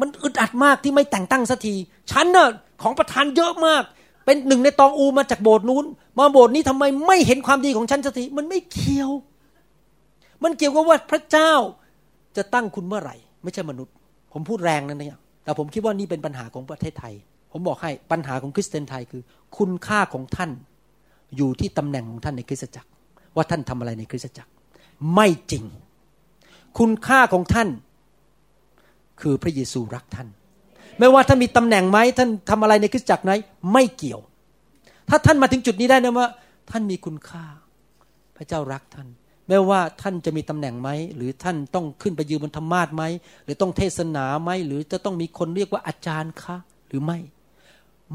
[0.00, 1.74] มันอึดอัดมากที่ไม่แต่งตั้งสักที
[2.10, 2.48] ฉันน่ะ
[2.82, 3.82] ของประธานเยอะมาก
[4.24, 5.84] เป็นหนึ่งในตองอูมาจากโบสถ์นู้น
[6.18, 9.10] มาโบสถ์นี้ทำไมไม่เห็นความดีของฉันสักทีมันไม่เกี่ยว
[10.42, 11.52] มันเกี่ยวกับว่าพระเจ้า
[12.36, 13.94] จะตั้งคุณเมื่อไหร่ ไม่ใช่มนุษย์
[14.32, 17.14] ผมพูดแรงนะเนี่ยแต่ผมคิดว่านี่เป็นปัญหาของประเทศไทย
[17.52, 19.22] ผมบอกให้ปัญหาของคริสเตียนไทยคือ
[19.58, 20.50] คุณค่าของท่าน
[21.36, 22.88] อยู่ที่ตำแหน่งของท่านในคริสตจักร
[23.36, 24.50] ว่าท่านทำอะไรในคริสตจักร
[25.14, 25.64] ไม่จริง
[26.78, 27.68] คุณค่าของท่าน
[29.20, 30.28] คือพระเยซูรักท่าน
[30.98, 33.32] ไม่ว่าท่านมีตำแหน่งไหมท่านทำอะไรในคริสตจักรไหน
[33.72, 34.20] ไม่เกี่ยว
[35.08, 36.28] ถ้าท่านมาถึงจุดนี้ได้นะว่า
[36.70, 37.44] ท่านมีคุณค่า
[38.36, 39.08] พระเจ้ารักท่าน
[39.48, 43.02] ไม่ว่าท่านจะมีตำแหน่งไหม หรือท่านต้องขึ้นไปยืนบนธรรมาทไหม
[43.44, 46.56] หรือต้องเทศนาไหม หรือจะต้องมีคนเรียกว่าอาจารย์คะ
[46.88, 47.18] หรือไม่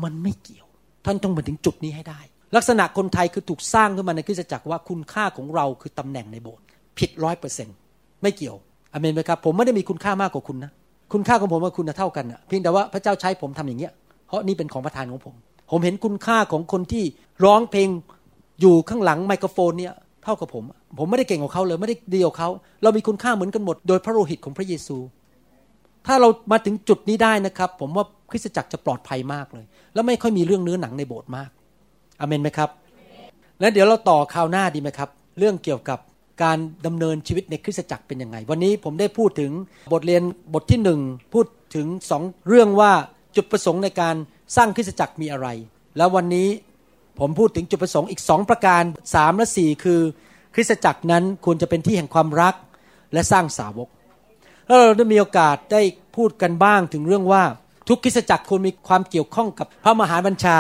[0.04, 0.66] มันไม่เกี่ยว
[1.06, 2.20] ท่านต้องมาถึงจุดนี้ให้ได้
[2.56, 6.66] ลักษณะคนไทยคือถูกสร้างขึ้นมาในคริสตจักรว่าคุณค่าของเราคือตำแหน่งในโบสถ์
[6.98, 7.76] ผิดร้อยเปอร์เซ็นต์
[8.22, 8.56] ไม่เกี่ยว
[8.94, 10.72] อเมนไหมครับ ผมไม่ได้มีคุณค่ามากกว่าคุณนะ
[11.14, 13.94] คุณค่าของผมกับคุณเท่ากันนะเพียงแต่ว่าพระเจ้าใช้ผมทำอย่างเงี้ย
[14.28, 15.36] เพราะนี่เป็นของประทานของผม
[15.72, 17.04] ผมเห็นคุณค่าของคนที่
[17.46, 17.90] ร้องเพลง
[18.62, 19.94] อยู่ข้างหลังไมโครโฟนเนี่ย
[20.24, 20.64] เท่ากับผม
[21.00, 22.50] ผมไม่ได้เก่งกว่าเขาเลยไม่ได้ดีกว่าเขา
[22.84, 24.98] เรามีคุณค่าเหมือนกันหมด โดยพระโลหิตของพระเยซู
[26.08, 31.50] ถ้าเรามาถึงจุดนี้ได้นะครับ ผมว่าคริสตจักรจะปลอดภัยมากเลย แล้วไม่ค่อยมีเรื่องเนื้อหนังในโบสถ์มาก
[32.20, 32.70] อเมนไหมครับ
[33.60, 35.10] แล้วเดี๋ยวเราต่อคราวหน้าดีไหมครับ
[35.40, 36.00] เรื่องเกี่ยวกับ
[36.44, 39.52] การดำเนินชีวิตในคริสตจักรเป็นยังไง วันนี้ผมได้พูดถึง
[39.94, 41.00] บทเรียนบทที่หนึ่ง
[41.34, 41.46] พูด
[41.76, 42.92] ถึงสองเรื่องว่า
[43.36, 44.16] จุดประสงค์ในการ
[44.56, 45.48] สร้างคริสตจักรมีอะไร
[45.98, 46.48] แล้ววันนี้
[47.20, 48.84] ผมพูดถึงจุดประสงค์อีกสองประการ
[49.14, 50.00] สามและสี่คือ
[50.56, 52.56] คริสตจักรนั้นควรจะเป็นที่แห่งความรัก
[53.14, 53.90] และสร้างสาวก
[54.68, 55.82] แล้วเราได้มีโอกาสได้
[56.16, 57.44] พูดกันบ้างถึงเรื่องว่า
[57.90, 60.60] ทุกคริสตจักรควรมีความเกี่ยวข้องกับพระมหาบัญชา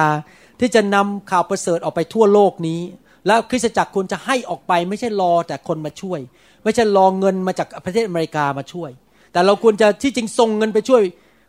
[0.59, 2.81] ที่จะนำข่าวประเสริฐออกไปทั่วโลกนี้
[3.27, 6.19] แล้วคริสตจักรควรจะให้ออกไปไม่ใช่รอแต่คนมาช่วย
[6.63, 8.89] ไม่ใช่รอเงินมาจากประเทศอเมริกามาช่วย
[9.31, 11.01] แต่เราควรจะที่จริงส่งเงินไปช่วย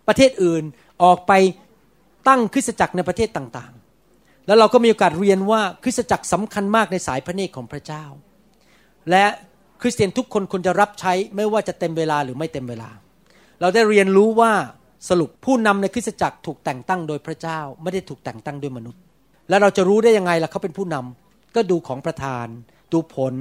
[0.09, 0.63] ประเทศอื่น
[1.03, 1.33] ออกไป
[2.29, 3.84] ตั้งคริสตจักรในประเทศต่างๆ
[4.47, 8.05] แล้วเราก็มีโอกาสเรียนว่าคริสตจักรสำคัญมากในสายพระเนตรของพระเจ้า
[9.11, 9.25] และ
[9.81, 12.91] คริสเตียนทุกคนควรจะรับใช้ไม่ว่าจะเต็มเวลาหรือไม่เต็มเวลา
[13.61, 14.53] เราได้เรียนรู้ว่า
[15.09, 19.01] สรุปผู้นำในคริสตจักรถูกแต่งตั้งโดยพระเจ้า ไม่ได้ถูกแต่งตั้งด้วยมนุษย์
[19.49, 22.47] แล้วเราจะรู้ได้ยังไงล่ะเขาเป็นผู้นำก็ดูของประธาน
[22.93, 23.35] ดูผล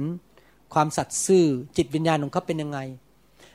[0.74, 1.46] ความสัตย์ซื่อ
[1.76, 2.78] จิตวิญญาณของเขาเป็นยังไง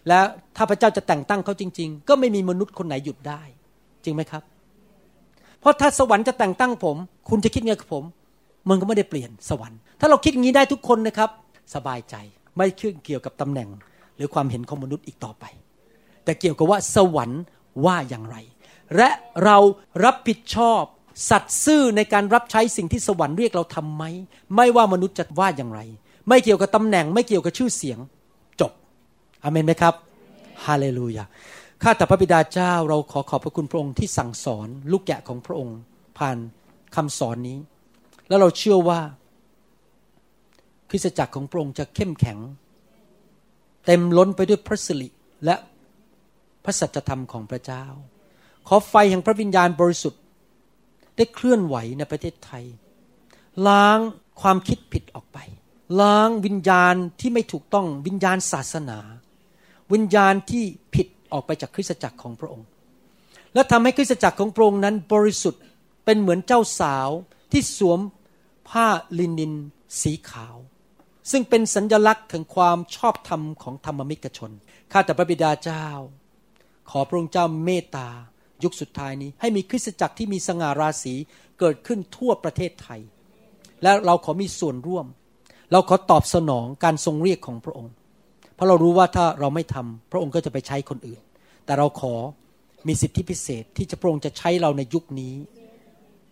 [0.07, 0.19] และ
[0.55, 3.41] ถ้าพระเจ้าจะแต่งตั้งเขาจริง ๆ ก็ไม่มีมนุษย์คนไหนหยุดได้
[4.03, 4.43] จริงไหมครับ
[5.59, 6.97] เพราะถ้าสวรรค์จะแต่งตั้งผม
[7.29, 8.03] คุณจะคิดไงกับผม
[8.69, 11.29] มันก็ไม่ได้เปลี่ยนสวรรค์ ถ้าเราคิดอย่างนี้ได้ทุกคนนะครับ
[11.75, 12.15] สบายใจ
[12.57, 13.69] ไม่ขึ้นเกี่ยวกับตำแหน่ง
[14.15, 15.45] หรือความเห็นของมนุษย์อีกต่อไป
[16.23, 17.41] แต่เกี่ยวกับว่าสวรรค์
[17.85, 18.37] ว่าอย่างไร
[18.97, 19.09] และ
[19.43, 19.57] เรา
[20.05, 20.83] รับผิดชอบ
[21.29, 24.03] สัตย์ซื่อในการรับใช้สิ่งที่สวรรค์เรียกเราทำไหม
[24.55, 25.81] ไม่ว่ามนุษย์จะว่าอย่างไร
[26.29, 27.99] ไม่เกี่ยวกับตำแหน่ง ไม่เกี่ยวกับชื่อเสียง
[28.61, 28.71] จบ
[29.43, 29.93] อเมนไหมครับ
[30.65, 31.23] ฮาเลลูยา
[31.83, 35.77] ข้าแต่พระบิดาเจ้าเราขอขอบพระคุณพระองค์ที่สั่งสอนลูกแกะของพระองค์
[36.17, 36.37] ผ่าน
[36.95, 37.57] คำสอนนี้
[38.27, 38.99] แล้วเราเชื่อว่า
[40.89, 42.39] คริสตจักรของพระองค์จะเข้มแข็ง
[43.85, 45.09] เต็มล้นไปด้วยพระสิริ
[45.45, 45.55] และ
[46.63, 47.85] พระสัจธรรมของพระเจ้า
[48.67, 50.21] ขอไฟแห่งพระวิญญาณบริสุทธิ์
[51.15, 52.65] ได้เคลื่อนไหวในประเทศไทย
[53.67, 53.99] ล้าง
[54.41, 55.37] ความคิดผิดออกไป
[56.01, 58.99] ล้างวิญญาณที่ไม่ถูกต้องวิญญาณศาสนา
[59.93, 60.63] วิญญาณที่
[60.95, 62.67] ผิด ออกไปจากคริสตจักรของพระองค์
[63.53, 65.61] และทำให้คริสตจักรของพระองค์นั้นบริสุทธิ์
[66.05, 67.09] เป็นเหมือนเจ้าสาว
[67.51, 67.99] ที่สวม
[68.69, 68.87] ผ้า
[69.19, 69.53] ลินิน
[70.01, 70.55] สีขาว
[71.31, 74.51] ซึ่งเป็นสัญญลักษณ์ถึงความชอบธรรมของธรรมมิกชน
[74.91, 75.85] ข้าแต่พระบิดาเจ้า
[76.89, 78.09] ขอพระองค์เจ้าเมตตา
[78.63, 81.13] ยุคสุดท้ายนี้ ให้มีคริสตจักรที่มีสง่าราศี
[81.59, 83.01] เกิดขึ้นทั่วประเทศไทย
[83.83, 85.05] และเราขอมีส่วนร่วม
[85.71, 87.93] เราขอตอบสนองการทรงเรียกของพระองค์
[88.59, 91.21] เพราะเรารู้ว่าถ้าเราไม่ทำพระองค์ก็จะไปใช้คนอื่น
[91.65, 92.13] แต่เราขอ
[92.87, 95.33] มีสิทธิพิเศษที่จะพระองค์จะใช้เราในยุคนี้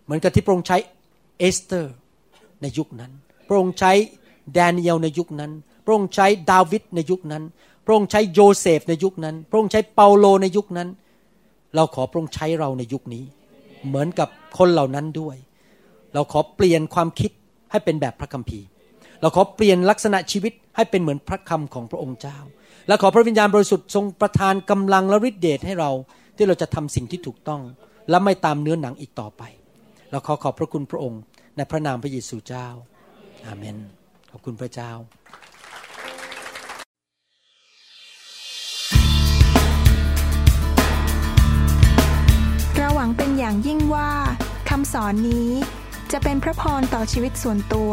[0.04, 0.76] เหมือนกับที่พระองค์ใช้
[1.38, 1.94] เอสเตอร์
[2.62, 3.12] ในยุคนั้น
[3.48, 3.92] พระองค์ใช้
[4.54, 5.52] แดเนียลในยุคนั้น
[5.84, 7.42] พระองค์ใช้ดาวิดในยุคนั้น
[7.86, 10.88] พระองค์ใช้โยเซฟในยุคนั้น พระองค์ใช้เปาโลในยุคนั้น
[11.74, 13.24] เราขอพระองค์ใช้เราในยุคนี้
[13.86, 15.36] เหมือนกับคนเหล่านั้นด้วย
[16.14, 17.30] เราขอเปลี่ยนความคิด
[17.70, 18.66] ให้เป็นแบบพระคัมภีร์
[19.20, 22.38] เราขอเปลี่ยนลักษณะชีวิตให้เป็นเหมือนพระคำของพระองค์เจ้า
[22.88, 25.90] และขอพระวิญญาณบริสุทธิ์ทรงประทานกำลังและฤทธิเดชให้เรา
[26.36, 27.62] ที่เราจะทำสิ่งที่ถูกต้อง
[28.10, 29.42] และไม่ตามเนื้อหนังอีกต่อไป
[30.10, 31.20] เราขอขอบพระคุณพระองค์
[31.56, 32.68] ในพระนามพระเยซูเจ้า
[33.46, 33.76] อาเมน
[34.30, 34.90] ขอบคุณพระเจ้า
[42.76, 44.10] เราหวังเป็นอย่างยิ่งว่า
[44.70, 45.50] คำสอนนี้
[46.12, 47.92] จะเป็นพระพรต่อชีวิตส่วนตัว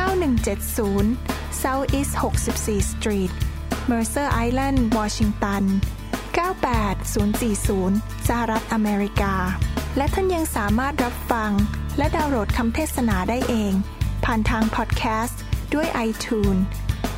[0.00, 3.32] 9170 South East 64 Street
[3.90, 5.64] Mercer Island Washington
[6.34, 9.34] 98040 สหรัฐอเมริกา
[9.96, 11.50] และท่านยังสามารถรับฟัง
[11.98, 13.72] และดาวน์โหลดคำเทศนาได้เอง
[14.24, 15.40] ผ่านทางพอดแคสต์
[15.74, 16.60] ด้วย iTunes